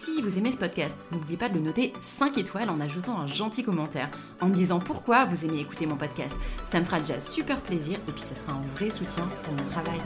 si 0.00 0.22
vous 0.22 0.38
aimez 0.38 0.52
ce 0.52 0.58
podcast, 0.58 0.94
n'oubliez 1.10 1.36
pas 1.36 1.48
de 1.48 1.54
le 1.54 1.60
noter 1.60 1.92
5 2.00 2.38
étoiles 2.38 2.70
en 2.70 2.80
ajoutant 2.80 3.18
un 3.18 3.26
gentil 3.26 3.62
commentaire, 3.62 4.10
en 4.40 4.46
me 4.46 4.54
disant 4.54 4.78
pourquoi 4.78 5.24
vous 5.24 5.44
aimez 5.44 5.60
écouter 5.60 5.86
mon 5.86 5.96
podcast. 5.96 6.34
Ça 6.70 6.80
me 6.80 6.84
fera 6.84 7.00
déjà 7.00 7.20
super 7.20 7.60
plaisir 7.60 7.98
et 8.08 8.12
puis 8.12 8.22
ça 8.22 8.34
sera 8.34 8.52
un 8.52 8.60
vrai 8.76 8.90
soutien 8.90 9.28
pour 9.42 9.52
mon 9.54 9.64
travail. 9.64 10.00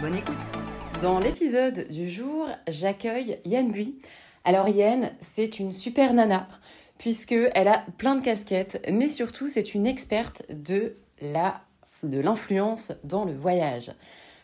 Bonne 0.00 0.16
écoute 0.16 0.34
Dans 1.02 1.18
l'épisode 1.18 1.88
du 1.90 2.08
jour, 2.08 2.48
j'accueille 2.68 3.38
Yann 3.44 3.70
Bui. 3.70 3.98
Alors 4.44 4.68
Yann, 4.68 5.10
c'est 5.20 5.58
une 5.58 5.72
super 5.72 6.14
nana, 6.14 6.48
puisqu'elle 6.98 7.68
a 7.68 7.84
plein 7.98 8.14
de 8.14 8.24
casquettes, 8.24 8.86
mais 8.92 9.08
surtout 9.08 9.48
c'est 9.48 9.74
une 9.74 9.86
experte 9.86 10.44
de 10.50 10.96
la 11.20 11.62
de 12.02 12.18
l'influence 12.18 12.92
dans 13.04 13.24
le 13.24 13.34
voyage. 13.34 13.92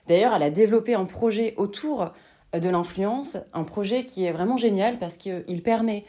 D'ailleurs, 0.09 0.35
elle 0.35 0.43
a 0.43 0.51
développé 0.51 0.95
un 0.95 1.07
projet 1.07 1.55
autour 1.57 2.13
de 2.53 2.69
l'influence, 2.69 3.39
un 3.53 3.65
projet 3.65 4.05
qui 4.05 4.25
est 4.25 4.33
vraiment 4.33 4.57
génial 4.57 4.99
parce 4.99 5.17
qu'il 5.17 5.63
permet 5.63 6.05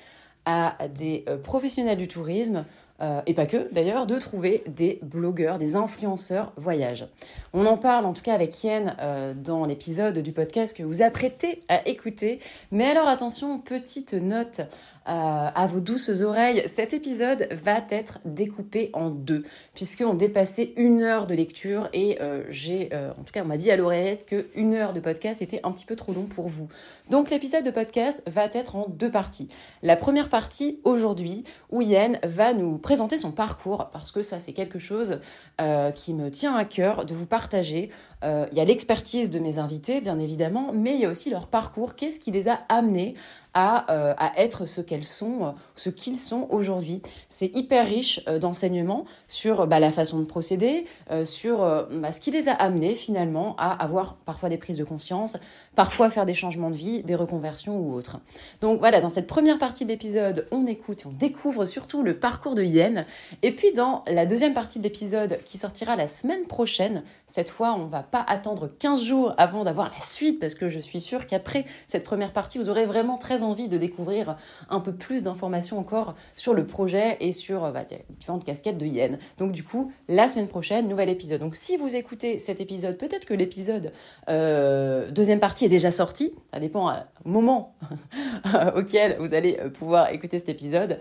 à 0.46 0.78
des 0.94 1.26
euh, 1.28 1.38
professionnels 1.38 1.98
du 1.98 2.08
tourisme, 2.08 2.66
euh, 3.00 3.22
et 3.28 3.34
pas 3.34 3.46
que 3.46 3.72
d'ailleurs, 3.72 4.08
de 4.08 4.18
trouver 4.18 4.64
des 4.68 5.00
blogueurs, 5.04 5.60
des 5.60 5.76
influenceurs 5.76 6.52
voyage. 6.58 7.08
On 7.54 7.66
en 7.66 7.78
parle 7.78 8.06
en 8.06 8.14
tout 8.14 8.24
cas 8.24 8.34
avec 8.34 8.64
Yen 8.64 8.96
euh, 9.00 9.34
dans 9.36 9.66
l'épisode 9.66 10.18
du 10.20 10.32
podcast 10.32 10.76
que 10.76 10.84
vous 10.84 11.04
apprêtez 11.04 11.62
à 11.68 11.88
écouter. 11.88 12.40
Mais 12.72 12.86
alors 12.86 13.08
attention, 13.08 13.60
petite 13.60 14.14
note 14.14 14.62
euh, 14.62 14.64
à 15.08 15.68
vos 15.68 15.80
douces 15.80 16.10
oreilles, 16.22 16.64
cet 16.68 16.94
épisode 16.94 17.48
va 17.64 17.80
être 17.90 18.20
découpé 18.26 18.90
en 18.94 19.10
deux, 19.10 19.44
puisqu'on 19.74 20.14
dépassait 20.14 20.74
une 20.76 21.02
heure 21.02 21.28
de 21.28 21.34
lecture 21.34 21.90
et 21.94 22.22
euh, 22.22 22.44
j'ai, 22.50 22.90
euh, 22.94 23.12
en 23.12 23.24
tout 23.24 23.32
cas, 23.32 23.44
on 23.44 23.48
m'a 23.48 23.58
dit 23.58 23.72
à 23.72 23.78
l'oreillette 23.78 24.26
que 24.26 24.48
une 24.56 24.74
heure 24.74 24.94
de 24.94 25.00
podcast 25.00 25.42
était 25.42 25.62
un 25.64 25.72
petit 25.72 25.86
peu 25.86 25.96
trop 25.96 26.14
long 26.14 26.26
pour 26.26 26.48
vous. 26.48 26.68
Donc 27.10 27.30
l'épisode 27.30 27.64
de 27.64 27.72
podcast 27.72 28.22
va 28.28 28.46
être 28.46 28.76
en 28.76 28.88
deux 28.90 29.10
parties. 29.10 29.48
La 29.82 29.96
première 29.96 30.30
partie 30.30 30.80
aujourd'hui, 30.84 31.44
où 31.72 31.82
Yann 31.82 32.20
va 32.24 32.54
nous 32.54 32.78
présenter 32.78 33.18
son 33.18 33.32
parcours, 33.32 33.90
parce 33.94 34.12
que 34.12 34.22
ça 34.22 34.40
c'est 34.40 34.54
quelque 34.54 34.80
chose 34.80 35.20
qui 35.96 36.14
me 36.14 36.30
tient 36.30 36.56
à 36.56 36.66
cœur 36.66 37.06
de 37.06 37.16
vous 37.16 37.26
partager. 37.26 37.90
Il 38.24 38.58
y 38.58 38.60
a 38.60 38.66
l'expertise 38.66 39.30
de 39.30 39.40
mes 39.40 39.58
invités, 39.58 40.02
bien 40.02 40.20
évidemment, 40.20 40.72
mais 40.74 40.96
il 40.96 41.02
y 41.02 41.06
a 41.06 41.10
aussi 41.10 41.30
leur 41.30 41.48
parcours. 41.48 41.96
Qu'est-ce 41.96 42.20
qui 42.20 42.32
les 42.32 42.50
a 42.50 42.60
amenés 42.70 43.16
euh, 43.58 44.14
à, 44.18 44.34
être 44.38 44.68
ce 44.68 44.82
qu'elles 44.82 45.04
sont, 45.04 45.48
euh, 45.48 45.52
ce 45.76 45.90
qu'ils 45.90 46.20
sont 46.20 46.48
aujourd'hui. 46.52 47.02
C'est 47.28 47.56
hyper 47.56 47.88
riche 47.88 48.22
euh, 48.28 48.38
d'enseignements 48.38 49.06
sur 49.28 49.66
bah, 49.66 49.80
la 49.80 49.90
façon 49.90 50.20
de 50.20 50.26
procéder, 50.26 50.86
sur 51.24 51.60
bah, 51.92 52.12
ce 52.12 52.20
qui 52.20 52.32
les 52.32 52.50
a 52.50 52.54
amenés 52.54 52.94
finalement 52.96 53.56
à 53.58 53.72
avoir 53.72 54.16
parfois 54.26 54.50
des 54.50 54.58
prises 54.58 54.78
de 54.78 54.84
conscience, 54.84 55.38
parfois 55.76 56.10
faire 56.10 56.26
des 56.26 56.34
changements 56.34 56.70
de 56.70 56.76
vie, 56.76 57.04
des 57.04 57.16
reconversions 57.16 57.80
ou 57.80 57.94
autres. 57.94 58.20
Donc 58.62 58.80
voilà, 58.80 59.02
dans 59.02 59.10
cette 59.10 59.28
première 59.28 59.58
partie 59.58 59.86
de 59.86 59.90
l'épisode, 59.90 60.48
on 60.52 60.66
écoute 60.68 61.02
et 61.02 61.08
on 61.08 61.12
découvre 61.12 61.66
surtout 61.66 62.04
le 62.04 62.20
parcours 62.20 62.56
de 62.56 62.64
Yen. 62.64 63.06
Et 63.42 63.52
puis 63.52 63.72
dans 63.74 64.04
la 64.08 64.26
deuxième 64.26 64.54
partie 64.54 64.80
de 64.80 64.84
l'épisode 64.84 65.40
qui 65.46 65.58
sortira 65.58 65.96
la 65.96 66.08
semaine 66.08 66.46
prochaine, 66.46 67.04
cette 67.26 67.50
fois 67.50 67.74
on 67.74 67.86
va 67.86 68.04
pas 68.04 68.24
attendre 68.28 68.68
15 68.68 69.04
jours 69.04 69.34
avant 69.38 69.64
d'avoir 69.64 69.92
la 69.92 70.06
suite 70.06 70.40
parce 70.40 70.56
que 70.56 70.70
je 70.70 70.80
suis 70.80 71.02
sûre 71.02 71.28
qu'après 71.28 71.66
cette 71.88 72.04
première 72.04 72.34
partie, 72.34 72.58
vous 72.58 72.70
aurez 72.70 72.86
vraiment 72.86 73.18
très 73.18 73.44
envie 73.44 73.47
de 73.56 73.78
découvrir 73.78 74.38
un 74.70 74.80
peu 74.80 74.94
plus 74.94 75.24
d'informations 75.24 75.80
encore 75.80 76.16
sur 76.36 76.54
le 76.54 76.66
projet 76.68 77.18
et 77.20 77.32
sur 77.32 77.64
euh, 77.64 77.72
bah, 77.72 77.86
différentes 78.20 78.44
casquettes 78.44 78.78
de 78.78 78.86
Yen. 78.86 79.18
Donc 79.38 79.52
du 79.52 79.64
coup, 79.64 79.92
la 80.08 80.28
semaine 80.28 80.48
prochaine, 80.48 80.88
nouvel 80.88 81.10
épisode. 81.10 81.40
Donc 81.40 81.56
si 81.56 81.78
vous 81.78 81.96
écoutez 81.96 82.38
cet 82.38 82.62
épisode, 82.62 82.98
peut-être 82.98 83.26
que 83.26 83.34
l'épisode 83.34 83.92
euh, 84.30 85.10
deuxième 85.12 85.40
partie 85.40 85.66
est 85.66 85.70
déjà 85.70 85.92
sorti. 85.92 86.34
Ça 86.54 86.60
dépend 86.60 86.92
au 87.26 87.30
moment 87.30 87.76
auquel 88.76 89.18
vous 89.20 89.34
allez 89.34 89.58
euh, 89.60 89.70
pouvoir 89.70 90.12
écouter 90.12 90.40
cet 90.40 90.50
épisode. 90.50 91.00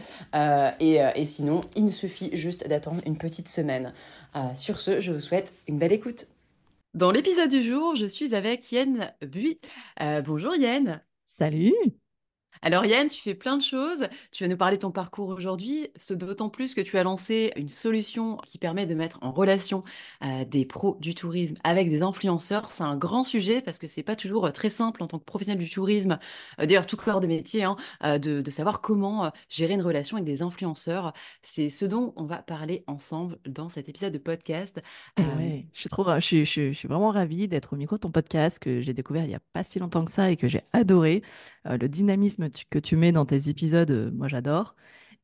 et, 0.80 0.98
et, 1.14 1.24
sinon, 1.24 1.60
il 1.74 1.84
ne 1.86 1.90
suffit 1.90 2.30
juste 2.36 2.68
d'attendre 2.68 3.00
une 3.06 3.18
petite 3.18 3.48
semaine. 3.48 3.92
sur 4.54 4.78
ce, 4.78 5.00
je 5.00 5.12
vous 5.12 5.20
souhaite 5.20 5.54
une 5.66 5.78
belle 5.78 5.92
écoute. 5.92 6.26
Dans 6.94 7.10
l'épisode 7.10 7.50
du 7.50 7.62
jour, 7.62 7.96
je 7.96 8.06
suis 8.06 8.34
avec 8.34 8.70
Yen 8.70 9.12
Bui. 9.22 9.58
bonjour 10.24 10.54
Yen. 10.54 11.00
Salut. 11.26 11.74
Alors 12.62 12.84
Yann, 12.84 13.09
tu 13.09 13.21
fais 13.21 13.34
plein 13.34 13.56
de 13.56 13.62
choses. 13.62 14.06
Tu 14.33 14.44
vas 14.44 14.49
nous 14.49 14.56
parler 14.56 14.77
de 14.77 14.83
ton 14.83 14.91
parcours 14.91 15.28
aujourd'hui, 15.28 15.89
ce 15.97 16.15
d'autant 16.15 16.49
plus 16.49 16.75
que 16.75 16.81
tu 16.81 16.97
as 16.99 17.03
lancé 17.03 17.53
une 17.56 17.69
solution 17.69 18.37
qui 18.39 18.59
permet 18.59 18.87
de 18.87 18.94
mettre 18.94 19.19
en 19.22 19.33
relation 19.33 19.84
euh, 20.25 20.44
des 20.44 20.65
pros 20.65 20.97
du 21.00 21.15
tourisme 21.15 21.56
avec 21.65 21.89
des 21.89 22.03
influenceurs. 22.03 22.71
C'est 22.71 22.83
un 22.83 22.97
grand 22.97 23.22
sujet 23.22 23.61
parce 23.61 23.78
que 23.78 23.87
c'est 23.87 24.03
pas 24.03 24.17
toujours 24.17 24.50
très 24.53 24.71
simple 24.71 25.03
en 25.03 25.06
tant 25.06 25.19
que 25.19 25.25
professionnel 25.25 25.62
du 25.62 25.71
tourisme, 25.71 26.19
euh, 26.61 26.67
d'ailleurs 26.67 26.87
tout 26.87 26.97
corps 26.97 27.21
de 27.21 27.27
métier, 27.27 27.65
hein, 27.65 27.77
de, 28.19 28.43
savoir 28.50 28.81
comment 28.81 29.31
gérer 29.50 29.75
une 29.75 29.83
relation 29.83 30.17
avec 30.17 30.27
des 30.27 30.41
influenceurs. 30.41 31.12
C'est 31.43 31.69
ce 31.69 31.84
dont 31.84 32.15
on 32.17 32.25
va 32.25 32.38
parler 32.38 32.84
ensemble 32.87 33.38
dans 33.44 33.69
cet 33.69 33.88
épisode 33.88 34.12
de 34.12 34.19
podcast. 34.19 34.81
Ouais, 35.19 35.67
je, 35.75 35.81
suis 35.81 35.88
trop, 35.91 36.06
je, 36.15 36.21
suis, 36.21 36.44
je, 36.44 36.73
suis 36.73 36.88
vraiment 36.88 37.11
ravie 37.11 37.49
d'être 37.49 37.75
au 37.75 37.77
micro 37.77 37.97
de 37.97 38.00
ton 38.00 38.11
podcast 38.11 38.59
que 38.59 38.81
j'ai 38.81 38.94
découvert 38.94 39.25
il 39.25 39.31
y 39.31 39.34
a 39.34 39.41
pas 39.53 39.62
si 39.62 39.78
longtemps 39.78 40.05
que 40.05 40.11
ça 40.11 40.31
et 40.31 40.37
que 40.37 40.49
j'ai 40.49 40.62
adoré. 40.73 41.23
le 41.65 41.87
dynamisme 41.88 42.45
que 42.70 42.78
tu 42.78 42.96
mets 42.96 43.12
dans 43.12 43.26
tes 43.26 43.48
épisodes, 43.48 43.90
euh, 43.90 44.10
moi 44.12 44.28
j'adore. 44.28 44.74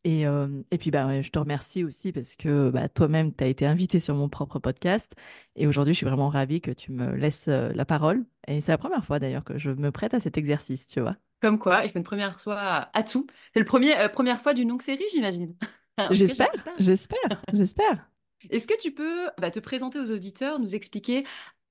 Et, 0.04 0.26
euh, 0.26 0.48
et, 0.72 0.78
puis 0.78 0.90
bah, 0.90 1.20
je 1.22 1.30
te 1.30 1.38
remercie 1.38 1.84
aussi 1.84 2.10
parce 2.10 2.34
que 2.34 2.70
bah, 2.70 2.88
toi-même, 2.88 3.32
tu 3.32 3.44
as 3.44 3.46
été 3.46 3.66
invité 3.66 4.00
sur 4.00 4.16
mon 4.16 4.28
propre 4.28 4.58
podcast. 4.58 5.14
Et 5.54 5.68
aujourd'hui, 5.68 5.94
je 5.94 5.98
suis 5.98 6.06
vraiment 6.06 6.28
ravie 6.28 6.60
que 6.60 6.72
tu 6.72 6.90
me 6.90 7.14
laisses 7.14 7.46
euh, 7.46 7.70
la 7.72 7.84
parole. 7.84 8.24
Et 8.48 8.60
c'est 8.60 8.72
la 8.72 8.78
première 8.78 9.04
fois 9.04 9.20
d'ailleurs 9.20 9.44
que 9.44 9.58
je 9.58 9.70
me 9.70 9.92
prête 9.92 10.12
à 10.14 10.20
cet 10.20 10.36
exercice, 10.36 10.88
tu 10.88 11.00
vois. 11.00 11.16
Comme 11.40 11.58
quoi, 11.58 11.84
il 11.84 11.90
fait 11.90 11.98
une 11.98 12.04
première 12.04 12.40
fois 12.40 12.88
à 12.92 13.02
tout. 13.04 13.26
C'est 13.54 13.60
la 13.60 13.64
premier, 13.64 13.94
première 14.12 14.40
fois 14.40 14.54
d'une 14.54 14.68
longue 14.68 14.82
série, 14.82 15.04
j'imagine. 15.12 15.54
j'espère, 16.10 16.50
j'espère, 16.78 17.42
j'espère. 17.52 18.08
Est-ce 18.50 18.66
que 18.66 18.78
tu 18.80 18.92
peux 18.92 19.28
bah, 19.40 19.50
te 19.50 19.60
présenter 19.60 19.98
aux 20.00 20.10
auditeurs, 20.10 20.58
nous 20.58 20.74
expliquer 20.74 21.24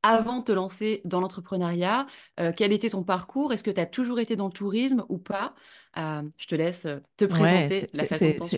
avant 0.03 0.39
de 0.39 0.43
te 0.45 0.51
lancer 0.51 1.01
dans 1.05 1.19
l'entrepreneuriat, 1.21 2.07
euh, 2.39 2.51
quel 2.55 2.71
était 2.73 2.89
ton 2.89 3.03
parcours? 3.03 3.53
Est-ce 3.53 3.63
que 3.63 3.71
tu 3.71 3.79
as 3.79 3.85
toujours 3.85 4.19
été 4.19 4.35
dans 4.35 4.47
le 4.47 4.53
tourisme 4.53 5.05
ou 5.09 5.17
pas? 5.17 5.53
Euh, 5.97 6.23
Je 6.37 6.47
te 6.47 6.55
laisse 6.55 6.85
euh, 6.85 6.99
te 7.17 7.25
présenter 7.25 7.89
la 7.93 8.05
façon 8.05 8.33
dont 8.37 8.47
tu 8.47 8.57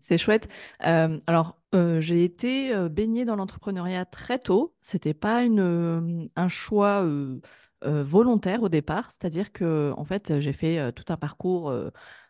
C'est 0.00 0.18
chouette. 0.18 0.48
alors, 0.80 1.58
j'ai 1.98 2.24
été 2.24 2.72
baignée 2.88 3.24
dans 3.24 3.36
l'entrepreneuriat 3.36 4.04
très 4.04 4.38
tôt. 4.38 4.74
C'était 4.80 5.14
pas 5.14 5.42
une, 5.42 6.28
un 6.36 6.48
choix 6.48 7.04
volontaire 7.82 8.62
au 8.62 8.68
départ. 8.68 9.10
C'est-à-dire 9.10 9.52
que, 9.52 9.92
en 9.96 10.04
fait, 10.04 10.40
j'ai 10.40 10.52
fait 10.52 10.92
tout 10.92 11.04
un 11.12 11.16
parcours 11.16 11.72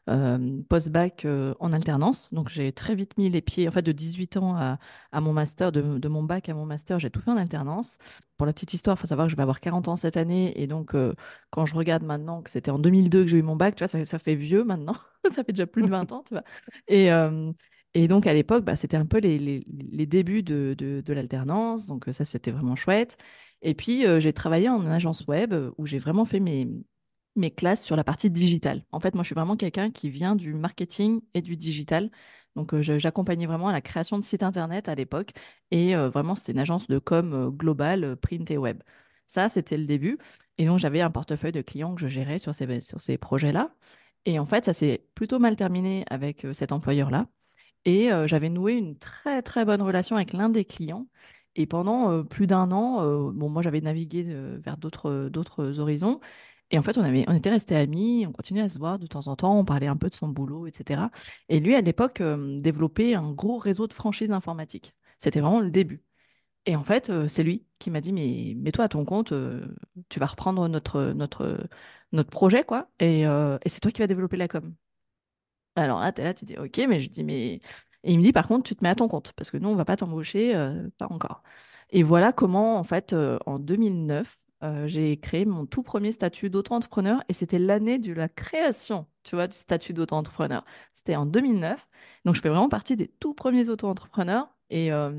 euh, 0.09 0.63
post-bac 0.69 1.25
euh, 1.25 1.55
en 1.59 1.73
alternance. 1.73 2.33
Donc 2.33 2.49
j'ai 2.49 2.73
très 2.73 2.95
vite 2.95 3.19
mis 3.19 3.29
les 3.29 3.41
pieds, 3.41 3.67
en 3.67 3.73
fait 3.73 3.83
de 3.83 3.91
18 3.91 4.37
ans 4.37 4.57
à, 4.57 5.21
mon 5.21 5.33
master, 5.33 5.73
de, 5.73 6.09
mon 6.09 6.23
bac 6.23 6.49
à 6.49 6.55
mon 6.55 6.65
master, 6.65 7.01
j'ai 7.01 7.11
tout 7.11 7.21
fait 7.21 7.33
en 7.33 7.37
alternance. 7.37 7.99
Pour 8.37 8.47
la 8.47 8.53
petite 8.53 8.73
histoire, 8.73 8.97
il 8.97 9.01
faut 9.01 9.09
savoir 9.09 9.27
que 9.27 9.33
je 9.33 9.37
vais 9.37 9.43
avoir 9.43 9.61
40 9.61 9.89
ans 9.89 9.97
cette 9.97 10.17
année. 10.17 10.61
Et 10.61 10.69
donc 10.69 10.95
euh, 10.95 11.13
quand 11.51 11.67
je 11.67 11.75
regarde 11.75 12.05
maintenant 12.05 12.41
que 12.43 12.51
c'était 12.51 12.71
en 12.71 12.79
2002 12.79 13.23
que 13.25 13.27
j'ai 13.31 13.39
eu 13.39 13.43
mon 13.43 13.57
bac, 13.57 13.75
tu 13.75 13.85
vois, 13.85 14.05
ça, 14.05 14.19
fait 14.19 14.37
vieux 14.37 14.63
maintenant. 14.63 14.97
ça 15.33 15.43
fait 15.43 15.53
déjà 15.53 15.67
plus 15.67 15.83
de 15.83 15.89
20 15.89 16.13
ans. 16.13 16.25
Et, 16.89 18.09
donc 18.09 18.27
à 18.27 18.35
l'époque, 18.35 18.65
bah, 18.65 18.77
c'était 18.77 18.97
un 18.97 19.07
peu 19.07 19.19
les, 19.19 19.65
débuts 20.07 20.43
de 20.45 21.13
l'alternance. 21.13 21.87
Donc 21.89 22.07
ça, 22.13 22.25
c'était 22.25 22.53
vraiment 22.53 22.77
chouette. 22.77 23.17
Et 23.63 23.75
puis 23.75 24.05
j'ai 24.21 24.33
travaillé 24.33 24.69
en 24.69 24.87
agence 24.87 25.27
web 25.27 25.53
où 25.79 25.87
j'ai 25.87 25.99
vraiment 25.99 26.25
fait 26.25 26.41
mes 26.41 26.69
mes 27.37 27.51
classes 27.51 27.83
sur 27.85 27.97
la 27.97 28.05
partie 28.05 28.31
digitale. 28.31 28.85
En 28.93 29.01
fait, 29.01 29.15
moi, 29.15 29.23
je 29.23 29.29
suis 29.29 29.35
vraiment 29.35 29.57
quelqu'un 29.57 29.91
qui 29.91 30.11
vient 30.11 30.37
du 30.37 30.55
marketing 30.55 31.21
et 31.35 31.43
du 31.43 31.57
digital. 31.57 32.11
Donc, 32.57 32.73
euh, 32.75 32.83
j'accompagnais 32.83 33.47
vraiment 33.47 33.69
à 33.69 33.73
la 33.73 33.83
création 33.83 34.19
de 34.19 34.25
sites 34.25 34.43
internet 34.43 34.89
à 34.89 34.95
l'époque. 34.95 35.33
Et 35.71 35.95
euh, 35.95 36.09
vraiment, 36.09 36.35
c'était 36.35 36.53
une 36.53 36.59
agence 36.59 36.89
de 36.89 36.99
com 36.99 37.33
euh, 37.35 37.51
globale, 37.51 38.17
print 38.17 38.51
et 38.51 38.59
web. 38.59 38.83
Ça, 39.27 39.49
c'était 39.49 39.77
le 39.77 39.87
début. 39.87 40.19
Et 40.59 40.67
donc, 40.67 40.79
j'avais 40.79 41.01
un 41.03 41.11
portefeuille 41.11 41.53
de 41.53 41.61
clients 41.63 41.95
que 41.95 42.01
je 42.01 42.09
gérais 42.09 42.39
sur 42.39 42.55
ces, 42.55 42.81
sur 42.81 43.01
ces 43.01 43.19
projets-là. 43.19 43.75
Et 44.25 44.39
en 44.39 44.47
fait, 44.47 44.65
ça 44.65 44.73
s'est 44.73 45.07
plutôt 45.15 45.39
mal 45.39 45.57
terminé 45.57 46.05
avec 46.11 46.47
cet 46.53 46.73
employeur-là. 46.73 47.29
Et 47.85 48.11
j'avais 48.27 48.49
noué 48.49 48.73
une 48.75 48.99
très 48.99 49.43
très 49.43 49.65
bonne 49.65 49.83
relation 49.83 50.17
avec 50.17 50.33
l'un 50.33 50.49
des 50.49 50.65
clients. 50.65 51.07
Et 51.55 51.67
pendant 51.67 52.25
plus 52.25 52.47
d'un 52.49 52.73
an, 52.73 53.31
bon, 53.31 53.49
moi 53.49 53.63
j'avais 53.63 53.81
navigué 53.81 54.25
vers 54.59 54.77
d'autres 54.79 55.79
horizons. 55.79 56.21
Et 56.71 56.79
en 56.79 56.83
fait, 56.83 56.99
on 56.99 57.03
avait, 57.03 57.25
on 57.29 57.35
était 57.35 57.51
restés 57.51 57.77
amis, 57.77 58.27
on 58.27 58.33
continuait 58.33 58.63
à 58.63 58.69
se 58.69 58.79
voir 58.79 58.99
de 58.99 59.07
temps 59.07 59.29
en 59.29 59.37
temps, 59.37 59.59
on 59.59 59.65
parlait 59.65 59.87
un 59.87 59.97
peu 59.97 60.09
de 60.09 60.15
son 60.15 60.29
boulot, 60.29 60.67
etc. 60.67 61.11
Et 61.49 61.61
lui, 61.61 61.75
à 61.77 61.81
l'époque, 61.81 62.21
euh, 62.21 62.61
développait 62.61 63.15
un 63.15 63.33
gros 63.33 63.59
réseau 63.59 63.87
de 63.87 63.93
franchises 63.93 64.33
informatiques. 64.33 64.95
C'était 65.19 65.41
vraiment 65.41 65.61
le 65.61 65.71
début. 65.71 66.03
Et 66.67 66.77
en 66.77 66.85
fait, 66.85 67.11
euh, 67.11 67.29
c'est 67.29 67.45
lui 67.45 67.67
qui 67.79 67.91
m'a 67.91 68.01
dit, 68.01 68.13
mais 68.13 68.55
mets-toi 68.57 68.85
à 68.87 68.89
ton 68.89 69.05
compte, 69.05 69.33
euh, 69.33 69.67
tu 70.09 70.21
vas 70.21 70.27
reprendre 70.27 70.69
notre, 70.69 71.13
notre, 71.13 71.69
notre 72.13 72.31
projet, 72.31 72.65
quoi, 72.65 72.91
et, 73.01 73.23
et 73.23 73.69
c'est 73.69 73.81
toi 73.81 73.93
qui 73.93 74.01
vas 74.01 74.07
développer 74.09 74.37
la 74.37 74.49
com. 74.49 74.75
Alors 75.77 76.01
là, 76.01 76.13
tu 76.13 76.23
es 76.23 76.25
là, 76.25 76.35
tu 76.35 76.45
dis 76.45 76.57
OK, 76.59 76.81
mais 76.89 77.01
je 77.01 77.11
dis 77.11 77.23
mais. 77.25 77.61
Et 78.03 78.13
il 78.13 78.19
me 78.19 78.23
dit 78.23 78.33
par 78.33 78.49
contre, 78.49 78.65
tu 78.65 78.77
te 78.77 78.85
mets 78.85 78.91
à 78.91 78.95
ton 78.95 79.09
compte 79.09 79.33
parce 79.35 79.51
que 79.51 79.59
nous, 79.59 79.69
on 79.69 79.75
va 79.75 79.85
pas 79.85 79.97
t'embaucher, 79.97 80.53
pas 80.99 81.07
encore. 81.11 81.43
Et 81.91 82.03
voilà 82.03 82.33
comment, 82.33 82.79
en 82.79 82.85
fait, 82.85 83.15
en 83.47 83.59
2009, 83.59 84.37
euh, 84.67 84.87
j'ai 84.89 85.17
créé 85.19 85.45
mon 85.45 85.67
tout 85.67 85.83
premier 85.83 86.13
statut 86.13 86.51
d'auto-entrepreneur 86.51 87.23
et 87.29 87.33
c'était 87.33 87.59
l'année 87.59 87.99
de 87.99 88.13
la 88.13 88.29
création, 88.29 89.07
tu 89.23 89.37
vois, 89.37 89.47
du 89.47 89.57
statut 89.57 89.93
d'auto-entrepreneur. 89.93 90.65
C'était 90.93 91.17
en 91.17 91.27
2009. 91.27 91.87
Donc, 92.25 92.35
je 92.35 92.41
fais 92.41 92.49
vraiment 92.49 92.69
partie 92.69 92.97
des 92.97 93.09
tout 93.09 93.35
premiers 93.35 93.69
auto-entrepreneurs 93.69 94.49
et, 94.71 94.93
euh, 94.93 95.13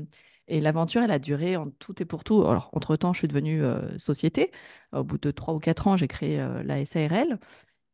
et 0.48 0.60
l'aventure, 0.60 1.02
elle 1.02 1.10
a 1.10 1.18
duré 1.18 1.56
en 1.56 1.70
tout 1.70 2.00
et 2.02 2.04
pour 2.04 2.24
tout. 2.24 2.44
Alors, 2.46 2.70
entre-temps, 2.72 3.12
je 3.12 3.20
suis 3.20 3.28
devenue 3.28 3.62
euh, 3.62 3.96
société. 3.98 4.52
Au 4.92 5.02
bout 5.04 5.18
de 5.18 5.30
trois 5.30 5.54
ou 5.54 5.58
quatre 5.58 5.86
ans, 5.86 5.96
j'ai 5.96 6.08
créé 6.08 6.38
la 6.64 6.84
SARL. 6.84 7.38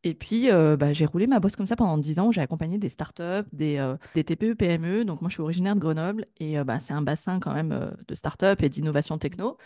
Et 0.06 0.14
puis, 0.14 0.48
bah, 0.50 0.92
j'ai 0.92 1.06
roulé 1.06 1.26
ma 1.26 1.40
bosse 1.40 1.56
comme 1.56 1.66
ça 1.66 1.76
pendant 1.76 1.96
10 1.98 2.18
ans. 2.18 2.30
J'ai 2.30 2.42
accompagné 2.42 2.78
des 2.78 2.90
startups, 2.90 3.48
des, 3.52 3.78
euh, 3.78 3.96
TPE, 4.14 4.54
PME. 4.54 5.04
Donc, 5.04 5.20
moi, 5.22 5.30
je 5.30 5.34
suis 5.34 5.42
originaire 5.42 5.74
de 5.74 5.80
Grenoble 5.80 6.26
et 6.38 6.62
bah, 6.64 6.78
c'est 6.80 6.92
un 6.92 7.02
bassin 7.02 7.40
quand 7.40 7.54
même 7.54 7.92
de 8.06 8.14
startups 8.14 8.62
et 8.62 8.68
d'innovation 8.68 9.18
techno. 9.18 9.56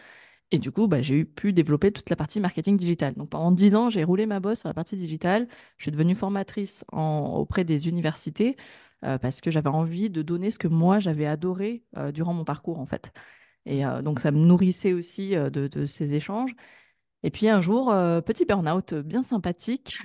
Et 0.50 0.58
du 0.58 0.70
coup, 0.72 0.88
bah, 0.88 1.02
j'ai 1.02 1.24
pu 1.24 1.52
développer 1.52 1.92
toute 1.92 2.08
la 2.08 2.16
partie 2.16 2.40
marketing 2.40 2.76
digital. 2.78 3.14
Donc, 3.14 3.28
pendant 3.30 3.52
10 3.52 3.74
ans, 3.74 3.90
j'ai 3.90 4.02
roulé 4.02 4.24
ma 4.24 4.40
bosse 4.40 4.60
sur 4.60 4.68
la 4.68 4.74
partie 4.74 4.96
digitale. 4.96 5.46
Je 5.76 5.84
suis 5.84 5.90
devenue 5.90 6.14
formatrice 6.14 6.84
auprès 6.92 7.64
des 7.64 7.88
universités 7.88 8.56
euh, 9.04 9.18
parce 9.18 9.40
que 9.42 9.50
j'avais 9.50 9.68
envie 9.68 10.08
de 10.08 10.22
donner 10.22 10.50
ce 10.50 10.58
que 10.58 10.68
moi, 10.68 11.00
j'avais 11.00 11.26
adoré 11.26 11.84
euh, 11.98 12.12
durant 12.12 12.32
mon 12.32 12.44
parcours, 12.44 12.80
en 12.80 12.86
fait. 12.86 13.12
Et 13.66 13.84
euh, 13.84 14.00
donc, 14.00 14.20
ça 14.20 14.30
me 14.30 14.38
nourrissait 14.38 14.94
aussi 14.94 15.34
de, 15.36 15.86
ces 15.86 16.14
échanges. 16.14 16.54
Et 17.24 17.30
puis 17.30 17.48
un 17.48 17.60
jour, 17.60 17.86
petit 18.24 18.44
burn-out 18.44 18.94
bien 18.94 19.22
sympathique 19.22 19.98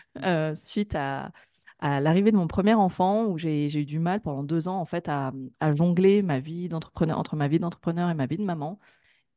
suite 0.55 0.95
à, 0.95 1.31
l'arrivée 1.79 2.31
de 2.31 2.37
mon 2.37 2.47
premier 2.47 2.73
enfant 2.73 3.25
où 3.25 3.37
j'ai 3.37 3.67
eu 3.67 3.85
du 3.85 3.99
mal 3.99 4.19
pendant 4.21 4.41
deux 4.41 4.67
ans 4.67 4.79
en 4.79 4.85
fait 4.85 5.09
à, 5.09 5.31
à 5.59 5.75
jongler 5.75 6.23
ma 6.23 6.39
vie 6.39 6.69
entre 6.73 7.35
ma 7.35 7.47
vie 7.47 7.59
d'entrepreneur 7.59 8.09
et 8.09 8.15
ma 8.15 8.25
vie 8.25 8.37
de 8.37 8.43
maman. 8.43 8.79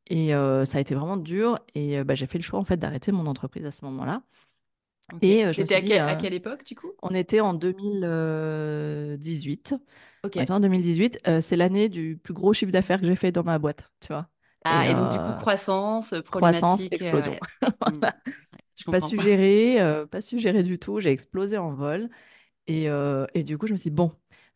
Et 0.09 0.33
euh, 0.35 0.65
ça 0.65 0.77
a 0.77 0.81
été 0.81 0.95
vraiment 0.95 1.17
dur 1.17 1.59
et 1.75 1.97
euh, 1.99 2.03
bah, 2.03 2.15
j'ai 2.15 2.27
fait 2.27 2.37
le 2.37 2.43
choix 2.43 2.59
en 2.59 2.63
fait 2.65 2.77
d'arrêter 2.77 3.11
mon 3.11 3.25
entreprise 3.27 3.65
à 3.65 3.71
ce 3.71 3.83
moment-là. 3.85 4.21
Ok. 5.13 5.21
Et 5.21 5.45
euh, 5.45 5.53
je 5.53 5.61
me 5.61 5.63
C'était 5.63 5.65
suis 5.65 5.75
à, 5.75 5.79
dit, 5.79 5.81
quelle- 5.81 6.03
à 6.05 6.15
quelle 6.15 6.33
époque 6.33 6.63
du 6.65 6.75
coup? 6.75 6.91
on 7.01 7.13
était 7.15 7.39
en 7.41 7.53
2018. 7.53 9.75
Ok. 10.23 10.37
On 10.37 10.41
était 10.43 10.51
en 10.53 10.59
2018. 10.59 11.19
euh, 11.27 11.41
c'est 11.41 11.55
l'année 11.57 11.89
du 11.89 12.17
plus 12.17 12.33
gros 12.33 12.53
chiffre 12.53 12.71
d'affaires 12.71 12.99
que 13.01 13.07
j'ai 13.07 13.15
fait 13.15 13.31
dans 13.31 13.43
ma 13.43 13.59
boîte, 13.59 13.91
tu 14.01 14.07
vois. 14.09 14.29
Ah, 14.63 14.71
Et 14.89 14.89
et 14.89 14.95
donc 14.95 15.09
du 15.09 15.21
coup, 15.21 15.33
croissance, 15.33 16.13
euh, 16.13 16.21
croissance, 16.21 16.87
euh, 16.91 16.91
explosion. 16.91 17.29
ouais. 17.29 17.43
Voilà. 17.81 18.15
Je 18.75 18.83
Pas 18.89 18.95
comprends. 19.01 19.01
su 19.01 19.19
gérer, 19.19 19.81
euh, 19.81 20.05
pas 20.07 20.21
su 20.21 20.39
gérer 20.39 20.63
du 20.63 20.79
tout. 20.79 20.99
J'ai 21.01 21.11
explosé 21.11 21.57
en 21.57 21.73
vol. 21.73 22.09
Et, 22.67 22.85
et 23.35 23.43
du 23.43 23.57
coup, 23.57 23.67
je 23.67 23.73
me 23.73 23.77
suis 23.77 23.89
dit, 23.91 23.95
bon, 23.95 24.11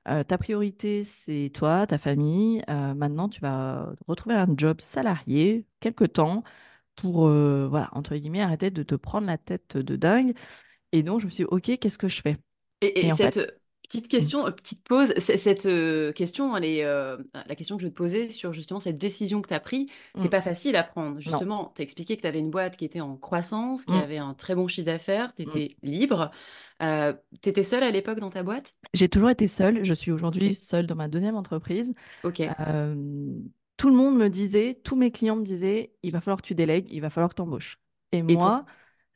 euh, 0.08 0.24
ta 0.24 0.38
priorité, 0.38 1.04
c'est 1.04 1.52
toi, 1.54 1.86
ta 1.86 1.98
famille. 1.98 2.64
Euh, 2.70 2.94
maintenant, 2.94 3.30
tu 3.30 3.40
vas 3.40 3.94
retrouver 4.08 4.36
un 4.36 4.48
job 4.58 4.82
salarié 4.82 5.66
quelque 5.80 6.06
temps 6.06 6.44
pour, 6.96 7.28
euh, 7.28 7.68
voilà, 7.70 7.90
entre 7.94 8.16
guillemets, 8.16 8.42
arrêter 8.42 8.72
de 8.72 8.84
te 8.84 8.96
prendre 8.96 9.28
la 9.28 9.38
tête 9.38 9.78
de 9.78 9.96
dingue. 9.96 10.34
Et 10.92 11.04
donc, 11.04 11.22
je 11.22 11.26
me 11.26 11.30
suis 11.30 11.44
dit, 11.44 11.50
OK, 11.52 11.78
qu'est-ce 11.80 11.98
que 11.98 12.08
je 12.08 12.22
fais? 12.22 12.38
Et, 12.82 12.88
et 12.88 13.06
Et 13.06 13.12
en 13.12 13.16
cette 13.16 13.36
fait, 13.36 13.62
petite 13.84 14.08
question, 14.08 14.48
euh, 14.48 14.52
petite 14.52 14.84
pause, 14.84 15.14
cette 15.18 15.68
question, 16.16 16.58
elle 16.58 16.66
est, 16.66 16.84
la 16.84 17.56
question 17.56 17.78
que 17.78 17.84
je 17.84 17.88
vais 17.88 17.92
te 17.92 17.98
poser 17.98 18.30
sur 18.30 18.54
justement 18.54 18.80
cette 18.80 18.98
décision 18.98 19.42
que 19.42 19.50
tu 19.50 19.54
as 19.54 19.60
prise, 19.60 19.86
qui 19.86 20.20
n'est 20.20 20.28
mm, 20.28 20.30
pas 20.32 20.42
facile 20.42 20.76
à 20.76 20.84
prendre. 20.84 21.20
Justement, 21.20 21.72
tu 21.76 21.82
as 21.82 21.84
expliqué 21.84 22.18
que 22.18 22.22
tu 22.22 22.28
avais 22.28 22.40
une 22.40 22.50
boîte 22.50 22.76
qui 22.76 22.86
était 22.86 23.02
en 23.02 23.18
croissance, 23.18 23.86
qui 23.86 23.92
mm, 23.92 23.98
avait 23.98 24.18
un 24.18 24.34
très 24.34 24.56
bon 24.56 24.68
chiffre 24.68 24.88
d'affaires, 24.88 25.32
tu 25.36 25.44
étais 25.44 25.78
libre. 25.84 26.32
Euh, 26.82 27.14
tu 27.42 27.50
étais 27.50 27.64
seule 27.64 27.84
à 27.84 27.92
l'époque 27.92 28.20
dans 28.20 28.30
ta 28.30 28.44
boîte? 28.44 28.76
J'ai 28.94 29.10
toujours 29.10 29.30
été 29.30 29.48
seule. 29.48 29.84
Je 29.84 29.94
suis 29.94 30.12
aujourd'hui 30.12 30.56
seule 30.56 30.88
dans 30.88 30.96
ma 30.96 31.08
deuxième 31.08 31.36
entreprise. 31.36 31.94
Ok. 32.24 32.42
Euh, 32.42 32.96
tout 33.78 33.90
le 33.90 33.96
monde 33.96 34.18
me 34.18 34.30
disait, 34.30 34.80
tous 34.84 34.96
mes 34.96 35.12
clients 35.12 35.36
me 35.36 35.44
disaient, 35.44 35.94
il 36.04 36.12
va 36.12 36.22
falloir 36.22 36.42
que 36.42 36.48
tu 36.48 36.56
délègues, 36.56 36.88
il 36.92 37.02
va 37.02 37.10
falloir 37.10 37.30
que 37.30 37.36
tu 37.36 37.42
embauches. 37.42 37.80
Et 38.12 38.18
Et 38.18 38.24
pour... 38.24 38.34
moi, 38.34 38.66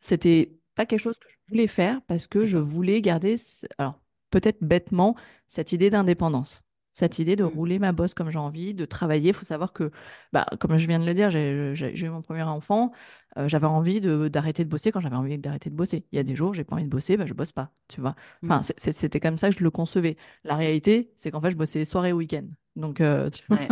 c'était 0.02 0.54
pas 0.76 0.86
quelque 0.86 1.00
chose 1.00 1.18
que 1.20 1.28
je 1.30 1.36
voulais 1.50 1.68
faire 1.68 2.02
parce 2.08 2.28
que 2.28 2.46
je 2.46 2.58
voulais 2.58 3.02
garder, 3.02 3.36
alors 3.78 4.00
peut-être 4.30 4.62
bêtement, 4.62 5.16
cette 5.48 5.72
idée 5.72 5.90
d'indépendance. 5.90 6.64
Cette 6.96 7.20
idée 7.20 7.36
de 7.36 7.44
Hmm. 7.44 7.50
rouler 7.56 7.80
ma 7.80 7.92
bosse 7.94 8.16
comme 8.16 8.32
j'ai 8.32 8.40
envie, 8.40 8.74
de 8.74 8.86
travailler. 8.86 9.30
Il 9.30 9.36
faut 9.36 9.46
savoir 9.46 9.74
que, 9.74 9.92
bah, 10.34 10.48
comme 10.60 10.78
je 10.78 10.88
viens 10.88 11.00
de 11.00 11.06
le 11.06 11.14
dire, 11.14 11.30
j'ai 11.32 11.76
eu 12.06 12.10
mon 12.10 12.24
premier 12.24 12.44
enfant. 12.44 12.94
euh, 13.38 13.48
j'avais 13.50 13.68
envie 13.68 14.02
d'arrêter 14.02 14.64
de 14.66 14.70
bosser 14.70 14.92
quand 14.92 15.02
j'avais 15.02 15.16
envie 15.18 15.38
d'arrêter 15.38 15.70
de 15.70 15.76
bosser. 15.76 16.06
Il 16.12 16.16
y 16.18 16.20
a 16.20 16.24
des 16.24 16.36
jours, 16.36 16.54
j'ai 16.54 16.64
pas 16.64 16.76
envie 16.76 16.86
de 16.86 16.90
bosser, 16.90 17.18
bah, 17.18 17.26
je 17.28 17.34
bosse 17.34 17.52
pas, 17.52 17.72
tu 17.90 18.02
vois. 18.02 18.16
Enfin, 18.44 18.62
c'est- 18.62 18.92
c'était 18.94 19.20
comme 19.20 19.38
ça 19.38 19.50
que 19.52 19.58
je 19.58 19.64
le 19.64 19.72
concevais. 19.72 20.18
La 20.46 20.56
réalité, 20.56 21.12
c'est 21.18 21.32
qu'en 21.32 21.42
fait, 21.42 21.52
je 21.52 21.58
bossais 21.58 21.86
soirée 21.86 22.10
et 22.10 22.14
week-end. 22.14 22.48
Donc, 22.76 23.02
euh, 23.02 23.30
tu 23.30 23.44
vois, 23.48 23.58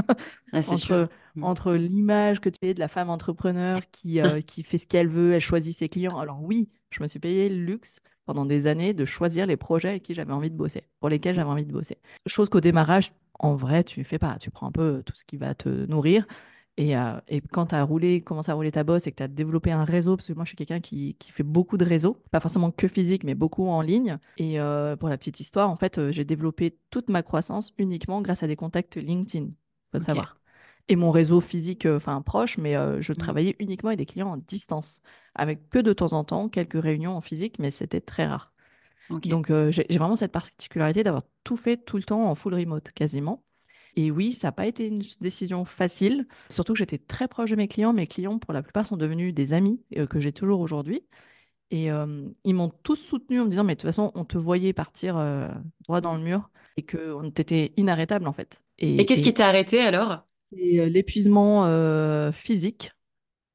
Ouais. 0.54 0.64
C'est 0.64 0.78
sûr. 0.78 0.98
entre, 0.98 1.10
Hmm. 1.36 1.44
entre 1.46 1.74
l'image 1.74 2.40
que 2.42 2.50
tu 2.50 2.60
es 2.62 2.74
de 2.76 2.80
la 2.80 2.88
femme 2.88 3.10
entrepreneur 3.10 3.82
qui, 3.92 4.22
euh, 4.22 4.42
qui 4.42 4.64
fait 4.64 4.78
ce 4.78 4.86
qu'elle 4.88 5.08
veut, 5.10 5.34
elle 5.34 5.42
choisit 5.42 5.76
ses 5.76 5.90
clients. 5.90 6.18
Alors 6.20 6.42
oui, 6.44 6.70
je 6.92 7.02
me 7.02 7.08
suis 7.08 7.20
payé 7.20 7.50
le 7.50 7.56
luxe 7.64 8.00
pendant 8.26 8.46
des 8.46 8.68
années 8.68 8.94
de 8.94 9.04
choisir 9.04 9.48
les 9.48 9.58
projets 9.58 9.90
avec 9.90 10.04
qui 10.04 10.14
j'avais 10.14 10.32
envie 10.32 10.52
de 10.52 10.56
bosser, 10.56 10.84
pour 11.00 11.10
lesquels 11.10 11.36
j'avais 11.36 11.50
envie 11.50 11.66
de 11.66 11.72
bosser. 11.74 11.98
Chose 12.28 12.50
qu'au 12.50 12.62
démarrage, 12.62 13.12
en 13.40 13.56
vrai, 13.56 13.84
tu 13.84 14.04
fais 14.04 14.20
pas. 14.20 14.38
Tu 14.40 14.52
prends 14.52 14.68
un 14.68 14.72
peu 14.72 15.02
tout 15.06 15.16
ce 15.16 15.26
qui 15.26 15.38
va 15.38 15.56
te 15.56 15.70
nourrir. 15.88 16.26
Et, 16.78 16.98
euh, 16.98 17.20
et 17.28 17.40
quand 17.42 17.68
tu 17.68 17.76
as 17.76 17.84
roulé, 17.84 18.22
commencé 18.22 18.50
à 18.52 18.56
rouler 18.56 18.72
ta 18.72 18.84
bosse 18.84 19.06
et 19.06 19.12
que 19.12 19.18
tu 19.18 19.24
as 19.24 19.28
développé 19.28 19.72
un 19.72 19.84
réseau, 19.86 20.18
parce 20.18 20.28
que 20.28 20.34
moi 20.34 20.44
je 20.44 20.50
suis 20.50 20.56
quelqu'un 20.58 20.80
qui, 20.80 21.16
qui 21.20 21.32
fait 21.32 21.44
beaucoup 21.44 21.78
de 21.78 21.86
réseaux, 21.86 22.24
pas 22.32 22.40
forcément 22.40 22.72
que 22.72 22.88
physique, 22.88 23.24
mais 23.24 23.36
beaucoup 23.36 23.68
en 23.68 23.82
ligne. 23.82 24.18
Et 24.38 24.60
euh, 24.60 24.96
pour 24.96 25.10
la 25.10 25.18
petite 25.18 25.40
histoire, 25.40 25.70
en 25.70 25.76
fait, 25.76 26.00
euh, 26.00 26.12
j'ai 26.12 26.26
développé 26.26 26.80
toute 26.90 27.10
ma 27.10 27.22
croissance 27.22 27.74
uniquement 27.78 28.22
grâce 28.24 28.42
à 28.42 28.48
des 28.48 28.56
contacts 28.56 28.96
LinkedIn, 28.96 29.50
faut 29.92 30.00
Ok. 30.00 30.16
savoir. 30.16 30.40
Et 30.90 30.96
mon 30.96 31.12
réseau 31.12 31.40
physique, 31.42 31.86
enfin 31.86 32.22
proche, 32.24 32.58
mais 32.58 32.76
euh, 32.76 33.00
je 33.02 33.14
Hmm. 33.16 33.34
travaillais 33.38 33.56
uniquement 33.60 33.90
avec 33.90 34.00
des 34.00 34.06
clients 34.08 34.32
en 34.32 34.38
distance, 34.38 35.02
avec 35.36 35.70
que 35.70 35.78
de 35.80 35.94
temps 35.94 36.14
en 36.14 36.24
temps 36.24 36.50
quelques 36.50 36.82
réunions 36.82 37.16
en 37.16 37.22
physique, 37.22 37.60
mais 37.60 37.70
c'était 37.72 38.02
très 38.02 38.26
rare. 38.26 38.52
Donc, 39.26 39.52
j'ai 39.72 39.86
vraiment 39.98 40.16
cette 40.18 40.32
particularité 40.34 41.04
d'avoir 41.04 41.24
tout 41.44 41.58
fait 41.58 41.78
tout 41.78 41.98
le 41.98 42.04
temps 42.04 42.30
en 42.30 42.36
full 42.36 42.56
remote, 42.56 42.92
quasiment. 42.94 43.44
Et 43.96 44.12
oui, 44.12 44.34
ça 44.34 44.48
n'a 44.48 44.52
pas 44.54 44.66
été 44.68 44.88
une 44.88 45.04
décision 45.22 45.66
facile, 45.66 46.28
surtout 46.50 46.74
que 46.74 46.80
j'étais 46.80 46.98
très 46.98 47.28
proche 47.28 47.52
de 47.52 47.56
mes 47.56 47.68
clients. 47.68 47.94
Mes 47.94 48.08
clients, 48.08 48.40
pour 48.40 48.54
la 48.54 48.64
plupart, 48.64 48.86
sont 48.88 48.98
devenus 48.98 49.34
des 49.34 49.54
amis 49.54 49.82
euh, 49.98 50.08
que 50.08 50.20
j'ai 50.20 50.34
toujours 50.34 50.62
aujourd'hui. 50.62 51.06
Et 51.72 51.92
euh, 51.92 52.30
ils 52.46 52.56
m'ont 52.56 52.70
tous 52.84 52.96
soutenu 52.98 53.40
en 53.42 53.46
me 53.46 53.50
disant, 53.50 53.64
mais 53.66 53.76
de 53.76 53.82
toute 53.82 53.90
façon, 53.90 54.12
on 54.16 54.26
te 54.26 54.38
voyait 54.38 54.74
partir 54.74 55.18
euh, 55.18 55.50
droit 55.86 56.02
dans 56.02 56.16
le 56.16 56.22
mur 56.24 56.50
et 56.78 56.86
qu'on 56.86 57.30
était 57.30 57.74
inarrêtable, 57.78 58.28
en 58.28 58.34
fait. 58.34 58.64
Et 58.98 59.06
qu'est-ce 59.06 59.22
Et, 59.22 59.24
qui 59.24 59.34
t'a 59.36 59.48
arrêté 59.50 59.82
alors? 59.82 60.26
l'épuisement 60.52 61.66
physique 62.32 62.92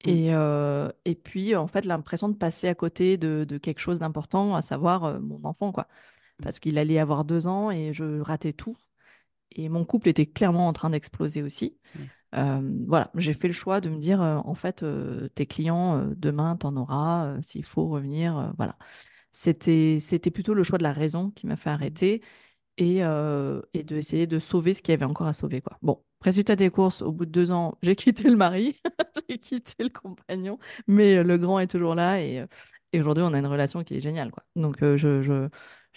Hmm. 0.04 0.18
et, 0.18 0.34
euh, 0.34 0.90
et 1.04 1.14
puis, 1.16 1.56
en 1.56 1.66
fait, 1.68 1.84
l'impression 1.86 2.28
de 2.30 2.36
passer 2.36 2.68
à 2.68 2.74
côté 2.76 3.18
de, 3.18 3.44
de 3.48 3.58
quelque 3.58 3.80
chose 3.80 4.00
d'important, 4.00 4.54
à 4.56 4.62
savoir 4.62 5.04
euh, 5.04 5.20
mon 5.20 5.44
enfant, 5.44 5.72
quoi. 5.72 5.88
Hmm. 6.38 6.44
Parce 6.44 6.58
qu'il 6.60 6.78
allait 6.78 6.98
avoir 6.98 7.24
deux 7.24 7.46
ans 7.48 7.70
et 7.70 7.92
je 7.94 8.20
ratais 8.20 8.52
tout. 8.54 8.76
Et 9.52 9.68
mon 9.68 9.84
couple 9.84 10.08
était 10.08 10.26
clairement 10.26 10.68
en 10.68 10.72
train 10.72 10.90
d'exploser 10.90 11.42
aussi. 11.42 11.78
Euh, 12.34 12.60
voilà, 12.86 13.10
j'ai 13.16 13.34
fait 13.34 13.48
le 13.48 13.54
choix 13.54 13.80
de 13.80 13.90
me 13.90 13.98
dire, 13.98 14.22
euh, 14.22 14.36
en 14.38 14.54
fait, 14.54 14.82
euh, 14.82 15.28
tes 15.30 15.46
clients, 15.46 16.06
demain, 16.16 16.56
t'en 16.56 16.76
auras, 16.76 17.36
s'il 17.42 17.64
faut 17.64 17.88
revenir, 17.88 18.52
voilà. 18.58 18.76
C'était, 19.32 19.98
c'était 20.00 20.30
plutôt 20.30 20.54
le 20.54 20.62
choix 20.64 20.78
de 20.78 20.84
la 20.84 20.92
raison 20.92 21.30
qui 21.32 21.46
m'a 21.46 21.56
fait 21.56 21.70
arrêter 21.70 22.22
et, 22.78 22.98
et 23.74 23.82
d'essayer 23.84 24.26
de 24.26 24.38
sauver 24.38 24.74
ce 24.74 24.82
qu'il 24.82 24.92
y 24.92 24.94
avait 24.94 25.04
encore 25.04 25.26
à 25.26 25.32
sauver, 25.32 25.60
quoi. 25.60 25.78
Bon, 25.82 26.02
résultat 26.20 26.56
des 26.56 26.70
courses, 26.70 27.02
au 27.02 27.12
bout 27.12 27.26
de 27.26 27.30
deux 27.30 27.50
ans, 27.50 27.78
j'ai 27.82 27.96
quitté 27.96 28.24
le 28.30 28.36
mari, 28.36 28.80
j'ai 29.28 29.38
quitté 29.38 29.82
le 29.84 29.90
compagnon, 29.90 30.58
mais 30.86 31.22
le 31.22 31.38
grand 31.38 31.58
est 31.60 31.66
toujours 31.68 31.94
là 31.94 32.20
et, 32.22 32.44
Et 32.92 33.00
aujourd'hui, 33.00 33.24
on 33.24 33.34
a 33.34 33.38
une 33.38 33.46
relation 33.46 33.84
qui 33.84 33.96
est 33.96 34.00
géniale, 34.00 34.30
quoi. 34.30 34.44
Donc, 34.56 34.78
je, 34.80 34.96
je- 35.22 35.48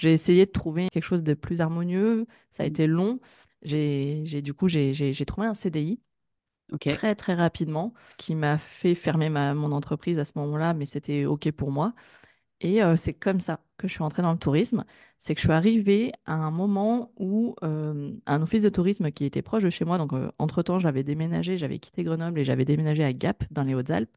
j'ai 0.01 0.13
essayé 0.13 0.47
de 0.47 0.51
trouver 0.51 0.89
quelque 0.89 1.03
chose 1.05 1.21
de 1.23 1.33
plus 1.35 1.61
harmonieux. 1.61 2.25
Ça 2.49 2.63
a 2.63 2.65
Mm. 2.65 2.69
été 2.69 2.87
long. 2.87 3.19
J'ai, 3.61 4.41
du 4.41 4.53
coup, 4.55 4.67
j'ai, 4.67 5.13
trouvé 5.27 5.45
un 5.47 5.53
CDI 5.53 6.01
très, 6.79 7.15
très 7.15 7.35
rapidement 7.35 7.93
qui 8.17 8.35
m'a 8.35 8.57
fait 8.57 8.95
fermer 8.95 9.29
ma, 9.29 9.53
mon 9.53 9.71
entreprise 9.71 10.17
à 10.19 10.25
ce 10.25 10.33
moment-là, 10.37 10.73
mais 10.73 10.87
c'était 10.87 11.25
OK 11.25 11.51
pour 11.51 11.71
moi. 11.71 11.93
Et 12.61 12.83
euh, 12.83 12.97
c'est 12.97 13.13
comme 13.13 13.39
ça 13.39 13.61
que 13.77 13.87
je 13.87 13.93
suis 13.93 14.03
entrée 14.03 14.21
dans 14.23 14.31
le 14.31 14.39
tourisme. 14.39 14.85
C'est 15.19 15.35
que 15.35 15.41
je 15.41 15.47
suis 15.47 15.53
arrivée 15.53 16.13
à 16.25 16.33
un 16.33 16.51
moment 16.51 17.11
où 17.17 17.55
euh, 17.63 18.13
un 18.27 18.41
office 18.41 18.63
de 18.63 18.69
tourisme 18.69 19.11
qui 19.11 19.25
était 19.25 19.41
proche 19.43 19.63
de 19.63 19.69
chez 19.69 19.85
moi, 19.85 19.97
donc 19.99 20.13
euh, 20.13 20.31
entre-temps, 20.39 20.79
j'avais 20.79 21.03
déménagé, 21.03 21.57
j'avais 21.57 21.79
quitté 21.79 22.03
Grenoble 22.03 22.39
et 22.39 22.45
j'avais 22.45 22.65
déménagé 22.65 23.03
à 23.03 23.13
Gap, 23.13 23.43
dans 23.51 23.63
les 23.63 23.75
Hautes-Alpes, 23.75 24.15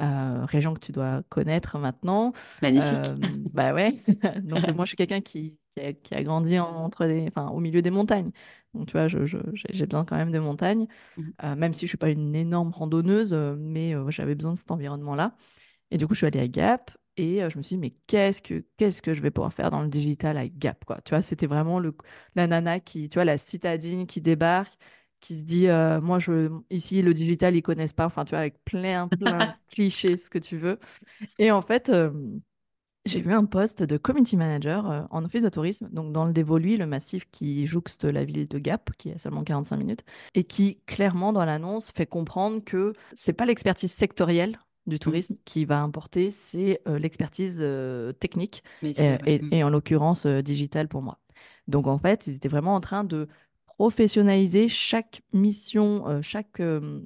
euh, 0.00 0.44
région 0.46 0.74
que 0.74 0.80
tu 0.80 0.92
dois 0.92 1.22
connaître 1.28 1.78
maintenant. 1.78 2.32
Magnifique. 2.62 3.14
Euh, 3.14 3.16
bah 3.52 3.74
ouais. 3.74 3.94
Donc 4.44 4.66
moi, 4.74 4.84
je 4.84 4.88
suis 4.90 4.96
quelqu'un 4.96 5.20
qui, 5.20 5.58
qui 5.74 5.80
a, 5.82 5.92
qui 5.92 6.14
a 6.14 6.22
grandi 6.24 6.58
en- 6.58 6.66
entre 6.84 7.04
les, 7.06 7.26
enfin, 7.28 7.48
au 7.48 7.60
milieu 7.60 7.82
des 7.82 7.90
montagnes. 7.90 8.30
Donc 8.74 8.86
tu 8.88 8.92
vois, 8.92 9.08
j'ai 9.08 9.86
besoin 9.86 10.04
quand 10.04 10.16
même 10.16 10.32
de 10.32 10.38
montagnes, 10.38 10.86
Mhm. 11.16 11.32
Euh, 11.44 11.56
même 11.56 11.74
si 11.74 11.86
je 11.86 11.90
suis 11.90 11.98
pas 11.98 12.10
une 12.10 12.34
énorme 12.36 12.70
randonneuse, 12.72 13.34
mais 13.58 13.94
j'avais 14.10 14.34
besoin 14.34 14.52
de 14.54 14.58
cet 14.58 14.70
environnement-là. 14.72 15.36
Et 15.90 15.98
du 15.98 16.06
coup, 16.06 16.14
je 16.14 16.18
suis 16.18 16.26
allée 16.26 16.40
à 16.40 16.48
Gap 16.48 16.90
et 17.16 17.38
je 17.48 17.56
me 17.56 17.62
suis 17.62 17.76
dit, 17.76 17.80
mais 17.80 17.90
qu'est-ce 18.06 18.42
que, 18.42 18.64
qu'est-ce 18.76 19.02
que 19.02 19.14
je 19.14 19.22
vais 19.22 19.30
pouvoir 19.30 19.52
faire 19.52 19.70
dans 19.70 19.82
le 19.82 19.88
digital 19.88 20.36
à 20.36 20.48
Gap, 20.48 20.84
quoi? 20.84 21.00
Tu 21.02 21.10
vois, 21.10 21.22
c'était 21.22 21.46
vraiment 21.46 21.78
le, 21.80 21.96
la 22.34 22.46
nana 22.46 22.80
qui, 22.80 23.08
tu 23.08 23.14
vois, 23.14 23.24
la 23.24 23.38
citadine 23.38 24.06
qui 24.06 24.20
débarque, 24.20 24.74
qui 25.20 25.36
se 25.36 25.44
dit, 25.44 25.68
euh, 25.68 26.00
moi, 26.00 26.18
je, 26.18 26.50
ici, 26.70 27.02
le 27.02 27.14
digital, 27.14 27.56
ils 27.56 27.62
connaissent 27.62 27.92
pas. 27.92 28.06
Enfin, 28.06 28.24
tu 28.24 28.30
vois, 28.30 28.40
avec 28.40 28.62
plein, 28.64 29.08
plein 29.20 29.46
de 29.46 29.52
clichés, 29.70 30.16
ce 30.16 30.30
que 30.30 30.38
tu 30.38 30.56
veux. 30.58 30.78
Et 31.38 31.50
en 31.50 31.62
fait, 31.62 31.88
euh, 31.90 32.10
j'ai 33.04 33.20
vu 33.20 33.32
un 33.32 33.44
poste 33.44 33.82
de 33.82 33.96
community 33.96 34.36
manager 34.36 34.90
euh, 34.90 35.02
en 35.10 35.24
office 35.24 35.44
de 35.44 35.48
tourisme, 35.48 35.88
donc 35.92 36.12
dans 36.12 36.24
le 36.24 36.32
Dévoluy, 36.32 36.76
le 36.76 36.86
massif 36.86 37.24
qui 37.30 37.64
jouxte 37.66 38.04
la 38.04 38.24
ville 38.24 38.48
de 38.48 38.58
Gap, 38.58 38.90
qui 38.98 39.10
est 39.10 39.14
à 39.14 39.18
seulement 39.18 39.44
45 39.44 39.76
minutes, 39.76 40.04
et 40.34 40.44
qui 40.44 40.80
clairement 40.86 41.32
dans 41.32 41.44
l'annonce 41.44 41.92
fait 41.92 42.06
comprendre 42.06 42.64
que 42.64 42.92
c'est 43.14 43.32
pas 43.32 43.46
l'expertise 43.46 43.92
sectorielle 43.92 44.58
du 44.86 44.96
Mm. 44.96 44.98
tourisme 44.98 45.36
qui 45.44 45.64
va 45.64 45.80
importer, 45.80 46.30
c'est 46.30 46.80
l'expertise 46.86 47.64
technique 48.20 48.62
et, 48.82 49.40
Mm. 49.40 49.48
et 49.52 49.64
en 49.64 49.70
l'occurrence 49.70 50.26
digitale 50.26 50.88
pour 50.88 51.02
moi. 51.02 51.18
Donc 51.68 51.86
en 51.86 51.98
fait, 51.98 52.26
ils 52.26 52.34
étaient 52.36 52.48
vraiment 52.48 52.74
en 52.74 52.80
train 52.80 53.04
de 53.04 53.28
professionnaliser 53.78 54.68
chaque 54.68 55.22
mission, 55.32 56.08
euh, 56.08 56.22
chaque 56.22 56.60
euh, 56.60 57.00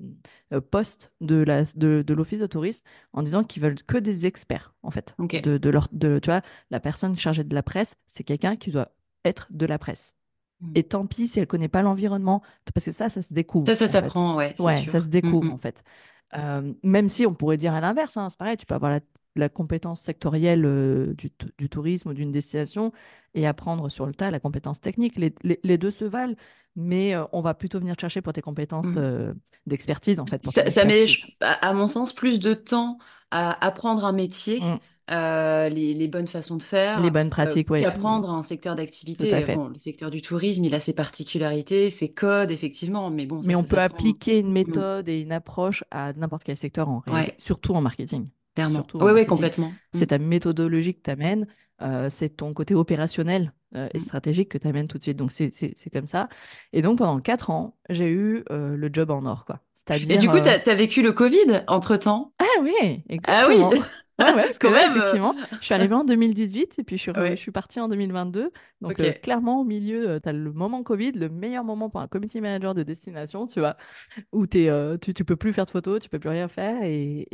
euh, 0.52 0.60
poste 0.60 1.12
de 1.20 1.36
la, 1.42 1.64
de, 1.74 2.02
de 2.02 2.14
l'office 2.14 2.40
de 2.40 2.46
tourisme 2.46 2.84
en 3.12 3.22
disant 3.22 3.42
qu'ils 3.44 3.62
veulent 3.62 3.82
que 3.82 3.98
des 3.98 4.26
experts, 4.26 4.74
en 4.82 4.90
fait. 4.90 5.14
De, 5.18 5.58
de 5.58 5.70
leur, 5.70 5.88
de, 5.92 6.18
tu 6.20 6.30
vois, 6.30 6.42
la 6.70 6.80
personne 6.80 7.14
chargée 7.16 7.44
de 7.44 7.54
la 7.54 7.62
presse, 7.62 7.96
c'est 8.06 8.24
quelqu'un 8.24 8.56
qui 8.56 8.70
doit 8.70 8.92
être 9.24 9.48
de 9.50 9.66
la 9.66 9.78
presse. 9.78 10.14
Mm. 10.60 10.72
Et 10.76 10.82
tant 10.84 11.06
pis 11.06 11.26
si 11.28 11.40
elle 11.40 11.46
connaît 11.46 11.68
pas 11.68 11.82
l'environnement, 11.82 12.42
parce 12.72 12.84
que 12.86 12.92
ça, 12.92 13.08
ça 13.08 13.22
se 13.22 13.34
découvre. 13.34 13.66
Ça, 13.66 13.74
ça 13.76 13.88
s'apprend, 13.88 14.36
ouais, 14.36 14.54
Ouais, 14.60 14.82
sûr. 14.82 14.92
ça 14.92 15.00
se 15.00 15.08
découvre 15.08 15.46
Mm, 15.46 15.52
en 15.52 15.58
fait. 15.58 15.82
Euh, 16.36 16.72
même 16.84 17.08
si 17.08 17.26
on 17.26 17.34
pourrait 17.34 17.56
dire 17.56 17.74
à 17.74 17.80
l'inverse, 17.80 18.16
hein, 18.16 18.28
c'est 18.28 18.38
pareil, 18.38 18.56
tu 18.56 18.64
peux 18.66 18.74
avoir 18.76 18.92
la, 18.92 19.00
la 19.36 19.48
compétence 19.48 20.00
sectorielle 20.00 20.64
euh, 20.64 21.14
du, 21.14 21.30
du 21.58 21.68
tourisme 21.68 22.10
ou 22.10 22.14
d'une 22.14 22.32
destination 22.32 22.92
et 23.34 23.46
apprendre 23.46 23.88
sur 23.88 24.06
le 24.06 24.12
tas 24.14 24.30
la 24.30 24.40
compétence 24.40 24.80
technique. 24.80 25.16
Les, 25.16 25.32
les- 25.42 25.60
les 25.62 25.78
deux 25.78 25.90
se 25.92 26.04
valent, 26.04 26.34
mais 26.76 27.14
euh, 27.14 27.24
on 27.32 27.40
va 27.40 27.54
plutôt 27.54 27.78
venir 27.78 27.94
chercher 28.00 28.22
pour 28.22 28.32
tes 28.32 28.42
compétences 28.42 28.94
mm. 28.94 28.98
euh, 28.98 29.34
d'expertise 29.66 30.18
en 30.20 30.26
fait. 30.26 30.44
Ça, 30.48 30.68
ça 30.70 30.84
met, 30.84 31.06
à 31.40 31.72
mon 31.74 31.86
sens, 31.86 32.12
plus 32.12 32.38
de 32.40 32.54
temps 32.54 32.98
à 33.30 33.64
apprendre 33.64 34.04
un 34.04 34.12
métier, 34.12 34.60
Mm. 34.60 34.78
euh, 35.12 35.68
les, 35.68 35.94
les 35.94 36.08
bonnes 36.08 36.26
façons 36.26 36.56
de 36.56 36.60
Les 36.62 36.66
faire, 36.66 37.00
bonnes 37.12 37.26
euh, 37.26 37.30
pratiques, 37.30 37.70
ouais. 37.70 37.78
tout- 37.82 37.84
qu'apprendre 37.90 38.30
un 38.30 38.42
secteur 38.42 38.74
d'activité. 38.76 39.44
Bon, 39.54 39.68
le 39.68 39.78
secteur 39.78 40.10
du 40.10 40.22
tourisme, 40.22 40.64
il 40.64 40.74
a 40.74 40.80
ses 40.80 40.92
particularités, 40.92 41.90
ses 41.90 42.12
codes, 42.12 42.50
effectivement, 42.50 43.10
mais 43.10 43.26
bon, 43.26 43.42
ça, 43.42 43.48
Mais 43.48 43.54
on 43.54 43.62
ça 43.62 43.68
peut 43.68 43.78
appliquer 43.80 44.38
une 44.38 44.50
Mm. 44.50 44.52
méthode 44.52 45.08
et 45.08 45.20
une 45.20 45.32
approche 45.32 45.84
à 45.92 46.12
n'importe 46.14 46.42
quel 46.44 46.56
secteur 46.56 46.88
en 46.88 47.02
Ouais, 47.06 47.32
surtout 47.38 47.74
en 47.74 47.80
marketing. 47.80 48.28
Clairement. 48.54 48.86
Oui, 48.94 49.00
oui, 49.00 49.06
marketing. 49.06 49.28
complètement. 49.28 49.68
Mm. 49.68 49.74
C'est 49.92 50.06
ta 50.06 50.18
méthodologie 50.18 50.94
que 50.94 51.02
tu 51.02 51.10
amènes, 51.10 51.46
c'est 52.08 52.36
ton 52.36 52.52
côté 52.52 52.74
opérationnel 52.74 53.52
euh, 53.74 53.88
et 53.94 53.98
Mm. 53.98 54.02
stratégique 54.02 54.48
que 54.50 54.58
tu 54.58 54.66
amènes 54.66 54.88
tout 54.88 54.98
de 54.98 55.02
suite. 55.02 55.16
Donc, 55.16 55.32
c'est 55.32 55.50
comme 55.92 56.06
ça. 56.06 56.28
Et 56.72 56.82
donc, 56.82 56.98
pendant 56.98 57.20
quatre 57.20 57.50
ans, 57.50 57.76
j'ai 57.88 58.10
eu 58.10 58.44
euh, 58.50 58.76
le 58.76 58.90
job 58.92 59.10
en 59.10 59.24
or, 59.24 59.44
quoi. 59.44 59.60
Et 60.08 60.18
du 60.18 60.28
coup, 60.28 60.36
euh, 60.36 60.40
t'as, 60.42 60.58
t'as 60.58 60.74
vécu 60.74 61.02
le 61.02 61.12
Covid 61.12 61.64
entre-temps? 61.68 62.32
Ah 62.38 62.44
oui, 62.62 62.72
Ah 62.80 62.84
oui, 62.88 63.04
exactement. 63.08 63.72
Ouais, 64.20 64.34
ouais, 64.34 64.42
parce 64.42 64.58
que 64.58 64.66
quand 64.66 64.72
là, 64.72 64.88
même. 64.88 64.90
euh, 64.92 65.00
effectivement, 65.00 65.34
je 65.60 65.64
suis 65.64 65.74
arrivée 65.74 65.94
en 65.94 66.04
2018 66.04 66.78
et 66.78 66.84
puis 66.84 66.96
je 66.96 67.02
suis, 67.02 67.10
re- 67.12 67.20
Ouais, 67.20 67.30
je 67.36 67.40
suis 67.40 67.50
partie 67.50 67.80
en 67.80 67.88
2022. 67.88 68.52
Donc, 68.80 69.00
euh, 69.00 69.12
clairement, 69.12 69.60
au 69.60 69.64
milieu, 69.64 70.20
tu 70.22 70.28
as 70.28 70.32
le 70.32 70.52
moment 70.52 70.82
Covid, 70.82 71.12
le 71.12 71.28
meilleur 71.28 71.64
moment 71.64 71.90
pour 71.90 72.00
un 72.00 72.08
community 72.08 72.40
manager 72.40 72.74
de 72.74 72.82
destination, 72.82 73.46
tu 73.46 73.60
vois, 73.60 73.76
où 74.32 74.46
euh, 74.54 74.98
tu, 74.98 75.14
tu 75.14 75.24
peux 75.24 75.36
plus 75.36 75.52
faire 75.52 75.64
de 75.64 75.70
photos, 75.70 76.00
tu 76.00 76.08
peux 76.08 76.18
plus 76.18 76.30
rien 76.30 76.48
faire 76.48 76.78
et 76.82 77.26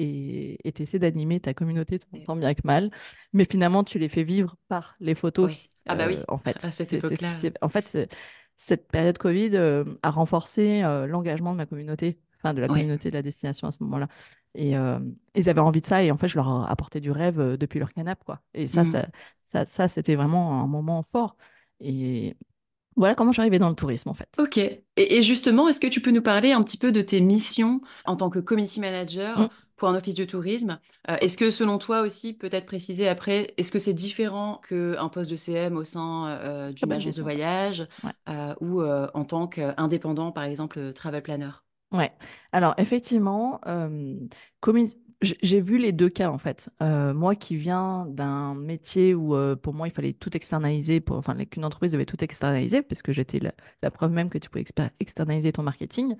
tu 0.75 0.83
essaies 0.83 0.99
d'animer 0.99 1.41
ta 1.41 1.55
communauté 1.55 1.99
tant 1.99 2.19
tant 2.25 2.37
bien 2.37 2.55
que 2.55 2.63
mal. 2.65 2.91
Mais 3.33 3.45
finalement, 3.45 3.85
tu 3.85 3.99
les 3.99 4.09
fais 4.09 4.23
vivre 4.23 4.57
par 4.69 4.97
les 5.01 5.15
photos, 5.15 5.47
Oui. 5.47 5.71
Ah 5.89 5.95
bah 5.95 6.07
oui, 6.09 6.17
euh, 6.17 6.25
en 6.29 6.39
fait. 6.39 6.57
C'est, 6.73 6.85
ce 7.01 7.49
en 7.63 7.69
fait, 7.69 8.09
cette 8.57 8.89
période 8.89 9.19
Covid 9.19 9.51
euh, 9.55 9.85
a 10.03 10.11
renforcé 10.11 10.83
euh, 10.83 11.07
l'engagement 11.07 11.53
de 11.53 11.57
ma 11.57 11.67
communauté, 11.67 12.19
enfin 12.39 12.55
de 12.55 12.61
la 12.61 12.69
communauté 12.69 13.11
de 13.11 13.15
la 13.15 13.23
destination 13.23 13.69
à 13.69 13.71
ce 13.71 13.83
moment-là. 13.85 14.09
Et 14.57 14.77
euh, 14.77 14.99
ils 15.35 15.49
avaient 15.51 15.61
envie 15.61 15.83
de 15.83 15.87
ça 15.87 16.03
et 16.03 16.11
en 16.11 16.17
fait, 16.19 16.29
je 16.29 16.37
leur 16.37 16.49
ai 16.49 16.71
apporté 16.73 17.01
du 17.01 17.11
rêve 17.11 17.39
euh, 17.41 17.57
depuis 17.57 17.79
leur 17.79 17.93
canapé, 17.93 18.23
quoi. 18.25 18.41
Et 18.55 18.67
ça, 18.67 18.83
Mm. 18.83 18.85
ça, 18.85 19.07
ça, 19.45 19.65
ça, 19.67 19.89
c'était 19.89 20.17
vraiment 20.17 20.63
un 20.63 20.67
moment 20.67 21.03
fort. 21.03 21.37
Et 21.81 22.37
voilà 22.97 23.15
comment 23.15 23.33
je 23.33 23.37
suis 23.37 23.43
arrivée 23.43 23.59
dans 23.59 23.69
le 23.69 23.75
tourisme, 23.75 24.09
en 24.09 24.15
fait. 24.15 24.29
Ok. 24.39 24.59
Et, 24.59 24.83
et 24.97 25.23
justement, 25.23 25.69
est-ce 25.69 25.81
que 25.81 25.87
tu 25.87 26.01
peux 26.01 26.11
nous 26.11 26.23
parler 26.23 26.53
un 26.53 26.63
petit 26.63 26.79
peu 26.79 26.93
de 26.93 27.03
tes 27.03 27.21
missions 27.21 27.81
en 28.07 28.17
tant 28.17 28.31
que 28.31 28.39
community 28.39 28.81
manager 28.81 29.39
Mm. 29.41 29.49
pour 29.77 29.89
un 29.89 29.95
office 29.95 30.15
de 30.15 30.25
tourisme? 30.25 30.79
Euh, 31.11 31.17
est-ce 31.21 31.37
que 31.37 31.51
selon 31.51 31.79
toi 31.79 32.01
aussi, 32.01 32.33
peut-être 32.33 32.67
préciser 32.67 33.09
après, 33.09 33.53
est-ce 33.59 33.71
que 33.73 33.79
c'est 33.79 33.95
différent 33.95 34.61
qu'un 34.69 35.09
poste 35.11 35.31
de 35.31 35.37
CM 35.37 35.77
au 35.77 35.85
sein 35.85 36.29
euh, 36.29 36.69
Très 36.69 36.73
d'une 36.73 36.89
bonne 36.89 36.97
agence 36.97 37.17
de 37.17 37.23
voyage 37.23 37.87
Ouais. 38.03 38.13
euh, 38.31 38.55
ou 38.61 38.83
en 38.83 39.25
tant 39.25 39.47
qu'indépendant, 39.49 40.33
par 40.33 40.45
exemple, 40.45 40.93
travel 40.95 41.23
planner? 41.23 41.51
Ouais. 41.97 42.13
Alors, 42.53 42.75
effectivement, 42.79 43.61
j'ai 45.23 45.61
vu 45.61 45.79
les 45.79 45.93
deux 45.93 46.11
cas, 46.11 46.31
en 46.31 46.39
fait. 46.39 46.71
Euh, 46.83 47.15
moi 47.15 47.35
qui 47.35 47.57
viens 47.57 48.07
d'un 48.07 48.55
métier 48.55 49.15
où, 49.15 49.35
euh, 49.35 49.57
pour 49.57 49.73
moi, 49.75 49.89
il 49.89 49.91
fallait 49.91 50.13
tout 50.13 50.37
externaliser, 50.37 51.01
pour, 51.01 51.17
enfin, 51.17 51.37
qu'une 51.47 51.65
entreprise 51.65 51.93
devait 51.93 52.05
tout 52.05 52.23
externaliser, 52.23 52.83
parce 52.83 53.03
que 53.03 53.13
j'étais 53.13 53.39
la, 53.39 53.53
la 53.83 53.91
preuve 53.91 54.13
même 54.13 54.29
que 54.29 54.39
tu 54.39 54.51
pouvais 54.51 54.65
externaliser 55.01 55.53
ton 55.53 55.63
marketing. 55.63 56.17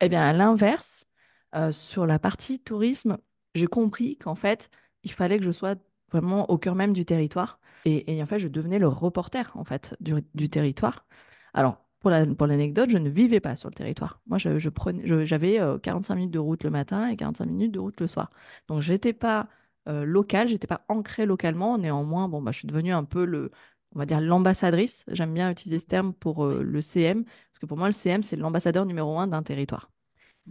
Eh 0.00 0.08
bien, 0.08 0.22
à 0.22 0.32
l'inverse, 0.32 1.06
euh, 1.54 1.72
sur 1.72 2.06
la 2.06 2.18
partie 2.18 2.60
tourisme, 2.60 3.18
j'ai 3.54 3.66
compris 3.66 4.18
qu'en 4.18 4.34
fait, 4.34 4.70
il 5.02 5.12
fallait 5.12 5.38
que 5.38 5.44
je 5.44 5.50
sois 5.50 5.76
vraiment 6.12 6.50
au 6.50 6.58
cœur 6.58 6.74
même 6.74 6.92
du 6.92 7.04
territoire. 7.04 7.60
Et, 7.84 8.14
et 8.16 8.22
en 8.22 8.26
fait, 8.26 8.38
je 8.38 8.48
devenais 8.48 8.78
le 8.78 8.88
reporter, 8.88 9.50
en 9.56 9.64
fait, 9.64 9.96
du, 10.00 10.14
du 10.34 10.50
territoire. 10.50 11.06
Alors, 11.54 11.78
pour 12.00 12.10
la, 12.10 12.26
pour 12.26 12.46
l'anecdote, 12.46 12.90
je 12.90 12.98
ne 12.98 13.08
vivais 13.10 13.40
pas 13.40 13.56
sur 13.56 13.68
le 13.68 13.74
territoire. 13.74 14.20
Moi, 14.26 14.38
je, 14.38 14.58
je 14.58 14.68
prenais, 14.70 15.06
je- 15.06 15.24
j'avais 15.24 15.60
euh, 15.60 15.78
45 15.78 16.16
minutes 16.16 16.32
de 16.32 16.38
route 16.38 16.64
le 16.64 16.70
matin 16.70 17.08
et 17.08 17.16
45 17.16 17.46
minutes 17.46 17.72
de 17.72 17.78
route 17.78 18.00
le 18.00 18.06
soir. 18.06 18.30
Donc, 18.68 18.80
j'étais 18.82 19.12
pas 19.12 19.48
euh, 19.88 20.04
locale, 20.04 20.48
j'étais 20.48 20.66
pas 20.66 20.84
ancrée 20.88 21.26
localement. 21.26 21.78
Néanmoins, 21.78 22.28
bon, 22.28 22.42
bah, 22.42 22.52
je 22.52 22.58
suis 22.58 22.68
devenue 22.68 22.92
un 22.92 23.04
peu 23.04 23.24
le, 23.24 23.50
on 23.94 23.98
va 23.98 24.06
dire 24.06 24.20
l'ambassadrice. 24.20 25.04
J'aime 25.08 25.34
bien 25.34 25.50
utiliser 25.50 25.78
ce 25.78 25.86
terme 25.86 26.12
pour 26.14 26.44
euh, 26.46 26.62
le 26.62 26.80
CM, 26.80 27.24
parce 27.24 27.58
que 27.60 27.66
pour 27.66 27.76
moi, 27.78 27.86
le 27.88 27.92
CM, 27.92 28.22
c'est 28.22 28.36
l'ambassadeur 28.36 28.86
numéro 28.86 29.18
un 29.18 29.26
d'un 29.26 29.42
territoire. 29.42 29.90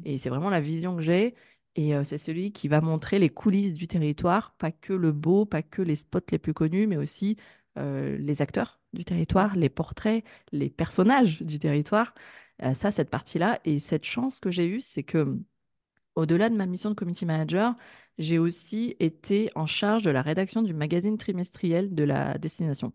Et 0.05 0.17
c'est 0.17 0.29
vraiment 0.29 0.49
la 0.49 0.61
vision 0.61 0.95
que 0.95 1.01
j'ai. 1.01 1.35
Et 1.75 1.95
euh, 1.95 2.03
c'est 2.03 2.17
celui 2.17 2.51
qui 2.51 2.67
va 2.67 2.81
montrer 2.81 3.19
les 3.19 3.29
coulisses 3.29 3.73
du 3.73 3.87
territoire, 3.87 4.53
pas 4.57 4.71
que 4.71 4.93
le 4.93 5.11
beau, 5.11 5.45
pas 5.45 5.61
que 5.61 5.81
les 5.81 5.95
spots 5.95 6.19
les 6.31 6.39
plus 6.39 6.53
connus, 6.53 6.87
mais 6.87 6.97
aussi 6.97 7.37
euh, 7.79 8.17
les 8.17 8.41
acteurs 8.41 8.79
du 8.93 9.05
territoire, 9.05 9.55
les 9.55 9.69
portraits, 9.69 10.23
les 10.51 10.69
personnages 10.69 11.41
du 11.41 11.59
territoire. 11.59 12.13
Euh, 12.63 12.73
ça, 12.73 12.91
cette 12.91 13.09
partie-là. 13.09 13.59
Et 13.65 13.79
cette 13.79 14.05
chance 14.05 14.39
que 14.39 14.51
j'ai 14.51 14.67
eue, 14.67 14.81
c'est 14.81 15.03
que 15.03 15.37
au-delà 16.15 16.49
de 16.49 16.55
ma 16.55 16.65
mission 16.65 16.89
de 16.89 16.95
community 16.95 17.25
manager, 17.25 17.75
j'ai 18.17 18.39
aussi 18.39 18.95
été 18.99 19.49
en 19.55 19.65
charge 19.67 20.03
de 20.03 20.11
la 20.11 20.21
rédaction 20.21 20.61
du 20.61 20.73
magazine 20.73 21.17
trimestriel 21.17 21.95
de 21.95 22.03
la 22.03 22.37
destination. 22.37 22.93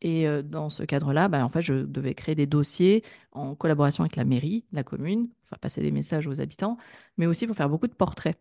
Et 0.00 0.28
euh, 0.28 0.42
dans 0.42 0.70
ce 0.70 0.82
cadre-là, 0.84 1.28
bah, 1.28 1.44
en 1.44 1.48
fait, 1.48 1.62
je 1.62 1.74
devais 1.74 2.14
créer 2.14 2.34
des 2.34 2.46
dossiers 2.46 3.04
en 3.32 3.54
collaboration 3.56 4.04
avec 4.04 4.16
la 4.16 4.24
mairie, 4.24 4.66
la 4.72 4.84
commune, 4.84 5.28
pour 5.28 5.48
faire 5.48 5.58
passer 5.58 5.80
des 5.82 5.90
messages 5.90 6.26
aux 6.28 6.40
habitants, 6.40 6.76
mais 7.16 7.26
aussi 7.26 7.46
pour 7.46 7.56
faire 7.56 7.68
beaucoup 7.70 7.88
de 7.88 7.94
portraits. 7.94 8.38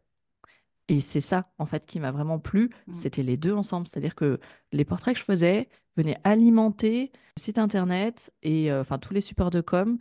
Et 0.89 0.99
c'est 0.99 1.21
ça, 1.21 1.51
en 1.57 1.65
fait, 1.65 1.85
qui 1.85 1.99
m'a 1.99 2.11
vraiment 2.11 2.39
plu. 2.39 2.69
Mm. 2.87 2.93
C'était 2.93 3.23
les 3.23 3.37
deux 3.37 3.53
ensemble. 3.53 3.87
C'est-à-dire 3.87 4.15
que 4.15 4.39
les 4.71 4.85
portraits 4.85 5.13
que 5.15 5.19
je 5.19 5.25
faisais 5.25 5.69
venaient 5.97 6.19
alimenter 6.23 7.11
le 7.37 7.41
site 7.41 7.57
internet 7.57 8.33
et 8.43 8.71
euh, 8.71 8.81
enfin 8.81 8.99
tous 8.99 9.13
les 9.13 9.21
supports 9.21 9.51
de 9.51 9.61
com 9.61 9.97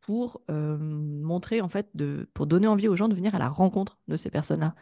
pour 0.00 0.42
euh, 0.50 0.76
montrer, 0.78 1.60
en 1.60 1.68
fait, 1.68 1.88
de, 1.94 2.28
pour 2.34 2.46
donner 2.46 2.66
envie 2.66 2.88
aux 2.88 2.96
gens 2.96 3.08
de 3.08 3.14
venir 3.14 3.34
à 3.34 3.38
la 3.38 3.48
rencontre 3.48 3.98
de 4.08 4.16
ces 4.16 4.30
personnes-là. 4.30 4.74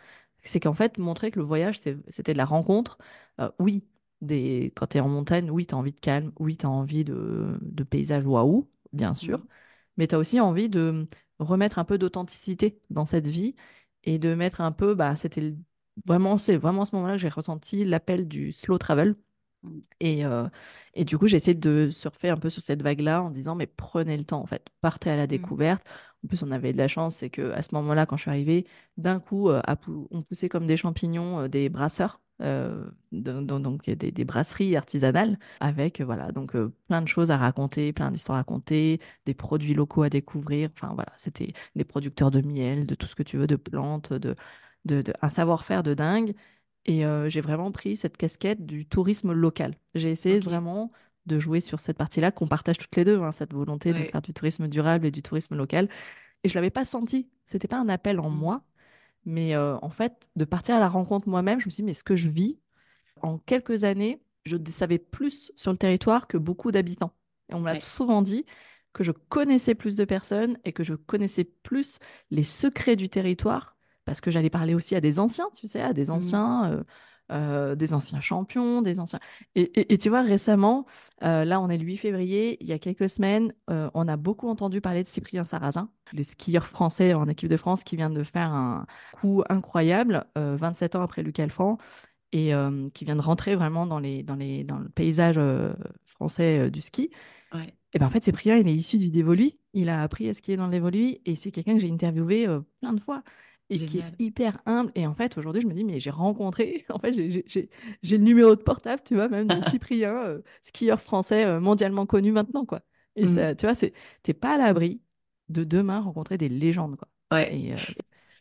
C'est 0.43 0.61
qu'en 0.61 0.75
fait, 0.75 0.99
montrer 0.99 1.31
que 1.31 1.39
le 1.39 1.45
voyage, 1.45 1.79
c'était 1.81 2.33
de 2.33 2.39
la 2.39 2.45
rencontre. 2.45 2.99
Euh, 3.41 3.51
oui, 3.61 3.85
des... 4.21 4.73
quand 4.77 4.89
tu 4.89 4.99
es 4.99 5.01
en 5.01 5.09
montagne, 5.09 5.51
oui, 5.51 5.67
tu 5.67 5.75
as 5.75 5.79
envie 5.79 5.93
de 5.93 6.01
calme, 6.01 6.33
oui, 6.39 6.57
tu 6.57 6.67
as 6.67 6.71
envie 6.71 7.05
de, 7.05 7.59
de 7.63 7.85
paysages 7.85 8.27
waouh, 8.27 8.69
bien 8.93 9.15
sûr, 9.15 9.39
Mhm. 9.39 9.47
mais 9.97 10.07
tu 10.09 10.15
as 10.15 10.19
aussi 10.19 10.41
envie 10.41 10.69
de 10.69 11.07
remettre 11.39 11.79
un 11.79 11.85
peu 11.85 11.99
d'authenticité 11.99 12.81
dans 12.91 13.07
cette 13.07 13.29
vie 13.29 13.55
et 14.05 14.19
de 14.19 14.35
mettre 14.35 14.61
un 14.61 14.73
peu, 14.73 14.95
bah, 14.95 15.17
c'était 15.17 15.55
vraiment, 16.07 16.39
c'est 16.39 16.57
vraiment 16.57 16.83
à 16.83 16.87
ce 16.87 16.95
moment-là 16.97 17.15
que 17.15 17.21
j'ai 17.21 17.29
ressenti 17.29 17.85
l'appel 17.85 18.29
du 18.29 18.53
slow 18.53 18.79
travel. 18.79 19.17
Mhm. 19.63 19.81
Et, 20.01 20.25
euh, 20.27 20.49
et 20.95 21.05
du 21.05 21.19
coup, 21.19 21.29
j'ai 21.29 21.37
essayé 21.37 21.55
de 21.55 21.89
surfer 21.91 22.31
un 22.31 22.37
peu 22.37 22.51
sur 22.51 22.63
cette 22.63 22.83
vague-là 22.83 23.23
en 23.23 23.31
disant, 23.31 23.55
mais 23.55 23.67
prenez 23.67 24.17
le 24.17 24.25
temps, 24.25 24.41
en 24.43 24.47
fait, 24.47 24.67
partez 24.81 25.11
à 25.11 25.17
la 25.17 25.27
Mhm. 25.29 25.29
découverte. 25.29 25.85
En 26.25 26.29
plus, 26.29 26.43
on 26.43 26.51
avait 26.51 26.73
de 26.73 26.79
la 26.79 26.89
chance, 26.89 27.17
c'est 27.17 27.31
que 27.31 27.53
à 27.53 27.63
ce 27.63 27.75
moment-là, 27.75 28.07
quand 28.07 28.17
je 28.17 28.23
suis 28.23 28.31
arrivée, 28.31 28.67
d'un 28.97 29.21
coup, 29.21 29.51
euh, 29.51 29.61
on 30.11 30.23
poussait 30.23 30.49
comme 30.49 30.67
des 30.67 30.77
champignons 30.77 31.41
euh, 31.41 31.49
des 31.49 31.69
brasseurs, 31.69 32.21
euh, 32.43 32.85
donc, 33.13 33.85
des, 33.85 34.11
des 34.13 34.25
brasseries 34.25 34.77
artisanales, 34.77 35.39
avec 35.61 36.01
euh, 36.01 36.05
voilà, 36.05 36.33
donc 36.33 36.55
euh, 36.57 36.73
plein 36.89 37.03
de 37.03 37.09
choses 37.09 37.31
à 37.31 37.37
raconter, 37.39 37.93
plein 37.93 38.11
d'histoires 38.11 38.37
à 38.37 38.41
raconter, 38.41 39.01
des 39.27 39.35
produits 39.35 39.75
locaux 39.75 40.03
à 40.03 40.09
découvrir. 40.11 40.71
Enfin 40.75 40.93
voilà, 40.95 41.13
c'était 41.17 41.53
des 41.77 41.85
producteurs 41.85 42.31
de 42.31 42.41
miel, 42.41 42.87
de 42.87 42.95
tout 42.95 43.07
ce 43.07 43.15
que 43.15 43.23
tu 43.23 43.37
veux, 43.39 43.47
de 43.47 43.57
plantes, 43.57 44.13
de, 44.13 44.35
de, 44.85 45.03
de- 45.03 45.13
un 45.23 45.29
savoir-faire 45.29 45.83
de 45.83 45.95
dingue. 45.95 46.35
Et 46.85 47.07
euh, 47.07 47.29
j'ai 47.29 47.41
vraiment 47.41 47.71
pris 47.71 47.97
cette 47.97 48.17
casquette 48.17 48.67
du 48.67 48.87
tourisme 48.87 49.33
local. 49.33 49.77
J'ai 49.95 50.11
essayé 50.11 50.41
vraiment 50.41 50.91
de 51.27 51.39
jouer 51.39 51.61
sur 51.61 51.79
cette 51.79 51.97
partie-là 51.97 52.33
qu'on 52.33 52.49
partage 52.49 52.79
toutes 52.79 52.97
les 52.97 53.05
deux, 53.05 53.21
hein, 53.23 53.31
cette 53.31 53.53
volonté 53.55 53.95
de 53.95 54.03
faire 54.05 54.23
du 54.23 54.33
tourisme 54.33 54.67
durable 54.69 55.07
et 55.07 55.13
du 55.13 55.23
tourisme 55.23 55.55
local. 55.57 55.89
Et 56.45 56.49
je 56.49 56.55
l'avais 56.55 56.71
pas 56.71 56.85
senti. 56.85 57.29
C'était 57.47 57.69
pas 57.69 57.79
un 57.79 57.89
appel 57.89 58.21
en 58.21 58.31
Mhm. 58.31 58.39
moi, 58.39 58.65
mais 59.25 59.55
euh, 59.55 59.77
en 59.83 59.91
fait, 59.91 60.29
de 60.37 60.45
partir 60.45 60.75
à 60.77 60.81
la 60.81 60.89
rencontre 60.89 61.29
moi-même, 61.29 61.61
je 61.61 61.67
me 61.67 61.71
suis 61.71 61.83
dit, 61.83 61.87
mais 61.87 61.95
ce 61.95 62.05
que 62.05 62.17
je 62.17 62.29
vis, 62.29 62.61
en 63.23 63.39
quelques 63.39 63.85
années, 63.85 64.23
je 64.45 64.57
savais 64.67 64.99
plus 64.99 65.53
sur 65.57 65.73
le 65.73 65.79
territoire 65.79 66.27
que 66.27 66.37
beaucoup 66.39 66.71
d'habitants. 66.73 67.15
Et 67.51 67.55
on 67.55 67.61
m'a 67.61 67.73
Ouais. 67.73 67.81
souvent 67.81 68.23
dit 68.23 68.45
que 68.93 69.05
je 69.05 69.13
connaissais 69.13 69.75
plus 69.75 69.97
de 69.97 70.05
personnes 70.05 70.59
et 70.65 70.73
que 70.73 70.85
je 70.85 70.95
connaissais 70.95 71.45
plus 71.45 71.99
les 72.31 72.45
secrets 72.45 72.97
du 72.97 73.09
territoire, 73.09 73.77
parce 74.05 74.21
que 74.21 74.31
j'allais 74.31 74.51
parler 74.51 74.75
aussi 74.75 74.95
à 74.97 75.01
des 75.01 75.21
anciens, 75.21 75.49
tu 75.57 75.69
sais, 75.69 75.81
à 75.81 75.93
des 75.93 76.11
Mhm. 76.11 76.11
anciens, 76.11 76.71
euh, 76.73 76.83
euh, 77.33 77.75
des 77.75 77.95
anciens 77.95 78.21
champions, 78.21 78.83
des 78.83 79.01
anciens. 79.01 79.21
Et, 79.55 79.63
et- 79.81 79.93
et 79.95 79.99
tu 79.99 80.09
vois, 80.11 80.23
récemment, 80.23 80.87
euh, 81.25 81.45
là, 81.45 81.61
on 81.61 81.69
est 81.69 81.79
le 81.79 81.85
8 81.85 81.97
février, 81.97 82.59
il 82.61 82.67
y 82.69 82.73
a 82.73 82.79
quelques 82.79 83.09
semaines, 83.09 83.53
euh, 83.71 83.91
on 83.95 84.07
a 84.09 84.17
beaucoup 84.17 84.49
entendu 84.49 84.81
parler 84.81 85.03
de 85.03 85.09
Cyprien 85.09 85.45
Sarrazin, 85.45 85.91
le 86.13 86.23
skieur 86.25 86.67
français 86.67 87.15
en 87.15 87.27
équipe 87.29 87.49
de 87.49 87.57
France 87.57 87.85
qui 87.85 87.97
vient 87.97 88.11
de 88.11 88.23
faire 88.25 88.51
un 88.53 88.87
coup 89.13 89.43
incroyable, 89.49 90.27
euh, 90.39 90.57
27 90.57 90.95
ans 90.97 91.03
après 91.03 91.23
Luc 91.23 91.39
Alphand 91.41 91.79
et 92.33 92.53
qui 92.95 93.05
vient 93.05 93.17
de 93.17 93.21
rentrer 93.21 93.57
vraiment 93.57 93.87
dans 93.87 93.99
les, 93.99 94.23
dans 94.23 94.37
les, 94.37 94.65
dans 94.65 94.79
le 94.79 94.89
paysage 94.89 95.39
français 96.07 96.71
du 96.71 96.81
ski. 96.81 97.11
Ouais. 97.53 97.75
Et 97.93 97.99
ben 97.99 98.07
en 98.07 98.11
fait, 98.11 98.25
Cyprien, 98.25 98.57
il 98.57 98.69
est 98.69 98.75
issu 98.75 98.99
du 98.99 99.11
dévolu. 99.11 99.53
Il 99.75 99.89
a 99.91 100.03
appris 100.03 100.29
à 100.29 100.35
skier 100.35 100.57
dans 100.57 100.67
le 100.67 100.73
dévolu 100.73 101.17
et 101.27 101.37
c'est 101.37 101.51
quelqu'un 101.51 101.75
que 101.75 101.81
j'ai 101.81 101.91
interviewé 101.91 102.47
plein 102.81 102.93
de 102.95 103.01
fois 103.01 103.23
et 103.73 103.81
qui 103.81 104.01
est 104.01 104.07
hyper 104.19 104.59
humble. 104.67 104.93
Et 104.95 105.07
en 105.07 105.15
fait, 105.15 105.39
aujourd'hui, 105.39 105.63
je 105.63 105.67
me 105.67 105.75
dis, 105.75 105.85
mais 105.85 106.01
j'ai 106.01 106.11
rencontré, 106.11 106.85
en 106.91 106.99
fait, 106.99 107.13
j'ai 107.15 107.71
le 108.19 108.25
numéro 108.25 108.55
de 108.57 108.63
portable, 108.63 109.03
tu 109.05 109.15
vois, 109.15 109.29
même 109.29 109.51
de 109.51 109.61
Cyprien, 109.63 110.15
euh, 110.27 110.43
skieur 110.63 111.01
français 111.01 111.45
euh, 111.47 111.61
mondialement 111.61 112.07
connu 112.07 112.33
maintenant, 112.33 112.67
quoi. 112.67 112.83
Et 113.17 113.27
Mhm. 113.27 113.29
ça, 113.29 113.55
tu 113.55 113.67
vois, 113.67 113.75
t'es 114.23 114.35
pas 114.35 114.55
à 114.55 114.59
l'abri 114.59 115.03
de 115.49 115.65
demain 115.65 116.01
rencontrer 116.01 116.39
des 116.39 116.49
légendes, 116.49 116.97
quoi. 116.97 117.09
Ouais. 117.33 117.57
Et 117.57 117.75
euh, 117.75 117.79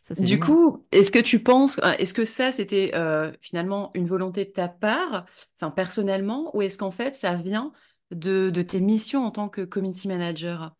ça, 0.02 0.14
Du 0.18 0.38
génial. 0.38 0.40
coup, 0.40 0.86
est-ce 0.92 1.10
que 1.10 1.18
tu 1.18 1.42
penses, 1.42 1.78
euh, 1.82 1.92
est-ce 1.98 2.14
que 2.14 2.24
ça, 2.26 2.52
c'était 2.52 2.92
euh, 2.94 3.32
finalement 3.40 3.90
une 3.94 4.06
volonté 4.06 4.44
de 4.44 4.50
ta 4.50 4.68
part, 4.68 5.24
enfin 5.60 5.70
personnellement, 5.70 6.54
ou 6.56 6.62
est-ce 6.62 6.78
qu'en 6.78 6.90
fait, 6.90 7.14
ça 7.14 7.34
vient 7.34 7.72
de, 8.10 8.50
de 8.50 8.62
tes 8.62 8.80
missions 8.80 9.24
en 9.24 9.30
tant 9.30 9.48
que 9.48 9.62
community 9.62 10.08
manager? 10.08 10.76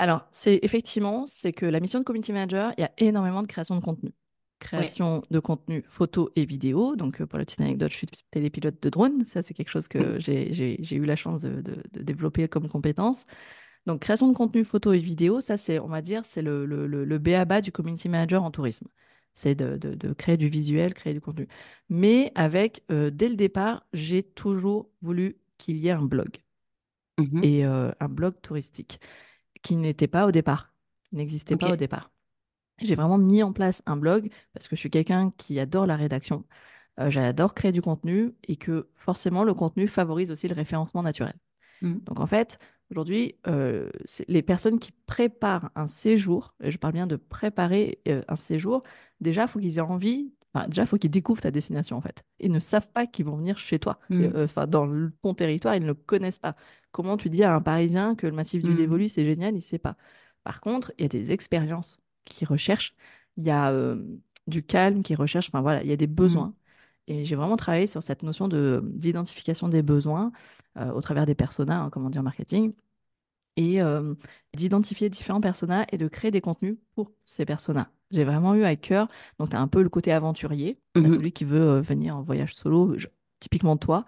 Alors, 0.00 0.26
c'est 0.32 0.58
effectivement, 0.62 1.26
c'est 1.26 1.52
que 1.52 1.66
la 1.66 1.78
mission 1.78 1.98
de 1.98 2.04
community 2.04 2.32
manager, 2.32 2.72
il 2.78 2.80
y 2.80 2.84
a 2.84 2.90
énormément 2.96 3.42
de 3.42 3.46
création 3.46 3.76
de 3.76 3.80
contenu. 3.84 4.08
Ouais. 4.08 4.14
Création 4.60 5.22
de 5.30 5.38
contenu 5.40 5.82
photo 5.86 6.30
et 6.36 6.46
vidéo. 6.46 6.96
Donc, 6.96 7.20
euh, 7.20 7.26
pour 7.26 7.38
la 7.38 7.44
petite 7.44 7.60
anecdote, 7.60 7.90
je 7.90 7.96
suis 7.96 8.06
télépilote 8.30 8.82
de 8.82 8.88
drone. 8.88 9.26
Ça, 9.26 9.42
c'est 9.42 9.52
quelque 9.52 9.68
chose 9.68 9.88
que 9.88 10.16
Mm. 10.16 10.20
j'ai 10.20 10.94
eu 10.96 11.04
la 11.04 11.16
chance 11.16 11.42
de, 11.42 11.60
de- 11.60 11.82
de 11.92 12.02
développer 12.02 12.48
comme 12.48 12.66
compétence. 12.68 13.26
Donc, 13.84 14.00
création 14.00 14.28
de 14.28 14.34
contenu 14.34 14.64
photo 14.64 14.92
et 14.94 14.98
vidéo, 14.98 15.42
ça, 15.42 15.58
c'est, 15.58 15.78
on 15.78 15.88
va 15.88 16.00
dire, 16.00 16.24
c'est 16.24 16.42
le, 16.42 16.64
le, 16.64 16.86
le, 16.86 17.04
le 17.04 17.18
b.a.-ba 17.18 17.60
du 17.60 17.72
community 17.72 18.08
manager 18.08 18.42
en 18.42 18.50
tourisme. 18.50 18.86
C'est 19.34 19.54
de, 19.54 19.76
de- 19.76 19.94
de 19.94 20.12
créer 20.14 20.38
du 20.38 20.48
visuel, 20.48 20.94
créer 20.94 21.12
du 21.12 21.20
contenu. 21.20 21.46
Mais 21.90 22.32
avec, 22.34 22.84
euh, 22.90 23.10
dès 23.10 23.28
le 23.28 23.36
départ, 23.36 23.84
j'ai 23.92 24.22
toujours 24.22 24.88
voulu 25.02 25.36
qu'il 25.58 25.76
y 25.76 25.88
ait 25.88 25.92
un 25.92 26.02
blog 26.02 26.38
Mhm. 27.18 27.44
et 27.44 27.66
euh, 27.66 27.90
un 28.00 28.08
blog 28.08 28.34
touristique 28.40 28.98
qui 29.62 29.76
n'était 29.76 30.08
pas 30.08 30.26
au 30.26 30.30
départ, 30.32 30.72
qui 31.04 31.16
n'existait 31.16 31.56
pas 31.56 31.72
au 31.72 31.76
départ. 31.76 32.10
J'ai 32.78 32.94
vraiment 32.94 33.18
mis 33.18 33.42
en 33.42 33.52
place 33.52 33.82
un 33.86 33.96
blog 33.96 34.30
parce 34.54 34.66
que 34.66 34.74
je 34.76 34.80
suis 34.80 34.90
quelqu'un 34.90 35.32
qui 35.36 35.60
adore 35.60 35.86
la 35.86 35.96
rédaction, 35.96 36.44
euh, 36.98 37.10
j'adore 37.10 37.54
créer 37.54 37.72
du 37.72 37.82
contenu 37.82 38.32
et 38.48 38.56
que 38.56 38.88
forcément 38.94 39.44
le 39.44 39.52
contenu 39.54 39.86
favorise 39.86 40.30
aussi 40.30 40.48
le 40.48 40.54
référencement 40.54 41.02
naturel. 41.02 41.34
Mm. 41.82 41.98
Donc 42.04 42.20
en 42.20 42.26
fait, 42.26 42.58
aujourd'hui, 42.90 43.36
euh, 43.46 43.90
les 44.28 44.42
personnes 44.42 44.78
qui 44.78 44.92
préparent 45.06 45.70
un 45.74 45.86
séjour, 45.86 46.54
et 46.62 46.70
je 46.70 46.78
parle 46.78 46.94
bien 46.94 47.06
de 47.06 47.16
préparer 47.16 48.00
euh, 48.08 48.22
un 48.28 48.36
séjour, 48.36 48.82
déjà, 49.20 49.42
il 49.42 49.48
faut 49.48 49.58
qu'ils 49.60 49.76
aient 49.78 49.82
envie, 49.82 50.32
enfin, 50.54 50.66
déjà, 50.68 50.82
il 50.82 50.86
faut 50.88 50.96
qu'ils 50.98 51.10
découvrent 51.10 51.42
ta 51.42 51.50
destination 51.50 51.98
en 51.98 52.00
fait. 52.00 52.24
Ils 52.38 52.50
ne 52.50 52.60
savent 52.60 52.90
pas 52.92 53.06
qu'ils 53.06 53.26
vont 53.26 53.36
venir 53.36 53.58
chez 53.58 53.78
toi, 53.78 53.98
Mm. 54.08 54.22
euh, 54.22 54.44
enfin, 54.44 54.66
dans 54.66 54.86
le- 54.86 55.12
ton 55.22 55.34
territoire, 55.34 55.74
ils 55.74 55.82
ne 55.82 55.86
le 55.88 55.94
connaissent 55.94 56.38
pas. 56.38 56.56
Comment 56.92 57.16
tu 57.16 57.30
dis 57.30 57.44
à 57.44 57.54
un 57.54 57.60
Parisien 57.60 58.14
que 58.16 58.26
le 58.26 58.32
massif 58.32 58.62
du 58.62 58.72
Mm. 58.72 58.76
Dévolu, 58.76 59.08
c'est 59.08 59.24
génial, 59.24 59.52
il 59.52 59.56
ne 59.56 59.60
sait 59.60 59.78
pas. 59.78 59.96
Par 60.44 60.60
contre, 60.60 60.92
il 60.98 61.02
y 61.02 61.04
a 61.04 61.08
des 61.08 61.32
expériences 61.32 62.00
qui 62.24 62.44
recherchent, 62.44 62.94
il 63.36 63.44
y 63.44 63.50
a 63.50 63.70
euh, 63.70 64.02
du 64.46 64.62
calme 64.64 65.02
qui 65.02 65.14
recherche, 65.14 65.48
enfin 65.48 65.60
voilà, 65.60 65.82
il 65.82 65.88
y 65.88 65.92
a 65.92 65.96
des 65.96 66.06
besoins. 66.06 66.54
Et 67.06 67.24
j'ai 67.24 67.36
vraiment 67.36 67.56
travaillé 67.56 67.86
sur 67.86 68.02
cette 68.02 68.22
notion 68.22 68.48
de 68.48 68.82
d'identification 68.84 69.68
des 69.68 69.82
besoins 69.82 70.32
euh, 70.78 70.92
au 70.92 71.00
travers 71.00 71.26
des 71.26 71.34
personas, 71.34 71.80
hein, 71.82 71.90
comme 71.90 72.06
on 72.06 72.10
dit 72.10 72.18
en 72.18 72.22
marketing, 72.22 72.72
et 73.56 73.82
euh, 73.82 74.14
d'identifier 74.56 75.10
différents 75.10 75.40
personas 75.40 75.84
et 75.92 75.98
de 75.98 76.08
créer 76.08 76.30
des 76.30 76.40
contenus 76.40 76.76
pour 76.94 77.10
ces 77.24 77.44
personas. 77.44 77.90
J'ai 78.10 78.24
vraiment 78.24 78.54
eu 78.54 78.64
à 78.64 78.74
cœur, 78.76 79.08
donc 79.38 79.50
tu 79.50 79.56
as 79.56 79.60
un 79.60 79.68
peu 79.68 79.82
le 79.82 79.88
côté 79.88 80.12
aventurier, 80.12 80.78
Mhm. 80.96 81.10
celui 81.10 81.32
qui 81.32 81.44
veut 81.44 81.80
venir 81.80 82.16
en 82.16 82.22
voyage 82.22 82.54
solo, 82.54 82.96
je- 82.98 83.08
typiquement 83.40 83.76
toi, 83.76 84.04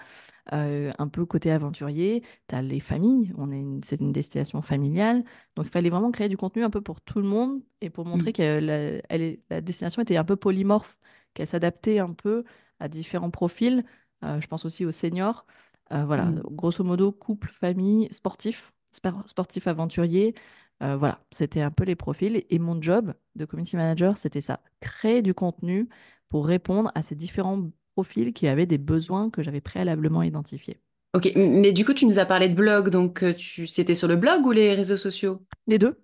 euh, 0.52 0.90
un 0.98 1.08
peu 1.08 1.24
côté 1.26 1.50
aventurier, 1.50 2.22
tu 2.48 2.54
as 2.54 2.62
les 2.62 2.80
familles, 2.80 3.32
on 3.38 3.50
est 3.52 3.60
une- 3.60 3.82
c'est 3.82 4.00
une 4.00 4.12
destination 4.12 4.62
familiale, 4.62 5.24
donc 5.56 5.66
il 5.66 5.70
fallait 5.70 5.90
vraiment 5.90 6.10
créer 6.10 6.28
du 6.28 6.36
contenu 6.36 6.62
un 6.64 6.70
peu 6.70 6.80
pour 6.80 7.00
tout 7.00 7.18
le 7.20 7.26
monde 7.28 7.60
et 7.80 7.90
pour 7.90 8.04
montrer 8.06 8.30
Mm. 8.30 8.32
que 8.34 8.42
la, 8.60 8.74
elle 9.08 9.22
est- 9.22 9.40
la 9.50 9.60
destination 9.60 10.02
était 10.02 10.16
un 10.16 10.24
peu 10.24 10.36
polymorphe, 10.36 10.98
qu'elle 11.34 11.46
s'adaptait 11.46 11.98
un 11.98 12.12
peu 12.12 12.44
à 12.80 12.88
différents 12.88 13.30
profils, 13.30 13.84
Euh, 14.24 14.40
je 14.40 14.46
pense 14.46 14.64
aussi 14.64 14.84
aux 14.86 14.92
seniors, 14.92 15.44
Euh, 15.92 16.04
voilà, 16.06 16.26
Mm. 16.26 16.42
grosso 16.52 16.84
modo, 16.84 17.10
couple, 17.12 17.50
famille, 17.50 18.06
sportif, 18.12 18.72
spor- 18.92 19.24
sportif 19.28 19.66
aventurier, 19.66 20.32
voilà, 20.80 21.20
c'était 21.30 21.60
un 21.60 21.70
peu 21.70 21.84
les 21.84 21.96
profils 21.96 22.44
et 22.48 22.58
mon 22.58 22.80
job 22.80 23.14
de 23.36 23.44
community 23.44 23.76
manager, 23.76 24.16
c'était 24.16 24.40
ça, 24.40 24.60
créer 24.80 25.22
du 25.22 25.34
contenu 25.34 25.88
pour 26.28 26.46
répondre 26.46 26.90
à 26.94 27.02
ces 27.02 27.14
différents 27.14 27.68
profils 27.94 28.32
qui 28.32 28.46
avaient 28.48 28.66
des 28.66 28.78
besoins 28.78 29.30
que 29.30 29.42
j'avais 29.42 29.60
préalablement 29.60 30.22
identifiés. 30.22 30.80
Ok, 31.14 31.30
mais 31.36 31.72
du 31.72 31.84
coup, 31.84 31.92
tu 31.94 32.06
nous 32.06 32.18
as 32.18 32.24
parlé 32.26 32.48
de 32.48 32.54
blog, 32.54 32.88
donc 32.88 33.22
euh, 33.22 33.34
tu... 33.34 33.66
c'était 33.66 33.94
sur 33.94 34.08
le 34.08 34.16
blog 34.16 34.46
ou 34.46 34.52
les 34.52 34.74
réseaux 34.74 34.96
sociaux? 34.96 35.42
Les 35.66 35.78
deux, 35.78 36.00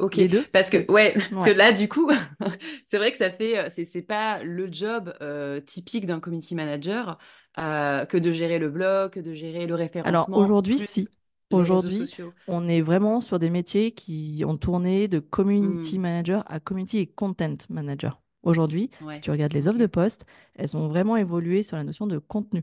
Ok, 0.00 0.20
les 0.20 0.28
deux, 0.28 0.46
parce 0.52 0.70
que 0.70 0.90
ouais, 0.90 1.14
là 1.54 1.72
du 1.72 1.88
coup, 1.88 2.10
c'est 2.86 2.98
vrai 2.98 3.12
que 3.12 3.18
ça 3.18 3.30
fait, 3.30 3.58
euh, 3.58 3.68
c'est 3.72 4.02
pas 4.02 4.42
le 4.42 4.68
job 4.72 5.14
euh, 5.22 5.60
typique 5.60 6.06
d'un 6.06 6.18
community 6.18 6.56
manager 6.56 7.16
euh, 7.58 8.04
que 8.04 8.16
de 8.16 8.32
gérer 8.32 8.58
le 8.58 8.70
blog, 8.70 9.12
que 9.12 9.20
de 9.20 9.32
gérer 9.34 9.66
le 9.68 9.74
Alors 10.04 10.30
référencement, 10.34 10.34
aujourd'hui, 10.34 10.78
plus 10.78 10.86
si. 10.86 11.10
Aujourd'hui, 11.50 12.08
on 12.46 12.68
est 12.68 12.80
vraiment 12.80 13.20
sur 13.20 13.38
des 13.40 13.50
métiers 13.50 13.92
qui 13.92 14.44
ont 14.46 14.56
tourné 14.56 15.08
de 15.08 15.18
community 15.20 15.98
Hmm, 15.98 15.98
manager 15.98 16.42
à 16.50 16.60
community 16.60 16.98
et 16.98 17.06
content 17.06 17.56
manager. 17.70 18.20
Aujourd'hui, 18.44 18.90
si 19.10 19.20
tu 19.22 19.30
regardes 19.32 19.52
les 19.54 19.68
offres 19.68 19.78
de 19.80 19.86
poste, 19.86 20.26
elles 20.54 20.76
ont 20.76 20.88
vraiment 20.88 21.16
évolué 21.16 21.62
sur 21.64 21.76
la 21.76 21.84
notion 21.84 22.06
de 22.06 22.18
contenu. 22.18 22.62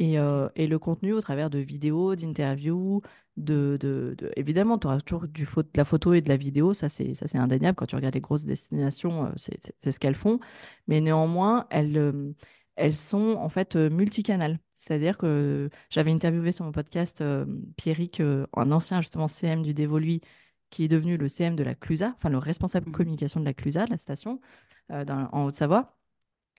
Et, 0.00 0.18
euh, 0.18 0.48
et 0.54 0.68
le 0.68 0.78
contenu 0.78 1.12
au 1.12 1.20
travers 1.20 1.50
de 1.50 1.58
vidéos, 1.58 2.14
d'interviews, 2.14 3.02
de, 3.36 3.76
de, 3.80 4.14
de- 4.16 4.30
Évidemment, 4.36 4.78
tu 4.78 4.86
auras 4.86 5.00
toujours 5.00 5.26
du 5.28 5.44
de 5.44 5.64
la 5.74 5.84
photo 5.84 6.14
et 6.14 6.20
de 6.20 6.28
la 6.28 6.36
vidéo, 6.36 6.72
ça 6.74 6.88
c'est 6.88 7.14
ça 7.16 7.26
c'est 7.26 7.38
indéniable. 7.38 7.74
Quand 7.76 7.86
tu 7.86 7.96
regardes 7.96 8.14
les 8.14 8.20
grosses 8.20 8.44
destinations, 8.44 9.26
euh, 9.26 9.30
c'est 9.36 9.58
ce 9.90 9.98
qu'elles 9.98 10.14
font. 10.14 10.38
Mais 10.86 11.00
néanmoins, 11.00 11.66
elles, 11.70 11.96
euh, 11.98 12.32
elles 12.76 12.94
sont 12.96 13.34
en 13.38 13.48
fait 13.48 13.74
multicanales. 13.76 14.58
C'est-à-dire 14.74 15.18
que 15.18 15.68
j'avais 15.90 16.12
interviewé 16.12 16.52
sur 16.52 16.64
mon 16.64 16.72
podcast 16.72 17.20
euh, 17.20 17.44
Pierrick, 17.76 18.20
euh, 18.20 18.46
un 18.56 18.70
ancien 18.72 19.00
justement 19.00 19.26
CM 19.28 19.62
du 19.62 19.74
Dévoluy, 19.74 20.20
qui 20.70 20.84
est 20.84 20.88
devenu 20.88 21.16
le 21.16 21.26
CM 21.28 21.56
de 21.56 21.64
la 21.64 21.74
Clusa, 21.74 22.12
enfin 22.16 22.28
le 22.30 22.38
responsable 22.38 22.86
Mhm, 22.86 22.92
communication 22.92 23.40
de 23.40 23.44
la 23.44 23.54
Clusa, 23.54 23.84
de 23.86 23.90
la 23.90 23.98
station, 23.98 24.40
dans- 24.90 25.28
en 25.32 25.44
Haute-Savoie. 25.46 25.96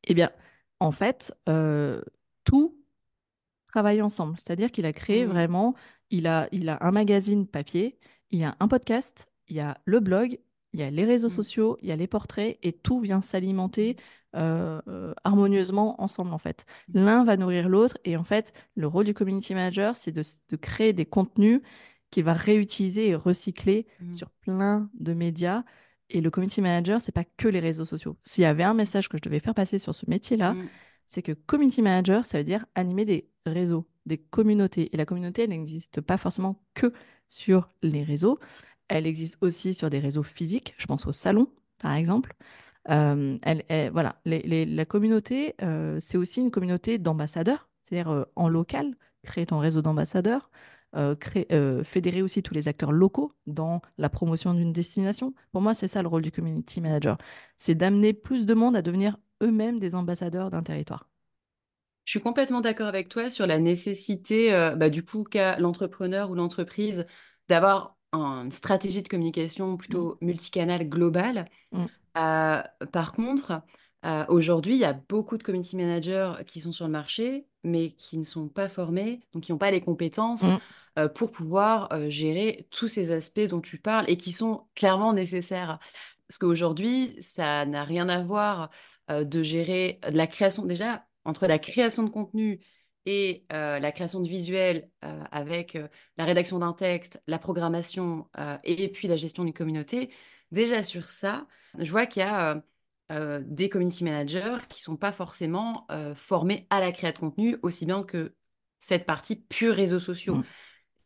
Eh 0.05 0.13
bien, 0.13 0.31
en 0.79 0.91
fait, 0.91 1.33
euh, 1.49 2.01
tout 2.43 2.77
travaille 3.67 4.01
ensemble. 4.01 4.35
C'est-à-dire 4.39 4.71
qu'il 4.71 4.85
a 4.85 4.93
créé 4.93 5.25
Mm, 5.25 5.29
vraiment, 5.29 5.75
il 6.09 6.27
a, 6.27 6.47
il 6.51 6.69
a 6.69 6.77
un 6.81 6.91
magazine 6.91 7.47
papier, 7.47 7.97
il 8.31 8.39
y 8.39 8.43
a 8.43 8.55
un 8.59 8.67
podcast, 8.67 9.27
il 9.47 9.55
y 9.57 9.59
a 9.59 9.77
le 9.85 9.99
blog, 9.99 10.39
il 10.73 10.79
y 10.79 10.83
a 10.83 10.89
les 10.91 11.05
réseaux 11.05 11.27
mm, 11.27 11.31
sociaux, 11.31 11.77
il 11.81 11.89
y 11.89 11.91
a 11.91 11.95
les 11.95 12.07
portraits, 12.07 12.57
et 12.63 12.73
tout 12.73 12.99
vient 12.99 13.21
s'alimenter 13.21 13.97
euh, 14.35 14.81
euh, 14.87 15.13
harmonieusement 15.23 16.01
ensemble, 16.01 16.33
en 16.33 16.37
fait. 16.37 16.65
mm, 16.87 16.93
L'un 16.93 17.23
va 17.23 17.37
nourrir 17.37 17.67
l'autre, 17.69 17.97
et 18.05 18.15
en 18.17 18.23
fait, 18.23 18.53
le 18.75 18.87
rôle 18.87 19.05
du 19.05 19.13
community 19.13 19.53
manager, 19.55 19.95
c'est 19.95 20.11
de, 20.11 20.23
de 20.49 20.55
créer 20.55 20.93
des 20.93 21.05
contenus 21.05 21.61
qu'il 22.11 22.23
va 22.23 22.33
réutiliser 22.33 23.09
et 23.09 23.15
recycler 23.15 23.87
sur 24.11 24.29
plein 24.31 24.89
de 24.95 25.13
médias. 25.13 25.63
Et 26.09 26.21
le 26.21 26.29
community 26.31 26.61
manager, 26.61 27.01
c'est 27.01 27.11
pas 27.11 27.23
que 27.37 27.47
les 27.47 27.59
réseaux 27.59 27.85
sociaux. 27.85 28.17
S'il 28.23 28.41
y 28.43 28.45
avait 28.45 28.63
un 28.63 28.73
message 28.73 29.09
que 29.09 29.17
je 29.17 29.21
devais 29.21 29.39
faire 29.39 29.53
passer 29.53 29.79
sur 29.79 29.93
ce 29.93 30.09
métier-là, 30.09 30.53
mm, 30.53 30.67
c'est 31.07 31.21
que 31.21 31.31
community 31.33 31.81
manager, 31.81 32.25
ça 32.25 32.37
veut 32.39 32.43
dire 32.43 32.65
animer 32.75 33.05
des 33.05 33.29
réseaux, 33.45 33.87
des 34.05 34.17
communautés. 34.17 34.89
Et 34.93 34.97
la 34.97 35.05
communauté, 35.05 35.43
elle 35.43 35.49
n'existe 35.49 36.01
pas 36.01 36.17
forcément 36.17 36.61
que 36.73 36.93
sur 37.27 37.69
les 37.83 38.03
réseaux. 38.03 38.39
Elle 38.87 39.05
existe 39.05 39.37
aussi 39.41 39.73
sur 39.73 39.89
des 39.89 39.99
réseaux 39.99 40.23
physiques. 40.23 40.73
Je 40.77 40.85
pense 40.87 41.05
au 41.05 41.11
salon, 41.11 41.47
par 41.79 41.93
exemple. 41.93 42.33
Euh, 42.89 43.37
elle, 43.43 43.63
elle- 43.67 43.91
voilà, 43.91 44.19
les- 44.25 44.41
les- 44.41 44.65
la 44.65 44.85
communauté, 44.85 45.53
euh, 45.61 45.97
c'est 45.99 46.17
aussi 46.17 46.41
une 46.41 46.49
communauté 46.51 46.97
d'ambassadeurs, 46.97 47.69
c'est-à-dire 47.83 48.09
euh, 48.11 48.23
en 48.35 48.49
local, 48.49 48.95
créer 49.23 49.45
ton 49.45 49.59
réseau 49.59 49.81
d'ambassadeurs, 49.81 50.49
euh, 50.95 51.15
créer- 51.15 51.47
euh, 51.53 51.83
fédérer 51.83 52.21
aussi 52.21 52.43
tous 52.43 52.53
les 52.53 52.67
acteurs 52.67 52.91
locaux 52.91 53.33
dans 53.47 53.81
la 53.97 54.09
promotion 54.09 54.53
d'une 54.53 54.73
destination. 54.73 55.33
Pour 55.51 55.61
moi, 55.61 55.73
c'est 55.73 55.87
ça 55.87 56.01
le 56.01 56.07
rôle 56.07 56.21
du 56.23 56.31
community 56.31 56.81
manager, 56.81 57.17
c'est 57.57 57.75
d'amener 57.75 58.13
plus 58.13 58.45
de 58.45 58.53
monde 58.53 58.75
à 58.75 58.81
devenir 58.81 59.17
eux-mêmes 59.43 59.79
des 59.79 59.95
ambassadeurs 59.95 60.49
d'un 60.51 60.63
territoire. 60.63 61.07
Je 62.05 62.11
suis 62.11 62.21
complètement 62.21 62.61
d'accord 62.61 62.87
avec 62.87 63.07
toi 63.09 63.29
sur 63.29 63.45
la 63.47 63.59
nécessité, 63.59 64.53
euh, 64.53 64.75
bah, 64.75 64.89
du 64.89 65.03
coup, 65.05 65.23
qu'a 65.23 65.59
l'entrepreneur 65.59 66.31
ou 66.31 66.35
l'entreprise 66.35 67.05
d'avoir 67.49 67.97
une 68.13 68.51
stratégie 68.51 69.03
de 69.03 69.07
communication 69.07 69.77
Mm, 69.89 70.05
plutôt 70.05 70.17
multicanale 70.21 70.89
globale. 70.89 71.47
mm, 71.71 71.89
Euh, 72.17 72.63
par 72.93 73.13
contre, 73.13 73.61
euh, 74.05 74.25
aujourd'hui, 74.27 74.73
il 74.75 74.79
y 74.79 74.85
a 74.85 74.93
beaucoup 74.93 75.37
de 75.37 75.43
community 75.43 75.75
managers 75.75 76.33
qui 76.45 76.61
sont 76.61 76.71
sur 76.71 76.85
le 76.85 76.91
marché, 76.91 77.47
mais 77.63 77.91
qui 77.91 78.17
ne 78.17 78.23
sont 78.23 78.47
pas 78.47 78.69
formés, 78.69 79.21
donc 79.33 79.43
qui 79.43 79.51
n'ont 79.51 79.57
pas 79.57 79.71
les 79.71 79.81
compétences 79.81 80.43
mm, 80.43 80.57
euh, 80.99 81.09
pour 81.09 81.31
pouvoir 81.31 81.91
euh, 81.91 82.09
gérer 82.09 82.67
tous 82.71 82.87
ces 82.87 83.11
aspects 83.11 83.41
dont 83.41 83.61
tu 83.61 83.77
parles 83.77 84.05
et 84.07 84.17
qui 84.17 84.31
sont 84.31 84.65
clairement 84.75 85.13
nécessaires. 85.13 85.79
Parce 86.27 86.37
qu'aujourd'hui, 86.37 87.15
ça 87.21 87.65
n'a 87.65 87.83
rien 87.83 88.07
à 88.09 88.23
voir 88.23 88.69
de 89.09 89.41
gérer 89.41 89.99
de 90.07 90.15
la 90.15 90.27
création, 90.27 90.65
déjà, 90.65 91.03
entre 91.25 91.47
la 91.47 91.57
création 91.57 92.03
de 92.03 92.11
contenu 92.11 92.59
et 93.05 93.45
euh, 93.53 93.79
la 93.79 93.91
création 93.91 94.19
de 94.19 94.27
visuels 94.27 94.89
euh, 95.03 95.23
avec 95.31 95.75
euh, 95.75 95.87
la 96.17 96.25
rédaction 96.25 96.59
d'un 96.59 96.73
texte, 96.73 97.21
la 97.27 97.39
programmation 97.39 98.27
euh, 98.37 98.57
et 98.63 98.89
puis 98.89 99.07
la 99.07 99.15
gestion 99.15 99.43
d'une 99.43 99.53
communauté. 99.53 100.11
Déjà 100.51 100.83
sur 100.83 101.09
ça, 101.09 101.47
je 101.77 101.89
vois 101.89 102.05
qu'il 102.05 102.21
y 102.21 102.25
a 102.25 102.63
euh, 103.11 103.41
des 103.43 103.69
community 103.69 104.03
managers 104.03 104.57
qui 104.69 104.81
sont 104.81 104.95
pas 104.95 105.11
forcément 105.11 105.87
euh, 105.91 106.13
formés 106.13 106.67
à 106.69 106.79
la 106.79 106.91
création 106.91 107.27
de 107.27 107.31
contenu 107.31 107.57
aussi 107.63 107.87
bien 107.87 108.03
que 108.03 108.35
cette 108.79 109.05
partie 109.05 109.35
pure 109.35 109.75
réseaux 109.75 109.99
sociaux. 109.99 110.35
mm. 110.35 110.43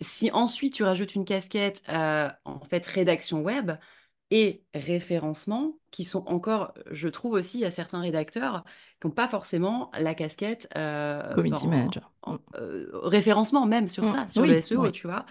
Si 0.01 0.29
ensuite 0.31 0.73
tu 0.73 0.83
rajoutes 0.83 1.15
une 1.15 1.23
casquette 1.23 1.81
euh, 1.87 2.29
en 2.43 2.59
fait 2.65 2.85
rédaction 2.85 3.41
web 3.41 3.71
et 4.31 4.63
référencement, 4.73 5.77
qui 5.91 6.03
sont 6.03 6.25
encore, 6.27 6.73
je 6.91 7.07
trouve 7.07 7.33
aussi, 7.33 7.59
il 7.59 7.61
y 7.61 7.65
a 7.65 7.71
certains 7.71 8.01
rédacteurs 8.01 8.65
qui 8.99 9.07
n'ont 9.07 9.13
pas 9.13 9.27
forcément 9.27 9.91
la 9.97 10.15
casquette 10.15 10.67
Community 10.73 11.65
en, 11.65 11.69
manager. 11.69 12.11
Mm, 12.25 12.31
en- 12.31 12.39
référencement 13.03 13.65
même 13.65 13.87
sur 13.87 14.03
mm. 14.03 14.07
ça, 14.07 14.27
sur 14.27 14.45
le 14.45 14.57
SEO, 14.61 14.81
oui. 14.81 14.91
tu 14.91 15.07
vois. 15.07 15.25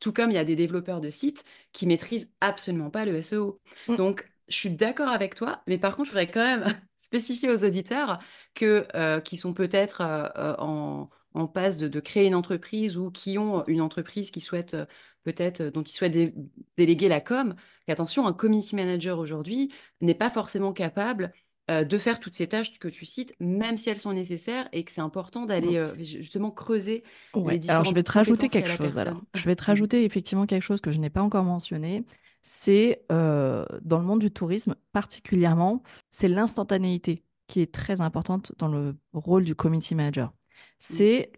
Tout 0.00 0.12
comme 0.12 0.30
il 0.30 0.34
y 0.34 0.38
a 0.38 0.44
des 0.44 0.56
développeurs 0.56 1.00
de 1.00 1.10
sites 1.10 1.44
qui 1.72 1.86
maîtrisent 1.86 2.32
absolument 2.40 2.90
pas 2.90 3.04
le 3.04 3.14
SEO. 3.16 3.60
Donc, 3.88 4.26
je 4.48 4.56
suis 4.56 4.70
d'accord 4.70 5.08
avec 5.08 5.34
toi, 5.34 5.62
mais 5.66 5.78
par 5.78 5.96
contre, 5.96 6.06
je 6.06 6.12
voudrais 6.12 6.30
quand 6.30 6.44
même 6.44 6.66
spécifier 7.00 7.50
aux 7.50 7.64
auditeurs 7.64 8.18
que, 8.54 8.86
euh, 8.94 9.20
qui 9.20 9.36
sont 9.36 9.54
peut-être 9.54 10.00
euh, 10.00 10.28
euh, 10.36 10.54
en, 10.58 11.10
en 11.34 11.46
passe 11.46 11.76
de, 11.78 11.88
de 11.88 12.00
créer 12.00 12.26
une 12.26 12.34
entreprise 12.34 12.96
ou 12.96 13.10
qui 13.10 13.38
ont 13.38 13.64
une 13.66 13.80
entreprise 13.80 14.30
qui 14.30 14.40
souhaite 14.40 14.76
peut-être, 15.24 15.62
dont 15.62 15.82
ils 15.82 15.92
souhaitent 15.92 16.12
dé- 16.12 16.34
déléguer 16.76 17.08
la 17.08 17.20
com, 17.20 17.54
qu'attention, 17.86 18.26
un 18.26 18.32
community 18.32 18.76
manager 18.76 19.18
aujourd'hui 19.18 19.72
n'est 20.00 20.14
pas 20.14 20.30
forcément 20.30 20.72
capable 20.72 21.32
euh, 21.68 21.82
de 21.82 21.98
faire 21.98 22.20
toutes 22.20 22.36
ces 22.36 22.46
tâches 22.46 22.78
que 22.78 22.86
tu 22.86 23.04
cites, 23.04 23.34
même 23.40 23.76
si 23.76 23.90
elles 23.90 23.98
sont 23.98 24.12
nécessaires 24.12 24.68
et 24.72 24.84
que 24.84 24.92
c'est 24.92 25.00
important 25.00 25.46
d'aller 25.46 25.72
mm. 25.72 25.76
euh, 25.76 25.94
justement 25.98 26.52
creuser 26.52 27.02
les 27.34 27.42
Ouais. 27.42 27.60
Alors, 27.68 27.84
je 27.84 27.92
vais 27.92 28.02
différentes 28.02 28.04
te 28.04 28.12
rajouter 28.12 28.48
quelque 28.48 28.70
chose 28.70 28.98
alors. 28.98 29.20
Je 29.34 29.44
vais 29.44 29.56
te 29.56 29.64
rajouter 29.64 30.04
effectivement 30.04 30.46
quelque 30.46 30.62
chose 30.62 30.80
que 30.80 30.92
je 30.92 31.00
n'ai 31.00 31.10
pas 31.10 31.22
encore 31.22 31.42
mentionné. 31.42 32.04
C'est 32.48 33.04
euh, 33.10 33.66
dans 33.82 33.98
le 33.98 34.04
monde 34.04 34.20
du 34.20 34.30
tourisme, 34.30 34.76
particulièrement, 34.92 35.82
c'est 36.12 36.28
l'instantanéité 36.28 37.24
qui 37.48 37.60
est 37.60 37.74
très 37.74 38.00
importante 38.00 38.52
dans 38.56 38.68
le 38.68 38.94
rôle 39.12 39.42
du 39.42 39.56
community 39.56 39.96
manager. 39.96 40.28
Mhm. 40.28 40.32
C'est 40.78 41.32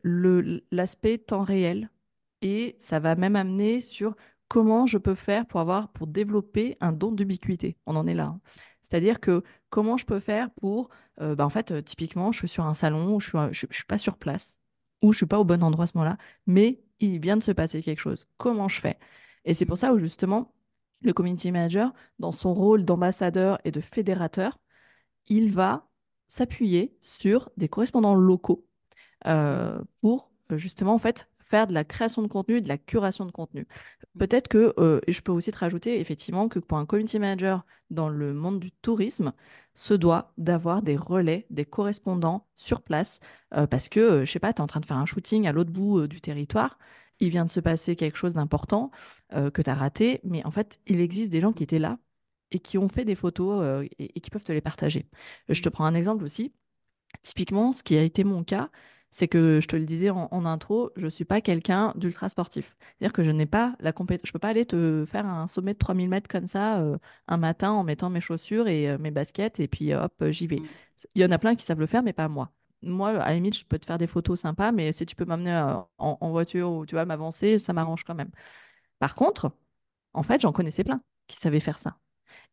l'aspect 0.70 1.16
temps 1.16 1.44
réel 1.44 1.88
et 2.42 2.76
ça 2.78 3.00
va 3.00 3.14
même 3.14 3.36
amener 3.36 3.80
sur 3.80 4.16
comment 4.48 4.84
je 4.84 4.98
peux 4.98 5.14
faire 5.14 5.46
pour 5.46 5.60
avoir, 5.60 5.88
pour 5.92 6.08
développer 6.08 6.76
un 6.82 6.92
don 6.92 7.10
d'ubiquité. 7.10 7.78
On 7.86 7.96
en 7.96 8.06
est 8.06 8.12
là. 8.12 8.26
hein. 8.26 8.40
C'est-à-dire 8.82 9.18
que 9.18 9.42
comment 9.70 9.96
je 9.96 10.04
peux 10.04 10.20
faire 10.20 10.50
pour, 10.60 10.90
euh, 11.22 11.34
bah, 11.34 11.46
en 11.46 11.50
fait, 11.50 11.70
euh, 11.70 11.80
typiquement, 11.80 12.32
je 12.32 12.40
suis 12.40 12.48
sur 12.48 12.66
un 12.66 12.74
salon 12.74 13.14
où 13.16 13.20
je 13.20 13.28
suis, 13.30 13.38
je, 13.52 13.66
je 13.70 13.76
suis 13.76 13.86
pas 13.86 13.96
sur 13.96 14.18
place, 14.18 14.60
ou 15.00 15.14
je 15.14 15.16
suis 15.16 15.26
pas 15.26 15.38
au 15.38 15.44
bon 15.44 15.62
endroit 15.62 15.84
à 15.84 15.86
ce 15.86 15.96
moment-là, 15.96 16.18
mais 16.46 16.82
il 17.00 17.18
vient 17.18 17.38
de 17.38 17.42
se 17.42 17.52
passer 17.52 17.82
quelque 17.82 18.00
chose. 18.00 18.28
Comment 18.36 18.68
je 18.68 18.78
fais? 18.78 18.98
Et 19.46 19.54
c'est 19.54 19.64
pour 19.64 19.78
ça 19.78 19.94
où 19.94 19.98
justement, 19.98 20.52
le 21.02 21.12
community 21.12 21.52
manager, 21.52 21.92
dans 22.18 22.32
son 22.32 22.54
rôle 22.54 22.84
d'ambassadeur 22.84 23.58
et 23.64 23.70
de 23.70 23.80
fédérateur, 23.80 24.58
il 25.28 25.52
va 25.52 25.88
s'appuyer 26.26 26.96
sur 27.00 27.50
des 27.56 27.68
correspondants 27.68 28.14
locaux 28.14 28.66
euh, 29.26 29.80
pour 30.00 30.32
euh, 30.52 30.56
justement 30.56 30.94
en 30.94 30.98
fait 30.98 31.28
faire 31.40 31.66
de 31.66 31.72
la 31.72 31.84
création 31.84 32.22
de 32.22 32.28
contenu 32.28 32.60
de 32.60 32.68
la 32.68 32.76
curation 32.76 33.24
de 33.24 33.30
contenu. 33.30 33.62
Mhm. 33.62 34.18
Peut-être 34.18 34.48
que, 34.48 34.74
euh, 34.78 35.00
et 35.06 35.12
je 35.12 35.22
peux 35.22 35.32
aussi 35.32 35.50
te 35.50 35.58
rajouter 35.58 35.98
effectivement 36.00 36.48
que 36.48 36.58
pour 36.58 36.78
un 36.78 36.86
community 36.86 37.18
manager 37.18 37.64
dans 37.90 38.08
le 38.08 38.34
monde 38.34 38.60
du 38.60 38.70
tourisme, 38.70 39.32
se 39.74 39.94
doit 39.94 40.32
d'avoir 40.36 40.82
des 40.82 40.96
relais, 40.96 41.46
des 41.50 41.64
correspondants 41.64 42.46
sur 42.56 42.82
place, 42.82 43.20
euh, 43.54 43.66
parce 43.66 43.88
que, 43.88 44.24
je 44.24 44.30
sais 44.30 44.40
pas, 44.40 44.52
tu 44.52 44.58
es 44.58 44.62
en 44.62 44.66
train 44.66 44.80
de 44.80 44.86
faire 44.86 44.96
un 44.98 45.06
shooting 45.06 45.46
à 45.46 45.52
l'autre 45.52 45.70
bout 45.70 46.06
du 46.06 46.20
territoire, 46.20 46.78
il 47.20 47.30
vient 47.30 47.44
de 47.44 47.50
se 47.50 47.60
passer 47.60 47.96
quelque 47.96 48.16
chose 48.16 48.34
d'important 48.34 48.90
euh, 49.34 49.50
que 49.50 49.62
tu 49.62 49.70
as 49.70 49.74
raté, 49.74 50.20
mais 50.24 50.44
en 50.46 50.50
fait, 50.50 50.80
il 50.86 51.00
existe 51.00 51.30
des 51.32 51.40
gens 51.40 51.52
qui 51.52 51.62
étaient 51.64 51.78
là 51.78 51.98
et 52.50 52.60
qui 52.60 52.78
ont 52.78 52.88
fait 52.88 53.04
des 53.04 53.14
photos 53.14 53.60
euh, 53.62 53.82
et, 53.98 54.16
et 54.18 54.20
qui 54.20 54.30
peuvent 54.30 54.44
te 54.44 54.52
les 54.52 54.60
partager. 54.60 55.08
Je 55.48 55.60
te 55.62 55.68
Mhm. 55.68 55.70
prends 55.70 55.84
un 55.86 55.94
exemple 55.94 56.24
aussi. 56.24 56.52
Typiquement, 57.22 57.72
ce 57.72 57.82
qui 57.82 57.96
a 57.96 58.02
été 58.02 58.24
mon 58.24 58.44
cas, 58.44 58.70
c'est 59.10 59.28
que 59.28 59.60
je 59.60 59.66
te 59.68 59.76
le 59.76 59.84
disais 59.84 60.10
en, 60.10 60.28
en 60.30 60.44
intro, 60.46 60.90
je 60.96 61.06
ne 61.06 61.10
suis 61.10 61.24
pas 61.24 61.40
quelqu'un 61.40 61.92
d'ultra 61.96 62.28
sportif. 62.28 62.76
C'est-à-dire 62.98 63.12
que 63.12 63.22
je 63.22 63.30
n'ai 63.32 63.46
pas 63.46 63.74
la 63.80 63.92
compétence, 63.92 64.26
je 64.28 64.32
peux 64.32 64.38
pas 64.38 64.48
aller 64.48 64.66
te 64.66 65.04
faire 65.06 65.26
un 65.26 65.46
sommet 65.48 65.72
de 65.74 65.78
3000 65.78 66.08
mètres 66.10 66.28
comme 66.28 66.46
ça 66.46 66.78
euh, 66.80 66.98
un 67.26 67.36
matin 67.38 67.70
en 67.72 67.84
mettant 67.84 68.10
mes 68.10 68.20
chaussures 68.20 68.68
et 68.68 68.88
euh, 68.90 68.98
mes 68.98 69.10
baskets 69.10 69.60
et 69.60 69.68
puis 69.68 69.92
euh, 69.92 70.04
hop, 70.04 70.14
euh, 70.22 70.30
j'y 70.32 70.46
vais. 70.46 70.62
Mhm. 70.62 70.78
Il 71.14 71.22
y 71.22 71.24
en 71.24 71.30
a 71.30 71.38
plein 71.38 71.54
qui 71.56 71.64
savent 71.64 71.80
le 71.80 71.86
faire, 71.86 72.02
mais 72.02 72.12
pas 72.12 72.28
moi. 72.28 72.52
Moi, 72.82 73.10
à 73.10 73.28
la 73.28 73.34
limite, 73.34 73.56
je 73.58 73.64
peux 73.66 73.78
te 73.78 73.86
faire 73.86 73.98
des 73.98 74.06
photos 74.06 74.40
sympas, 74.40 74.72
mais 74.72 74.92
si 74.92 75.04
tu 75.06 75.16
peux 75.16 75.24
m'amener 75.24 75.52
euh, 75.52 75.76
en, 75.98 76.30
voiture 76.30 76.70
ou 76.72 76.86
tu 76.86 76.94
vas 76.94 77.04
m'avancer, 77.04 77.58
ça 77.58 77.72
m'arrange 77.72 78.04
quand 78.04 78.14
même. 78.14 78.30
Par 79.00 79.14
contre, 79.14 79.52
en 80.14 80.22
fait, 80.22 80.40
j'en 80.42 80.52
connaissais 80.52 80.84
plein 80.84 81.02
qui 81.28 81.38
savaient 81.38 81.60
faire 81.60 81.78
ça. 81.78 81.98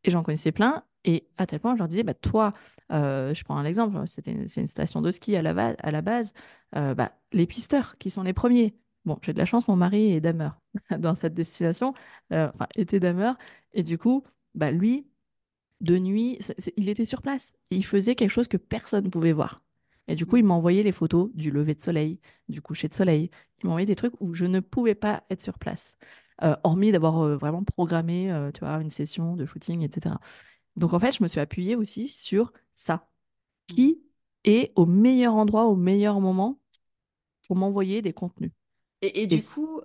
Et 0.04 0.12
j'en 0.12 0.24
connaissais 0.24 0.52
plein. 0.52 0.84
Et 1.06 1.28
à 1.38 1.48
tel 1.48 1.60
point, 1.60 1.76
je 1.76 1.80
leur 1.80 1.88
disais, 1.88 2.04
bah, 2.04 2.14
toi, 2.16 2.54
euh, 2.92 3.34
je 3.34 3.44
prends 3.44 3.58
un 3.58 3.66
exemple, 3.66 4.02
c'est 4.08 4.28
une 4.28 4.68
station 4.68 5.02
de 5.02 5.12
ski 5.12 5.36
à 5.36 5.42
la, 5.42 5.76
à 5.80 5.92
la 5.92 6.02
base, 6.02 6.34
euh, 6.76 6.96
bah, 6.96 7.14
les 7.32 7.48
pisteurs 7.48 7.98
qui 7.98 8.10
sont 8.12 8.24
les 8.24 8.34
premiers. 8.34 8.76
Bon, 9.06 9.20
j'ai 9.22 9.34
de 9.34 9.40
la 9.40 9.46
chance, 9.46 9.68
mon 9.68 9.76
mari 9.76 10.14
est 10.14 10.22
dameur 10.22 10.60
dans 11.00 11.16
cette 11.16 11.36
destination, 11.36 11.94
enfin, 12.32 12.68
était 12.76 13.00
dameur. 13.00 13.38
Et 13.74 13.84
du 13.84 13.98
coup, 14.00 14.24
bah, 14.56 14.72
lui, 14.72 15.08
de 15.82 15.98
nuit, 16.00 16.40
il 16.78 16.90
était 16.90 17.06
sur 17.06 17.22
place. 17.22 17.56
Et 17.72 17.78
il 17.78 17.86
faisait 17.86 18.16
quelque 18.16 18.32
chose 18.32 18.48
que 18.48 18.58
personne 18.58 19.06
ne 19.06 19.10
pouvait 19.10 19.34
voir. 19.34 19.65
Et 20.08 20.16
du 20.16 20.26
coup, 20.26 20.38
il 20.38 20.44
Mhm. 20.44 20.50
m'envoyait 20.50 20.84
les 20.84 20.92
photos 20.92 21.30
du 21.34 21.52
lever 21.52 21.76
de 21.76 21.82
soleil, 21.82 22.20
du 22.50 22.62
coucher 22.62 22.88
de 22.88 22.94
soleil. 22.94 23.30
Il 23.64 23.68
m'envoyait 23.68 23.86
des 23.86 23.96
trucs 23.96 24.14
où 24.22 24.34
je 24.34 24.46
ne 24.46 24.60
pouvais 24.60 24.96
pas 24.96 25.24
être 25.30 25.42
sur 25.42 25.58
place, 25.60 25.98
Euh, 26.44 26.56
hormis 26.66 26.92
d'avoir 26.92 27.22
euh, 27.22 27.38
vraiment 27.38 27.64
programmé, 27.64 28.30
euh, 28.32 28.52
tu 28.52 28.60
vois, 28.60 28.82
une 28.82 28.92
session 28.92 29.38
de 29.38 29.46
shooting, 29.46 29.82
etc. 29.84 30.20
Donc 30.76 30.94
en 30.94 31.00
fait, 31.00 31.14
je 31.14 31.24
me 31.24 31.30
suis 31.30 31.40
appuyée 31.40 31.76
aussi 31.78 32.08
sur 32.10 32.52
ça. 32.76 33.08
Qui 33.68 34.02
est 34.44 34.74
au 34.76 34.86
meilleur 34.86 35.36
endroit, 35.36 35.66
au 35.66 35.76
meilleur 35.76 36.20
moment 36.22 36.60
pour 37.48 37.56
m'envoyer 37.56 38.02
des 38.02 38.14
contenus. 38.14 38.52
Et, 39.02 39.28
du 39.28 39.44
coup, 39.44 39.82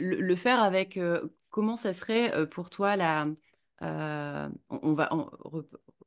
le, 0.00 0.20
le 0.20 0.36
faire 0.36 0.60
avec 0.60 0.98
comment 1.50 1.76
ça 1.76 1.94
serait 1.94 2.48
pour 2.48 2.70
toi 2.70 2.96
la, 2.96 3.26
euh, 3.82 4.48
on, 4.70 4.92
va 4.92 5.10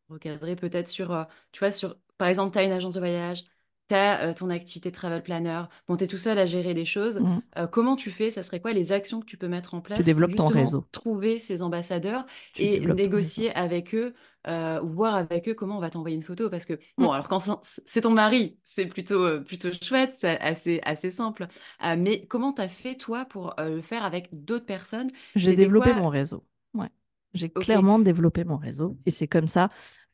recadrer 0.09 0.55
peut-être 0.55 0.87
sur, 0.87 1.27
tu 1.51 1.59
vois, 1.59 1.71
sur, 1.71 1.95
par 2.19 2.29
exemple, 2.29 2.53
tu 2.53 2.59
as 2.59 2.65
une 2.65 2.73
agence 2.73 2.95
de 2.95 2.99
voyage, 2.99 3.45
tu 3.89 3.95
as 3.95 4.33
ton 4.35 4.51
activité 4.51 4.91
de 4.91 4.95
travel 4.95 5.23
planner, 5.23 5.63
bon, 5.87 5.97
tu 5.97 6.03
es 6.03 6.07
tout 6.07 6.19
seul 6.19 6.37
à 6.39 6.45
gérer 6.45 6.75
les 6.75 6.85
choses. 6.85 7.23
Mm. 7.23 7.39
Euh, 7.57 7.67
comment 7.67 7.95
tu 7.95 8.11
fais? 8.11 8.31
Ça 8.31 8.43
serait 8.43 8.61
quoi 8.61 8.73
les 8.73 8.91
actions 8.91 9.19
que 9.21 9.25
tu 9.25 9.37
peux 9.37 9.47
mettre 9.49 9.73
en 9.73 9.81
Tu 9.93 10.01
place 10.01 10.11
pour 10.11 10.27
développes 10.27 10.35
ton 10.35 10.47
justement 10.47 10.49
réseau. 10.49 10.85
trouver 10.91 11.39
ces 11.39 11.63
ambassadeurs 11.63 12.25
Tu 12.53 12.63
et 12.63 12.79
ton 12.81 12.81
négocier 12.81 13.55
avec 13.55 13.95
eux 13.95 14.13
euh, 14.47 14.81
ou 14.83 14.89
voir 14.89 15.15
avec 15.15 15.49
eux 15.49 15.53
comment 15.55 15.77
on 15.77 15.81
va 15.81 15.89
t'envoyer 15.89 16.15
une 16.15 16.21
photo? 16.23 16.49
Parce 16.49 16.65
que, 16.65 16.79
Mm. 16.97 17.07
bon, 17.07 17.11
alors 17.11 17.27
quand 17.27 17.39
c'est 17.85 18.01
ton 18.01 18.11
mari, 18.11 18.59
c'est 18.65 18.85
plutôt, 18.87 19.23
euh, 19.23 19.39
plutôt 19.41 19.69
chouette, 19.73 20.15
c'est 20.19 20.39
assez, 20.41 20.79
assez 20.83 21.11
simple. 21.11 21.47
Euh, 21.83 21.95
mais 21.97 22.25
comment 22.27 22.53
tu 22.53 22.61
as 22.61 22.69
fait, 22.69 22.95
toi, 22.95 23.25
pour 23.25 23.59
euh, 23.59 23.75
le 23.77 23.81
faire 23.81 24.03
avec 24.05 24.29
d'autres 24.31 24.65
personnes? 24.65 25.09
J'ai 25.35 25.53
développé 25.53 25.93
quoi? 25.93 25.93
mon 25.93 26.09
réseau. 26.09 26.45
Ouais. 26.73 26.89
J'ai 27.33 27.49
clairement 27.49 27.99
développé 27.99 28.43
mon 28.43 28.57
réseau. 28.57 28.97
Et 29.05 29.11
c'est 29.11 29.27
comme 29.27 29.47
ça 29.47 29.69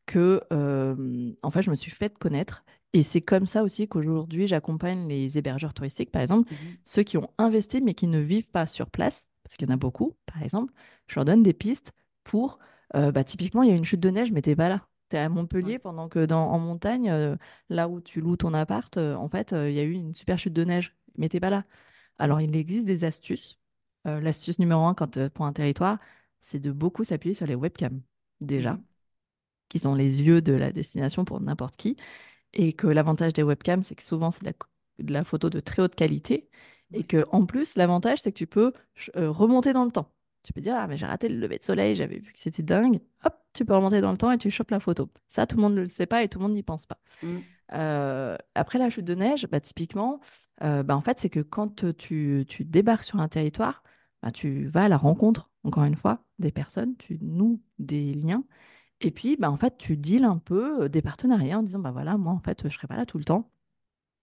que, 0.05 0.41
euh, 0.53 1.33
en 1.43 1.51
fait, 1.51 1.61
je 1.61 1.69
me 1.69 1.75
suis 1.75 1.91
fait 1.91 2.17
connaître. 2.17 2.63
Et 2.93 3.03
c'est 3.03 3.21
comme 3.21 3.45
ça 3.45 3.63
aussi 3.63 3.87
qu'aujourd'hui, 3.87 4.47
j'accompagne 4.47 5.07
les 5.09 5.37
hébergeurs 5.37 5.73
touristiques, 5.73 6.11
par 6.11 6.21
exemple, 6.21 6.49
Mhm. 6.51 6.77
ceux 6.85 7.03
qui 7.03 7.17
ont 7.17 7.29
investi 7.37 7.81
mais 7.81 7.93
qui 7.93 8.07
ne 8.07 8.19
vivent 8.19 8.51
pas 8.51 8.67
sur 8.67 8.89
place, 8.89 9.29
parce 9.43 9.57
qu'il 9.57 9.67
y 9.67 9.71
en 9.71 9.73
a 9.73 9.77
beaucoup, 9.77 10.13
par 10.25 10.41
exemple. 10.43 10.73
Je 11.07 11.15
leur 11.15 11.25
donne 11.25 11.43
des 11.43 11.53
pistes 11.53 11.91
pour, 12.23 12.59
euh, 12.95 13.11
bah, 13.11 13.23
typiquement, 13.23 13.63
il 13.63 13.69
y 13.69 13.73
a 13.73 13.75
une 13.75 13.83
chute 13.85 13.99
de 13.99 14.09
neige, 14.09 14.31
mais 14.31 14.41
t'es 14.41 14.55
pas 14.55 14.69
là. 14.69 14.87
T'es 15.09 15.17
à 15.17 15.29
Montpellier 15.29 15.73
Ouais. 15.73 15.79
pendant 15.79 16.07
que 16.09 16.25
dans, 16.25 16.49
en 16.49 16.59
montagne, 16.59 17.09
euh, 17.11 17.35
là 17.69 17.87
où 17.89 17.99
tu 18.01 18.21
loues 18.21 18.37
ton 18.37 18.53
appart, 18.53 18.97
en 18.97 19.27
fait, 19.29 19.51
il 19.51 19.73
y 19.73 19.79
a 19.79 19.83
eu 19.83 19.91
une 19.91 20.15
super 20.15 20.37
chute 20.39 20.53
de 20.53 20.63
neige, 20.63 20.95
mais 21.17 21.29
t'es 21.29 21.39
pas 21.39 21.49
là. 21.49 21.65
Alors, 22.19 22.41
il 22.41 22.55
existe 22.55 22.85
des 22.87 23.03
astuces. 23.05 23.59
L'astuce 24.05 24.59
numéro 24.59 24.83
un 24.85 24.93
quand, 24.93 25.29
pour 25.29 25.45
un 25.45 25.53
territoire, 25.53 25.99
c'est 26.41 26.59
de 26.59 26.71
beaucoup 26.71 27.03
s'appuyer 27.03 27.33
sur 27.33 27.47
les 27.47 27.55
webcams, 27.55 28.01
déjà, 28.41 28.73
Mhm. 28.73 28.85
Qui 29.69 29.79
sont 29.79 29.95
les 29.95 30.23
yeux 30.23 30.41
de 30.41 30.53
la 30.53 30.71
destination 30.71 31.25
pour 31.25 31.39
n'importe 31.41 31.75
qui. 31.75 31.97
Et 32.53 32.73
que 32.73 32.87
l'avantage 32.87 33.33
des 33.33 33.43
webcams, 33.43 33.83
c'est 33.83 33.95
que 33.95 34.03
souvent, 34.03 34.31
c'est 34.31 34.41
de 34.41 34.45
la, 34.47 34.53
de 35.03 35.13
la 35.13 35.23
photo 35.23 35.49
de 35.49 35.59
très 35.59 35.81
haute 35.81 35.95
qualité. 35.95 36.49
Et 36.93 37.03
que 37.03 37.25
en 37.31 37.45
plus, 37.45 37.75
l'avantage, 37.75 38.19
c'est 38.21 38.31
que 38.31 38.37
tu 38.37 38.47
peux 38.47 38.73
euh, 39.17 39.29
remonter 39.29 39.73
dans 39.73 39.85
le 39.85 39.91
temps. 39.91 40.11
Tu 40.43 40.53
peux 40.53 40.61
dire, 40.61 40.75
ah, 40.77 40.87
mais 40.87 40.95
j'ai 40.95 41.07
raté 41.07 41.27
le 41.27 41.39
lever 41.39 41.57
de 41.57 41.63
soleil, 41.63 41.95
j'avais 41.95 42.19
vu 42.19 42.31
que 42.31 42.39
c'était 42.39 42.61
dingue. 42.61 42.99
Hop, 43.23 43.33
tu 43.53 43.65
peux 43.65 43.75
remonter 43.75 43.99
dans 43.99 44.11
le 44.11 44.17
temps 44.17 44.31
et 44.31 44.37
tu 44.37 44.51
chopes 44.51 44.69
la 44.69 44.79
photo. 44.79 45.09
Ça, 45.27 45.47
tout 45.47 45.55
le 45.55 45.63
monde 45.63 45.73
ne 45.73 45.81
le 45.81 45.89
sait 45.89 46.05
pas 46.05 46.23
et 46.23 46.29
tout 46.29 46.37
le 46.37 46.43
monde 46.43 46.53
n'y 46.53 46.63
pense 46.63 46.85
pas. 46.85 46.99
Mhm. 47.23 47.41
Euh, 47.73 48.37
après 48.53 48.77
la 48.77 48.89
chute 48.91 49.05
de 49.05 49.15
neige, 49.15 49.47
bah, 49.47 49.59
typiquement, 49.59 50.19
euh, 50.63 50.83
bah, 50.83 50.95
en 50.95 51.01
fait, 51.01 51.19
c'est 51.19 51.29
que 51.31 51.39
quand 51.39 51.83
tu, 51.97 52.45
tu 52.47 52.63
débarques 52.63 53.03
sur 53.03 53.19
un 53.19 53.27
territoire, 53.27 53.83
bah, 54.21 54.31
tu 54.31 54.65
vas 54.65 54.83
à 54.83 54.87
la 54.87 54.97
rencontre, 54.97 55.49
encore 55.63 55.83
une 55.83 55.95
fois, 55.95 56.23
des 56.37 56.51
personnes, 56.51 56.95
tu 56.97 57.17
noues 57.21 57.61
des 57.79 58.13
liens, 58.13 58.43
et 59.01 59.11
puis 59.11 59.35
bah, 59.37 59.51
en 59.51 59.57
fait, 59.57 59.77
tu 59.77 59.97
deals 59.97 60.23
un 60.25 60.37
peu 60.37 60.89
des 60.89 61.01
partenariats 61.01 61.59
en 61.59 61.63
disant, 61.63 61.79
bah 61.79 61.91
voilà, 61.91 62.17
moi, 62.17 62.33
en 62.33 62.39
fait, 62.39 62.63
je 62.67 62.73
serai 62.73 62.87
pas 62.87 62.95
là 62.97 63.05
tout 63.05 63.17
le 63.17 63.25
temps, 63.25 63.51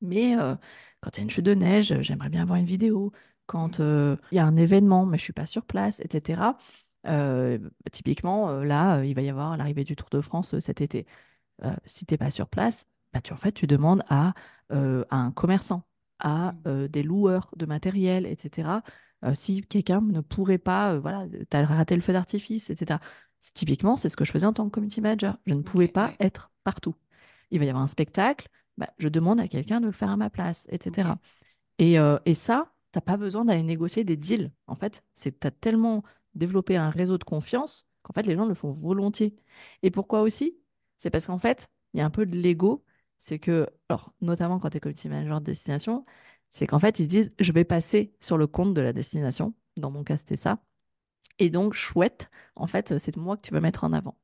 mais 0.00 0.37
euh, 0.38 0.56
quand 1.00 1.11
il 1.16 1.18
y 1.18 1.22
a 1.22 1.24
une 1.24 1.30
chute 1.30 1.46
de 1.46 1.54
neige, 1.54 1.94
j'aimerais 2.00 2.28
bien 2.28 2.44
voir 2.44 2.58
une 2.58 2.66
vidéo. 2.66 3.12
Quand 3.46 3.80
euh, 3.80 4.16
il 4.32 4.37
y 4.37 4.38
a 4.38 4.46
un 4.46 4.56
événement, 4.56 5.06
mais 5.06 5.18
je 5.18 5.24
suis 5.24 5.32
pas 5.32 5.46
sur 5.46 5.64
place, 5.66 6.00
etc. 6.00 6.58
Euh, 7.06 7.58
typiquement, 7.92 8.62
là, 8.62 9.02
il 9.04 9.14
va 9.14 9.22
y 9.22 9.30
avoir 9.30 9.56
l'arrivée 9.56 9.85
du 9.85 9.96
Tour 9.96 10.08
de 10.11 10.20
France 10.20 10.58
cet 10.61 10.80
été 10.80 11.06
si 11.87 12.06
t'es 12.06 12.18
pas 12.18 12.30
sur 12.30 12.48
place, 12.48 12.87
bah, 13.12 13.20
tu, 13.20 13.32
en 13.32 13.37
fait, 13.37 13.52
tu 13.52 13.66
demandes 13.66 14.02
à, 14.08 14.35
à 14.70 15.16
un 15.16 15.30
commerçant, 15.32 15.85
à 16.18 16.54
euh, 16.66 16.88
des 16.88 17.02
loueurs 17.02 17.50
de 17.56 17.66
matériel, 17.66 18.26
etc. 18.26 18.82
si 19.35 19.62
quelqu'un 19.62 20.00
ne 20.00 20.20
pourrait 20.20 20.58
pas, 20.58 20.98
voilà, 20.98 21.26
t'as 21.50 21.64
raté 21.64 21.94
le 21.94 22.02
feu 22.02 22.12
d'artifice, 22.12 22.70
etc. 22.70 23.00
Typiquement, 23.55 23.96
c'est 23.96 24.09
ce 24.09 24.16
que 24.16 24.24
je 24.24 24.31
faisais 24.31 24.46
en 24.46 24.52
tant 24.52 24.64
que 24.66 24.70
community 24.70 25.00
manager. 25.00 25.37
Je 25.46 25.55
ne 25.55 25.62
pouvais 25.62 25.88
pas 25.88 26.09
ouais. 26.09 26.16
être 26.20 26.50
partout. 26.62 26.94
Il 27.50 27.59
va 27.59 27.64
y 27.64 27.68
avoir 27.68 27.83
un 27.83 27.88
spectacle, 27.88 28.48
bah, 28.78 28.88
je 28.98 29.09
demande 29.09 29.40
à 29.40 29.48
quelqu'un 29.48 29.81
de 29.81 29.87
le 29.87 29.92
faire 29.92 30.11
à 30.11 30.16
ma 30.16 30.31
place, 30.31 30.66
etc. 30.70 31.18
Et, 31.78 31.98
euh, 31.98 32.18
et 32.24 32.35
ça, 32.35 32.72
t'as 32.92 33.00
pas 33.00 33.16
besoin 33.16 33.44
d'aller 33.44 33.62
négocier 33.62 34.05
des 34.05 34.16
deals. 34.16 34.52
En 34.66 34.74
fait, 34.74 35.02
c'est 35.14 35.40
t'as 35.40 35.50
tellement 35.50 36.02
développé 36.35 36.76
un 36.76 36.90
réseau 36.90 37.18
de 37.18 37.24
confiance 37.24 37.88
qu'en 38.02 38.12
fait, 38.12 38.22
les 38.22 38.37
gens 38.37 38.46
le 38.46 38.55
font 38.55 38.70
volontiers. 38.70 39.35
Et 39.83 39.90
pourquoi 39.90 40.22
aussi? 40.22 40.57
C'est 40.98 41.11
parce 41.11 41.26
qu'en 41.26 41.38
fait, 41.38 41.68
il 41.94 41.98
y 41.98 42.00
a 42.00 42.07
un 42.07 42.11
peu 42.11 42.26
de 42.26 42.37
l'ego. 42.37 42.85
C'est 43.18 43.38
que, 43.38 43.68
alors, 43.88 44.12
notamment 44.20 44.59
quand 44.59 44.70
tu 44.70 44.78
es 44.78 44.81
community 44.81 45.09
manager 45.09 45.40
de 45.40 45.46
destination, 45.46 46.05
c'est 46.48 46.66
qu'en 46.66 46.78
fait, 46.78 46.98
ils 46.98 47.05
se 47.05 47.09
disent, 47.09 47.33
je 47.40 47.52
vais 47.52 47.64
passer 47.64 48.14
sur 48.20 48.37
le 48.38 48.46
compte 48.46 48.74
de 48.74 48.81
la 48.81 48.92
destination. 48.92 49.55
Dans 49.76 49.90
mon 49.90 50.05
cas, 50.05 50.16
c'était 50.16 50.37
ça. 50.37 50.62
Et 51.38 51.51
donc, 51.51 51.75
chouette, 51.75 52.31
en 52.57 52.66
fait, 52.66 52.99
c'est 52.99 53.16
moi 53.16 53.37
que 53.37 53.42
tu 53.42 53.53
vas 53.53 53.61
mettre 53.61 53.85
en 53.85 53.92
avant. 53.92 54.16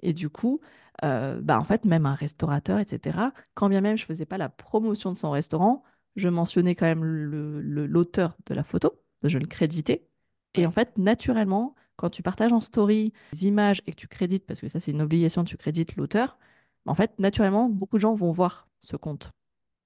Et 0.00 0.12
du 0.12 0.30
coup, 0.30 0.60
euh, 1.04 1.40
bah 1.40 1.58
en 1.58 1.64
fait, 1.64 1.84
même 1.84 2.06
un 2.06 2.14
restaurateur, 2.14 2.78
etc., 2.78 3.32
quand 3.54 3.68
bien 3.68 3.80
même 3.80 3.96
je 3.96 4.04
faisais 4.04 4.26
pas 4.26 4.38
la 4.38 4.48
promotion 4.48 5.12
de 5.12 5.18
son 5.18 5.30
restaurant, 5.30 5.82
je 6.16 6.28
mentionnais 6.28 6.74
quand 6.74 6.86
même 6.86 7.04
l'auteur 7.04 8.36
de 8.46 8.54
la 8.54 8.62
photo, 8.64 8.92
je 9.22 9.38
le 9.38 9.46
créditais. 9.46 10.06
Et 10.54 10.66
en 10.66 10.70
fait, 10.70 10.98
naturellement, 10.98 11.74
quand 11.96 12.10
tu 12.10 12.22
partages 12.22 12.52
en 12.52 12.60
story 12.60 13.12
des 13.32 13.46
images 13.46 13.82
et 13.86 13.92
que 13.92 13.96
tu 13.96 14.08
crédites, 14.08 14.46
parce 14.46 14.60
que 14.60 14.68
ça 14.68 14.80
c'est 14.80 14.92
une 14.92 15.02
obligation, 15.02 15.44
tu 15.44 15.56
crédites 15.56 15.96
l'auteur, 15.96 16.38
bah, 16.86 16.92
en 16.92 16.94
fait, 16.94 17.18
naturellement, 17.18 17.68
beaucoup 17.68 17.96
de 17.96 18.02
gens 18.02 18.14
vont 18.14 18.30
voir 18.30 18.68
ce 18.80 18.96
compte 18.96 19.30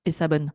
et 0.05 0.11
s'abonnent. 0.11 0.53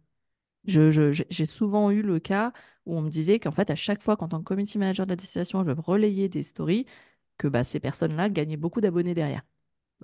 Je, 0.67 0.91
je- 0.91 1.23
j'ai 1.29 1.45
souvent 1.45 1.91
eu 1.91 2.01
le 2.01 2.19
cas 2.19 2.53
où 2.85 2.95
on 2.97 3.01
me 3.01 3.09
disait 3.09 3.39
qu'en 3.39 3.51
fait, 3.51 3.69
à 3.69 3.75
chaque 3.75 4.01
fois, 4.01 4.15
qu'en 4.17 4.27
tant 4.29 4.39
que 4.39 4.43
community 4.45 4.77
manager 4.77 5.05
de 5.05 5.11
la 5.11 5.15
destination, 5.17 5.63
je 5.65 5.71
relayais 5.71 6.29
des 6.29 6.43
stories, 6.43 6.85
que 7.37 7.47
bah, 7.47 7.63
ces 7.63 7.79
personnes-là 7.79 8.29
gagnaient 8.29 8.57
beaucoup 8.57 8.81
d'abonnés 8.81 9.13
derrière. 9.13 9.43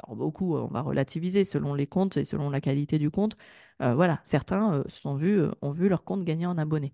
Alors 0.04 0.16
beaucoup, 0.18 0.56
on 0.58 0.68
va 0.68 0.82
relativiser 0.82 1.46
selon 1.46 1.74
les 1.76 1.88
comptes 1.88 2.18
et 2.18 2.24
selon 2.26 2.50
la 2.50 2.62
qualité 2.62 3.00
du 3.00 3.12
compte. 3.12 3.38
Euh, 3.82 3.96
voilà, 3.96 4.22
certains 4.26 4.74
euh, 4.76 4.84
se 4.88 5.02
sont 5.02 5.16
vus, 5.16 5.40
euh, 5.40 5.52
ont 5.62 5.72
vu 5.72 5.90
leur 5.90 6.04
compte 6.06 6.24
gagner 6.26 6.46
en 6.48 6.58
abonnés. 6.58 6.94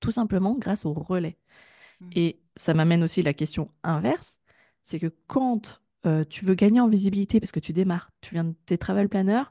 Tout 0.00 0.10
simplement 0.12 0.54
grâce 0.56 0.84
au 0.86 0.92
relais. 0.92 1.38
Mhm. 2.00 2.10
Et 2.12 2.40
ça 2.56 2.74
m'amène 2.74 3.04
aussi 3.04 3.22
la 3.22 3.34
question 3.34 3.70
inverse, 3.84 4.40
c'est 4.82 5.00
que 5.00 5.12
quand 5.28 5.82
euh, 6.06 6.24
tu 6.24 6.44
veux 6.44 6.54
gagner 6.54 6.80
en 6.80 6.88
visibilité 6.88 7.40
parce 7.40 7.52
que 7.52 7.60
tu 7.60 7.72
démarres, 7.72 8.10
tu 8.20 8.34
viens 8.34 8.44
de 8.44 8.54
tes 8.66 8.78
travel 8.78 9.08
planners, 9.08 9.44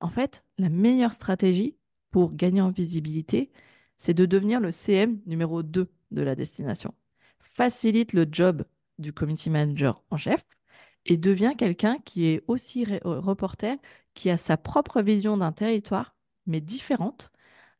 en 0.00 0.10
fait, 0.10 0.44
la 0.58 0.70
meilleure 0.70 1.14
stratégie 1.14 1.77
pour 2.18 2.34
gagner 2.34 2.60
en 2.60 2.70
visibilité, 2.70 3.52
c'est 3.96 4.12
de 4.12 4.26
devenir 4.26 4.58
le 4.58 4.72
CM 4.72 5.20
numéro 5.26 5.62
2 5.62 5.88
de 6.10 6.22
la 6.22 6.34
destination. 6.34 6.92
Facilite 7.38 8.12
le 8.12 8.26
job 8.28 8.64
du 8.98 9.12
community 9.12 9.50
manager 9.50 10.02
en 10.10 10.16
chef 10.16 10.44
et 11.06 11.16
devient 11.16 11.52
quelqu'un 11.56 11.98
qui 12.04 12.26
est 12.26 12.42
aussi 12.48 12.84
euh, 12.90 12.98
reporter, 13.20 13.76
qui 14.14 14.30
a 14.30 14.36
sa 14.36 14.56
propre 14.56 15.00
vision 15.00 15.36
d'un 15.36 15.52
territoire, 15.52 16.16
mais 16.46 16.60
différente, 16.60 17.30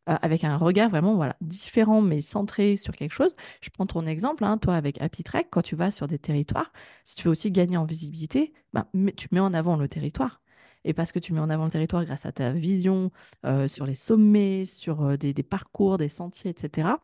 euh, 0.09 0.14
avec 0.22 0.44
un 0.44 0.57
regard 0.57 0.88
vraiment 0.88 1.16
voilà, 1.16 1.35
différent, 1.40 2.01
mais 2.01 2.20
centré 2.20 2.77
sur 2.77 2.94
quelque 2.94 3.14
chose. 3.14 3.35
Je 3.61 3.70
prends 3.70 3.87
ton 3.87 4.07
exemple, 4.07 4.44
hein, 4.44 4.57
toi 4.57 4.77
avec 4.77 5.03
Happy 5.03 5.24
Trek, 5.24 5.48
quand 5.51 5.62
tu 5.62 5.74
vas 5.74 5.90
sur 5.90 6.07
des 6.07 6.20
territoires, 6.20 6.72
si 7.05 7.16
tu 7.16 7.24
veux 7.24 7.33
aussi 7.33 7.51
gagner 7.51 7.77
en 7.77 7.87
visibilité, 7.87 8.53
ben, 8.72 8.87
tu 9.16 9.27
mets 9.33 9.40
en 9.40 9.53
avant 9.53 9.74
le 9.74 9.88
territoire. 9.88 10.40
Et 10.84 10.94
parce 10.94 11.12
que 11.12 11.18
tu 11.18 11.32
mets 11.32 11.40
en 11.40 11.50
avant 11.50 11.64
le 11.64 11.70
territoire 11.70 12.04
grâce 12.04 12.26
à 12.26 12.32
ta 12.32 12.52
vision 12.52 13.10
euh, 13.46 13.68
sur 13.68 13.86
les 13.86 13.94
sommets, 13.94 14.64
sur 14.64 15.02
euh, 15.02 15.16
des, 15.16 15.34
des 15.34 15.42
parcours, 15.42 15.98
des 15.98 16.08
sentiers, 16.08 16.50
etc., 16.50 17.00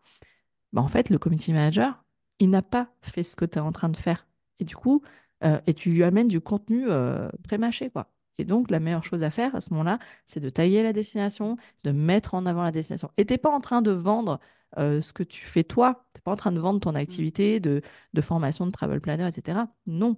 bah, 0.72 0.82
en 0.82 0.88
fait, 0.88 1.10
le 1.10 1.18
community 1.18 1.52
manager, 1.52 2.04
il 2.40 2.50
n'a 2.50 2.62
pas 2.62 2.88
fait 3.02 3.22
ce 3.22 3.36
que 3.36 3.44
tu 3.44 3.58
es 3.58 3.60
en 3.60 3.72
train 3.72 3.88
de 3.88 3.96
faire. 3.96 4.26
Et 4.58 4.64
du 4.64 4.76
coup, 4.76 5.02
euh, 5.44 5.60
et 5.66 5.74
tu 5.74 5.90
lui 5.90 6.02
amènes 6.04 6.28
du 6.28 6.40
contenu 6.40 6.86
euh, 6.88 7.28
pré-mâché, 7.44 7.90
quoi. 7.90 8.10
Et 8.38 8.44
donc, 8.44 8.70
la 8.70 8.80
meilleure 8.80 9.04
chose 9.04 9.22
à 9.22 9.30
faire 9.30 9.54
à 9.54 9.60
ce 9.60 9.70
moment-là, 9.70 9.98
c'est 10.26 10.40
de 10.40 10.48
tailler 10.50 10.82
la 10.82 10.92
destination, 10.92 11.56
de 11.84 11.92
mettre 11.92 12.34
en 12.34 12.46
avant 12.46 12.62
la 12.64 12.72
destination. 12.72 13.10
Et 13.16 13.24
t'es 13.26 13.38
pas 13.38 13.50
en 13.50 13.60
train 13.60 13.80
de 13.82 13.92
vendre 13.92 14.40
euh, 14.78 15.00
ce 15.02 15.12
que 15.12 15.22
tu 15.22 15.44
fais 15.44 15.62
toi. 15.64 16.04
T'es 16.14 16.20
pas 16.20 16.32
en 16.32 16.36
train 16.36 16.50
de 16.52 16.58
vendre 16.60 16.80
ton 16.80 16.94
Mhm. 16.94 16.96
activité 16.96 17.60
de, 17.60 17.80
de 18.12 18.20
formation 18.20 18.66
de 18.66 18.72
travel 18.72 19.00
planner, 19.00 19.28
etc. 19.28 19.68
Non, 19.86 20.16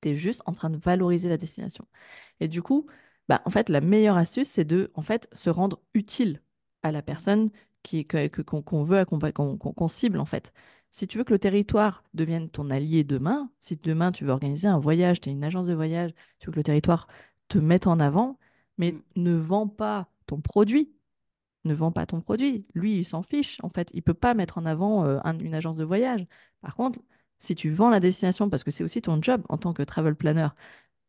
tu 0.00 0.10
es 0.10 0.14
juste 0.14 0.42
en 0.46 0.52
train 0.54 0.70
de 0.70 0.76
valoriser 0.78 1.28
la 1.28 1.36
destination. 1.36 1.86
Et 2.40 2.48
du 2.48 2.62
coup, 2.62 2.86
bah, 3.28 3.42
en 3.44 3.50
fait, 3.50 3.68
la 3.68 3.80
meilleure 3.80 4.16
astuce, 4.16 4.48
c'est 4.48 4.64
de 4.64 4.90
en 4.94 5.02
fait, 5.02 5.28
se 5.32 5.50
rendre 5.50 5.80
utile 5.94 6.42
à 6.82 6.92
la 6.92 7.02
personne 7.02 7.50
qui, 7.82 8.06
que- 8.06 8.28
que- 8.28 8.42
qu'on 8.42 8.62
qu'on 8.62 8.82
veut 8.82 9.04
qu'on 9.04 9.88
cible, 9.88 10.18
en 10.18 10.24
fait. 10.26 10.52
Si 10.90 11.06
tu 11.06 11.18
veux 11.18 11.24
que 11.24 11.32
le 11.32 11.38
territoire 11.38 12.02
devienne 12.14 12.48
ton 12.50 12.70
allié 12.70 13.04
demain, 13.04 13.50
si 13.60 13.76
demain 13.76 14.10
tu 14.12 14.24
veux 14.24 14.30
organiser 14.32 14.68
un 14.68 14.78
voyage, 14.78 15.20
tu 15.20 15.28
es 15.28 15.32
une 15.32 15.44
agence 15.44 15.66
de 15.66 15.74
voyage, 15.74 16.12
tu 16.38 16.46
veux 16.46 16.52
que 16.52 16.58
le 16.58 16.64
territoire 16.64 17.06
te 17.48 17.58
mette 17.58 17.86
en 17.86 18.00
avant, 18.00 18.38
mais 18.78 18.92
Mhm. 18.92 19.02
ne 19.16 19.34
vends 19.36 19.68
pas 19.68 20.08
ton 20.26 20.40
produit, 20.40 20.92
ne 21.64 21.74
vends 21.74 21.92
pas 21.92 22.06
ton 22.06 22.20
produit. 22.20 22.66
Lui, 22.74 22.98
il 22.98 23.04
s'en 23.04 23.22
fiche, 23.22 23.58
en 23.62 23.68
fait. 23.70 23.90
Il 23.94 24.02
peut 24.02 24.14
pas 24.14 24.34
mettre 24.34 24.58
en 24.58 24.66
avant 24.66 25.04
euh, 25.04 25.18
un- 25.24 25.38
une 25.38 25.54
agence 25.54 25.76
de 25.76 25.84
voyage. 25.84 26.26
Par 26.60 26.74
contre, 26.76 27.00
si 27.38 27.54
tu 27.54 27.70
vends 27.70 27.90
la 27.90 28.00
destination, 28.00 28.50
parce 28.50 28.64
que 28.64 28.70
c'est 28.70 28.84
aussi 28.84 29.02
ton 29.02 29.20
job 29.22 29.42
en 29.48 29.58
tant 29.58 29.72
que 29.72 29.82
travel 29.82 30.14
planner 30.14 30.48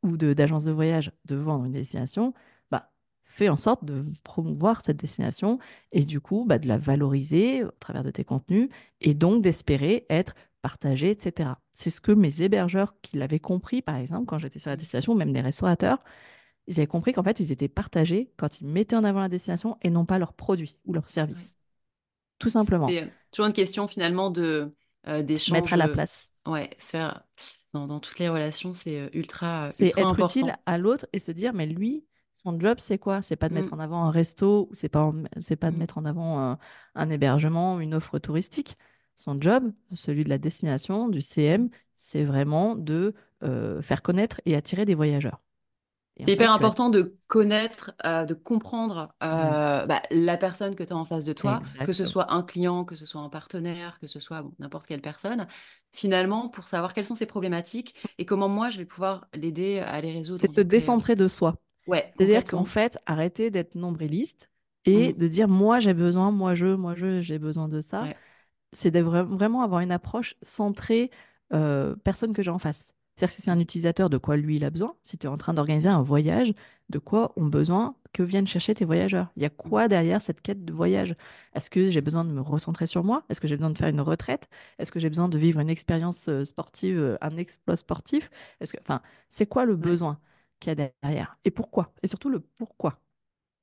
ou 0.03 0.17
de 0.17 0.33
d'agence 0.33 0.65
de 0.65 0.71
voyage 0.71 1.11
de 1.25 1.35
vendre 1.35 1.65
une 1.65 1.73
destination, 1.73 2.33
bah, 2.71 2.91
fais 3.25 3.49
en 3.49 3.57
sorte 3.57 3.83
de 3.85 4.01
promouvoir 4.23 4.81
cette 4.83 4.97
destination 4.97 5.59
et 5.91 6.05
du 6.05 6.21
coup 6.21 6.45
bah, 6.47 6.59
de 6.59 6.67
la 6.67 6.77
valoriser 6.77 7.63
au 7.63 7.71
travers 7.79 8.03
de 8.03 8.11
tes 8.11 8.23
contenus 8.23 8.69
et 9.01 9.13
donc 9.13 9.41
d'espérer 9.41 10.05
être 10.09 10.35
partagé, 10.61 11.11
etc. 11.11 11.51
C'est 11.71 11.89
ce 11.89 12.01
que 12.01 12.11
mes 12.11 12.41
hébergeurs 12.41 12.93
qui 13.01 13.17
l'avaient 13.17 13.39
compris, 13.39 13.81
par 13.81 13.95
exemple, 13.95 14.25
quand 14.25 14.39
j'étais 14.39 14.59
sur 14.59 14.69
la 14.69 14.75
destination, 14.77 15.15
même 15.15 15.33
les 15.33 15.41
restaurateurs, 15.41 16.03
ils 16.67 16.79
avaient 16.79 16.87
compris 16.87 17.13
qu'en 17.13 17.23
fait, 17.23 17.39
ils 17.39 17.51
étaient 17.51 17.67
partagés 17.67 18.31
quand 18.37 18.61
ils 18.61 18.67
mettaient 18.67 18.95
en 18.95 19.03
avant 19.03 19.21
la 19.21 19.29
destination 19.29 19.77
et 19.81 19.89
non 19.89 20.05
pas 20.05 20.19
leurs 20.19 20.33
produits 20.33 20.77
ou 20.85 20.93
leurs 20.93 21.09
services. 21.09 21.57
Tout 22.37 22.49
simplement. 22.49 22.87
C'est 22.87 23.03
euh, 23.03 23.07
toujours 23.31 23.47
une 23.47 23.53
question 23.53 23.87
finalement 23.87 24.29
de 24.29 24.73
euh, 25.07 25.21
d'échange. 25.23 25.57
Mettre 25.57 25.73
à 25.73 25.77
la 25.77 25.87
place. 25.87 26.33
Ouais, 26.45 26.69
se 26.79 26.85
faire 26.91 27.23
dans, 27.73 27.85
dans 27.85 27.99
toutes 27.99 28.19
les 28.19 28.29
relations, 28.29 28.73
c'est 28.73 28.99
euh, 28.99 29.09
ultra, 29.13 29.67
C'est 29.71 29.85
ultra 29.85 30.01
être 30.01 30.11
important. 30.11 30.47
utile 30.47 30.57
à 30.65 30.77
l'autre 30.77 31.05
et 31.13 31.19
se 31.19 31.31
dire, 31.31 31.53
mais 31.53 31.65
lui, 31.65 32.05
son 32.43 32.59
job, 32.59 32.77
c'est 32.79 32.97
quoi? 32.97 33.21
C'est 33.21 33.35
pas 33.35 33.49
de 33.49 33.53
mettre 33.53 33.73
Mm. 33.73 33.73
en 33.73 33.79
avant 33.79 34.03
un 34.05 34.11
resto, 34.11 34.69
c'est 34.73 34.89
pas, 34.89 35.01
en- 35.01 35.23
c'est 35.39 35.55
pas 35.55 35.71
de 35.71 35.75
Mm. 35.75 35.79
mettre 35.79 35.97
en 35.97 36.05
avant 36.05 36.39
un, 36.39 36.57
un 36.95 37.09
hébergement, 37.09 37.79
une 37.79 37.93
offre 37.93 38.19
touristique. 38.19 38.77
Son 39.15 39.39
job, 39.39 39.71
celui 39.91 40.23
de 40.23 40.29
la 40.29 40.37
destination, 40.37 41.09
du 41.09 41.21
CM, 41.21 41.69
c'est 41.95 42.23
vraiment 42.23 42.75
de 42.75 43.13
euh, 43.43 43.81
faire 43.81 44.01
connaître 44.01 44.41
et 44.45 44.55
attirer 44.55 44.85
des 44.85 44.95
voyageurs. 44.95 45.41
C'est 46.25 46.33
hyper 46.33 46.51
as- 46.51 46.55
important 46.55 46.89
de 46.89 47.17
connaître, 47.27 47.91
euh, 48.05 48.25
de 48.25 48.33
comprendre 48.33 49.13
Mm. 49.21 49.25
euh, 49.25 49.85
bah, 49.85 50.01
la 50.11 50.37
personne 50.37 50.75
que 50.75 50.83
tu 50.83 50.93
as 50.93 50.95
en 50.97 51.05
face 51.05 51.25
de 51.25 51.33
toi, 51.33 51.61
que 51.85 51.93
ce 51.93 52.05
soit 52.05 52.31
un 52.33 52.43
client, 52.43 52.85
que 52.85 52.95
ce 52.95 53.05
soit 53.05 53.21
un 53.21 53.29
partenaire, 53.29 53.99
que 53.99 54.07
ce 54.07 54.19
soit 54.19 54.41
bon, 54.41 54.53
n'importe 54.59 54.85
quelle 54.87 55.01
personne, 55.01 55.47
finalement, 55.93 56.49
pour 56.49 56.67
savoir 56.67 56.93
quelles 56.93 57.05
sont 57.05 57.15
ses 57.15 57.25
problématiques 57.25 57.95
et 58.17 58.25
comment 58.25 58.49
moi 58.49 58.69
je 58.69 58.77
vais 58.77 58.85
pouvoir 58.85 59.27
l'aider 59.33 59.79
à 59.79 59.99
les 60.01 60.11
résoudre. 60.11 60.39
C'est 60.41 60.47
se 60.47 60.61
décentrer 60.61 61.15
de 61.15 61.27
soi. 61.27 61.55
Ouais, 61.87 62.11
C'est-à-dire 62.15 62.43
qu'en 62.43 62.65
fait, 62.65 62.97
arrêter 63.05 63.49
d'être 63.49 63.75
nombriliste 63.75 64.49
et 64.85 65.13
Mm. 65.13 65.17
de 65.17 65.27
dire 65.27 65.47
moi 65.47 65.79
j'ai 65.79 65.93
besoin, 65.93 66.31
moi 66.31 66.55
je, 66.55 66.67
moi 66.67 66.95
je, 66.95 67.21
j'ai 67.21 67.39
besoin 67.39 67.67
de 67.67 67.81
ça. 67.81 68.03
Ouais. 68.03 68.15
C'est 68.71 68.91
de 68.91 68.99
vra- 68.99 69.23
vraiment 69.23 69.61
avoir 69.63 69.81
une 69.81 69.91
approche 69.91 70.35
centrée 70.43 71.09
euh, 71.53 71.95
personne 72.03 72.33
que 72.33 72.43
j'ai 72.43 72.51
en 72.51 72.59
face. 72.59 72.93
C'est-à-dire 73.19 73.35
que 73.35 73.35
si 73.35 73.41
c'est 73.41 73.51
un 73.51 73.59
utilisateur, 73.59 74.09
de 74.09 74.17
quoi 74.17 74.37
lui 74.37 74.55
il 74.57 74.65
a 74.65 74.69
besoin? 74.69 74.95
Si 75.03 75.17
tu 75.17 75.27
es 75.27 75.29
en 75.29 75.37
train 75.37 75.53
d'organiser 75.53 75.89
un 75.89 76.01
voyage, 76.01 76.53
de 76.89 76.99
quoi 76.99 77.33
ont 77.35 77.47
besoin 77.47 77.95
que 78.13 78.23
viennent 78.23 78.47
chercher 78.47 78.73
tes 78.75 78.85
voyageurs? 78.85 79.29
Il 79.35 79.43
y 79.43 79.45
a 79.45 79.49
quoi 79.49 79.89
derrière 79.89 80.21
cette 80.21 80.41
quête 80.41 80.63
de 80.63 80.71
voyage? 80.73 81.15
Est-ce 81.53 81.69
que 81.69 81.89
j'ai 81.89 81.99
besoin 82.01 82.23
de 82.23 82.31
me 82.31 82.39
recentrer 82.41 82.85
sur 82.85 83.03
moi? 83.03 83.23
Est-ce 83.29 83.41
que 83.41 83.47
j'ai 83.47 83.57
besoin 83.57 83.71
de 83.71 83.77
faire 83.77 83.89
une 83.89 83.99
retraite? 84.01 84.47
Est-ce 84.79 84.91
que 84.91 84.99
j'ai 85.01 85.09
besoin 85.09 85.27
de 85.29 85.37
vivre 85.37 85.59
une 85.59 85.69
expérience 85.69 86.29
euh, 86.29 86.45
sportive, 86.45 86.97
euh, 86.97 87.17
un 87.21 87.35
exploit 87.37 87.75
sportif? 87.75 88.29
Est-ce 88.61 88.73
que, 88.73 88.79
enfin, 88.81 89.01
c'est 89.29 89.47
quoi 89.47 89.65
le 89.65 89.75
Ouais. 89.83 89.91
besoin 89.91 90.19
qu'il 90.61 90.69
y 90.69 90.81
a 90.81 90.91
derrière? 91.03 91.37
Et 91.45 91.51
pourquoi? 91.51 91.93
Et 92.03 92.07
surtout 92.07 92.29
le 92.29 92.39
pourquoi. 92.39 93.01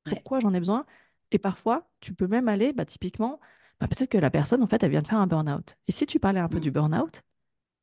Ouais. 0.07 0.13
Pourquoi 0.13 0.41
j'en 0.41 0.55
ai 0.55 0.59
besoin? 0.61 0.87
Et 1.33 1.39
parfois, 1.39 1.91
tu 2.01 2.15
peux 2.15 2.27
même 2.29 2.49
aller, 2.49 2.73
bah, 2.73 2.85
typiquement, 2.85 3.41
bah, 3.81 3.89
peut-être 3.89 4.11
que 4.11 4.19
la 4.19 4.31
personne, 4.31 4.63
en 4.63 4.67
fait, 4.67 4.83
elle 4.83 4.91
vient 4.91 5.03
de 5.03 5.09
faire 5.09 5.19
un 5.19 5.27
burn-out. 5.27 5.77
Et 5.89 5.93
si 5.93 6.07
tu 6.07 6.21
parlais 6.21 6.41
un 6.41 6.49
peu 6.49 6.59
Mm. 6.59 6.61
du 6.61 6.71
burn-out, 6.71 7.23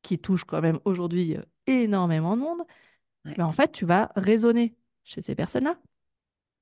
qui 0.04 0.20
touche 0.20 0.44
quand 0.44 0.62
même 0.62 0.80
aujourd'hui 0.86 1.36
euh, 1.38 1.42
énormément 1.68 2.36
de 2.38 2.42
monde, 2.42 2.62
Ouais. 3.24 3.40
en 3.40 3.52
fait, 3.52 3.72
tu 3.72 3.86
vas 3.86 4.12
raisonner 4.16 4.76
chez 5.04 5.22
ces 5.22 5.34
personnes-là. 5.34 5.78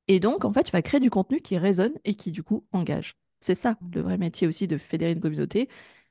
Et 0.08 0.20
donc, 0.20 0.44
en 0.44 0.52
fait, 0.52 0.64
tu 0.64 0.72
vas 0.72 0.82
créer 0.82 1.00
du 1.00 1.10
contenu 1.10 1.40
qui 1.40 1.58
résonne 1.58 1.92
et 2.04 2.14
qui, 2.14 2.32
du 2.32 2.42
coup, 2.42 2.66
engage. 2.72 3.16
C'est 3.40 3.54
ça, 3.54 3.76
le 3.94 4.00
vrai 4.02 4.18
métier 4.18 4.46
aussi 4.46 4.66
de 4.68 4.78
fédérer 4.78 5.12
une 5.12 5.20
communauté, 5.20 5.68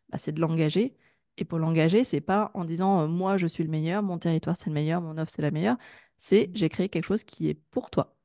bah, 0.10 0.18
c'est 0.20 0.32
de 0.34 0.42
l'engager. 0.42 0.96
Et 1.38 1.46
pour 1.46 1.60
l'engager, 1.60 2.04
c'est 2.06 2.22
pas 2.22 2.52
en 2.56 2.66
disant 2.66 3.02
euh, 3.04 3.08
moi, 3.08 3.38
je 3.38 3.48
suis 3.48 3.64
le 3.66 3.70
meilleur, 3.72 4.04
mon 4.04 4.20
territoire, 4.20 4.58
c'est 4.58 4.68
le 4.68 4.74
meilleur, 4.76 5.02
mon 5.02 5.18
offre, 5.20 5.32
c'est 5.34 5.42
la 5.44 5.52
meilleure. 5.52 5.78
C'est 6.18 6.52
j'ai 6.56 6.70
créé 6.70 6.90
quelque 6.90 7.06
chose 7.06 7.24
qui 7.26 7.50
est 7.50 7.56
pour 7.56 7.92
toi. 7.92 8.16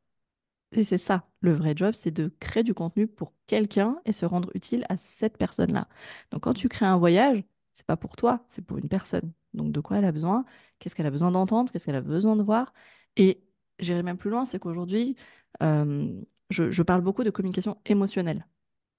Et 0.72 0.84
c'est 0.84 0.98
ça, 0.98 1.28
le 1.40 1.52
vrai 1.54 1.74
job, 1.76 1.94
c'est 1.94 2.10
de 2.10 2.28
créer 2.40 2.62
du 2.62 2.74
contenu 2.74 3.06
pour 3.06 3.32
quelqu'un 3.46 3.98
et 4.04 4.12
se 4.12 4.26
rendre 4.26 4.50
utile 4.54 4.84
à 4.88 4.96
cette 4.96 5.38
personne-là. 5.38 5.88
Donc 6.30 6.42
quand 6.42 6.54
tu 6.54 6.68
crées 6.68 6.86
un 6.86 6.96
voyage, 6.98 7.42
c'est 7.76 7.86
pas 7.86 7.98
pour 7.98 8.16
toi, 8.16 8.42
c'est 8.48 8.62
pour 8.64 8.78
une 8.78 8.88
personne. 8.88 9.32
Donc 9.54 9.70
de 9.72 9.80
quoi 9.80 9.98
elle 9.98 10.06
a 10.06 10.12
besoin, 10.12 10.44
qu'est-ce 10.78 10.96
qu'elle 10.96 11.06
a 11.06 11.10
besoin 11.10 11.30
d'entendre, 11.30 11.70
qu'est-ce 11.70 11.86
qu'elle 11.86 11.96
a 11.96 12.00
besoin 12.00 12.36
de 12.36 12.42
voir? 12.42 12.72
Et 13.16 13.44
j'irai 13.80 14.02
même 14.02 14.16
plus 14.18 14.30
loin, 14.30 14.46
c'est 14.46 14.58
qu'aujourd'hui, 14.58 15.16
euh, 15.62 16.22
je, 16.50 16.70
je 16.70 16.82
parle 16.82 17.02
beaucoup 17.02 17.24
de 17.24 17.30
communication 17.30 17.78
émotionnelle. 17.86 18.46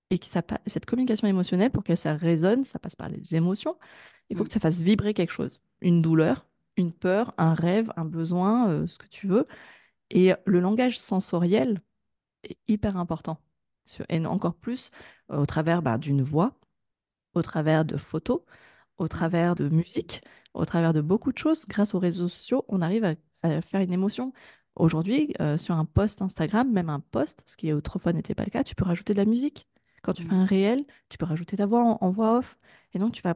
Et 0.09 0.19
que 0.19 0.25
ça, 0.27 0.43
cette 0.67 0.85
communication 0.85 1.27
émotionnelle, 1.27 1.71
pour 1.71 1.83
que 1.83 1.95
ça 1.95 2.15
résonne, 2.15 2.63
ça 2.63 2.79
passe 2.79 2.95
par 2.95 3.09
les 3.09 3.35
émotions. 3.35 3.77
Il 4.29 4.37
faut 4.37 4.43
Mm. 4.43 4.47
que 4.47 4.53
ça 4.53 4.59
fasse 4.59 4.81
vibrer 4.81 5.13
quelque 5.13 5.33
chose. 5.33 5.61
Une 5.81 6.01
douleur, 6.01 6.45
une 6.77 6.93
peur, 6.93 7.33
un 7.37 7.53
rêve, 7.55 7.91
un 7.97 8.05
besoin, 8.05 8.69
euh, 8.69 8.87
ce 8.87 8.97
que 8.99 9.07
tu 9.07 9.27
veux. 9.27 9.47
Et 10.11 10.33
le 10.45 10.59
langage 10.61 10.99
sensoriel 10.99 11.81
est 12.43 12.57
hyper 12.67 12.97
important. 12.97 13.41
Et 14.09 14.25
encore 14.25 14.55
plus 14.55 14.91
euh, 15.31 15.39
au 15.39 15.45
travers 15.45 15.81
bah, 15.81 15.97
d'une 15.97 16.21
voix, 16.21 16.59
au 17.37 17.41
travers 17.41 17.85
de 17.85 17.97
photos, 17.97 18.41
au 18.97 19.07
travers 19.07 19.55
de 19.55 19.69
musique, 19.69 20.21
au 20.53 20.65
travers 20.65 20.93
de 20.93 21.01
beaucoup 21.01 21.31
de 21.31 21.37
choses. 21.37 21.65
Grâce 21.67 21.93
aux 21.95 21.99
réseaux 21.99 22.27
sociaux, 22.29 22.65
on 22.67 22.81
arrive 22.81 23.05
à, 23.05 23.15
à 23.43 23.61
faire 23.61 23.81
une 23.81 23.93
émotion. 23.93 24.33
Aujourd'hui, 24.75 25.33
euh, 25.41 25.57
sur 25.57 25.75
un 25.75 25.85
post 25.85 26.21
Instagram, 26.21 26.71
même 26.71 26.89
un 26.89 26.99
post, 26.99 27.43
ce 27.45 27.57
qui 27.57 27.73
autrefois 27.73 28.13
n'était 28.13 28.35
pas 28.35 28.43
le 28.45 28.51
cas, 28.51 28.63
tu 28.63 28.75
peux 28.75 28.85
rajouter 28.85 29.13
de 29.13 29.19
la 29.19 29.25
musique. 29.25 29.67
Quand 30.03 30.13
tu 30.13 30.23
fais 30.23 30.35
Mm. 30.35 30.35
un 30.35 30.45
réel, 30.45 30.85
tu 31.09 31.17
peux 31.17 31.25
rajouter 31.25 31.57
ta 31.57 31.65
voix 31.65 31.83
en, 31.83 31.97
en 32.01 32.09
voix 32.09 32.37
off. 32.37 32.57
Et 32.93 32.99
donc, 32.99 33.13
tu 33.13 33.21
vas, 33.23 33.35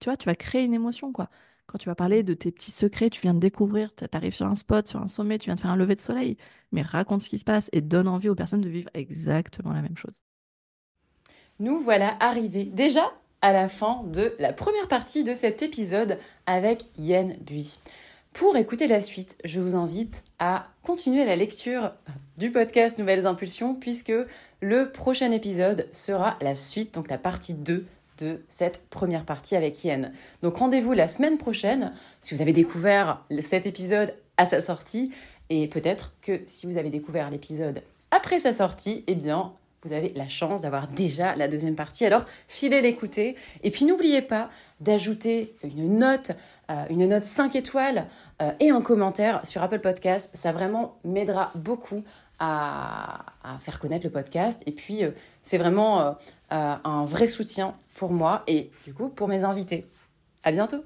tu 0.00 0.08
vois, 0.08 0.16
tu 0.16 0.26
vas 0.26 0.34
créer 0.34 0.64
une 0.64 0.74
émotion, 0.74 1.12
quoi. 1.12 1.28
Quand 1.66 1.78
tu 1.78 1.88
vas 1.88 1.94
parler 1.94 2.22
de 2.24 2.34
tes 2.34 2.50
petits 2.50 2.72
secrets, 2.72 3.10
tu 3.10 3.20
viens 3.20 3.34
de 3.34 3.38
découvrir, 3.38 3.94
tu 3.94 4.04
arrives 4.12 4.34
sur 4.34 4.46
un 4.46 4.56
spot, 4.56 4.88
sur 4.88 5.00
un 5.00 5.06
sommet, 5.08 5.38
tu 5.38 5.46
viens 5.46 5.54
de 5.54 5.60
faire 5.60 5.70
un 5.70 5.76
lever 5.76 5.94
de 5.94 6.00
soleil, 6.00 6.36
mais 6.72 6.82
raconte 6.82 7.22
ce 7.22 7.28
qui 7.28 7.38
se 7.38 7.44
passe 7.44 7.70
et 7.72 7.80
donne 7.80 8.08
envie 8.08 8.28
aux 8.28 8.34
personnes 8.34 8.60
de 8.60 8.68
vivre 8.68 8.90
exactement 8.94 9.72
la 9.72 9.82
même 9.82 9.96
chose. 9.96 10.14
Nous 11.58 11.80
voilà 11.80 12.16
arrivés 12.20 12.64
déjà 12.64 13.12
à 13.42 13.52
la 13.52 13.68
fin 13.68 14.02
de 14.06 14.34
la 14.38 14.52
première 14.52 14.88
partie 14.88 15.24
de 15.24 15.34
cet 15.34 15.62
épisode 15.62 16.18
avec 16.46 16.84
Yen 16.98 17.36
Bui. 17.40 17.78
Pour 18.32 18.56
écouter 18.56 18.86
la 18.86 19.00
suite, 19.00 19.36
je 19.44 19.60
vous 19.60 19.76
invite 19.76 20.24
à 20.38 20.68
continuer 20.82 21.24
la 21.24 21.36
lecture 21.36 21.92
du 22.36 22.52
podcast 22.52 22.98
Nouvelles 22.98 23.26
Impulsions 23.26 23.74
puisque 23.74 24.12
le 24.60 24.92
prochain 24.92 25.32
épisode 25.32 25.88
sera 25.92 26.36
la 26.40 26.54
suite, 26.54 26.94
donc 26.94 27.08
la 27.08 27.18
partie 27.18 27.54
2 27.54 27.86
de 28.18 28.42
cette 28.48 28.82
première 28.90 29.24
partie 29.24 29.56
avec 29.56 29.82
Yen. 29.82 30.12
Donc 30.42 30.58
rendez-vous 30.58 30.92
la 30.92 31.08
semaine 31.08 31.38
prochaine 31.38 31.94
si 32.20 32.34
vous 32.34 32.42
avez 32.42 32.52
découvert 32.52 33.24
cet 33.42 33.66
épisode 33.66 34.14
à 34.36 34.44
sa 34.44 34.60
sortie 34.60 35.12
et 35.48 35.66
peut-être 35.66 36.12
que 36.22 36.40
si 36.44 36.66
vous 36.66 36.76
avez 36.76 36.90
découvert 36.90 37.30
l'épisode 37.30 37.82
après 38.10 38.40
sa 38.40 38.52
sortie, 38.52 39.04
eh 39.06 39.14
bien 39.14 39.52
vous 39.82 39.92
avez 39.92 40.12
la 40.14 40.28
chance 40.28 40.62
d'avoir 40.62 40.88
déjà 40.88 41.34
la 41.36 41.48
deuxième 41.48 41.74
partie. 41.74 42.04
Alors, 42.04 42.24
filez 42.48 42.80
l'écouter. 42.80 43.36
Et 43.62 43.70
puis, 43.70 43.84
n'oubliez 43.84 44.22
pas 44.22 44.50
d'ajouter 44.80 45.54
une 45.62 45.98
note, 45.98 46.32
euh, 46.70 46.84
une 46.90 47.06
note 47.06 47.24
5 47.24 47.56
étoiles 47.56 48.06
euh, 48.42 48.52
et 48.60 48.70
un 48.70 48.82
commentaire 48.82 49.46
sur 49.46 49.62
Apple 49.62 49.80
Podcast. 49.80 50.30
Ça 50.34 50.52
vraiment 50.52 50.98
m'aidera 51.04 51.50
beaucoup 51.54 52.04
à, 52.38 53.26
faire 53.60 53.78
connaître 53.80 54.04
le 54.04 54.10
podcast. 54.10 54.62
Et 54.66 54.72
puis, 54.72 55.04
euh, 55.04 55.10
c'est 55.42 55.58
vraiment 55.58 56.16
un 56.50 57.04
vrai 57.04 57.26
soutien 57.26 57.74
pour 57.94 58.12
moi 58.12 58.42
et 58.46 58.70
du 58.84 58.94
coup 58.94 59.08
pour 59.08 59.28
mes 59.28 59.44
invités. 59.44 59.86
À 60.42 60.52
bientôt! 60.52 60.82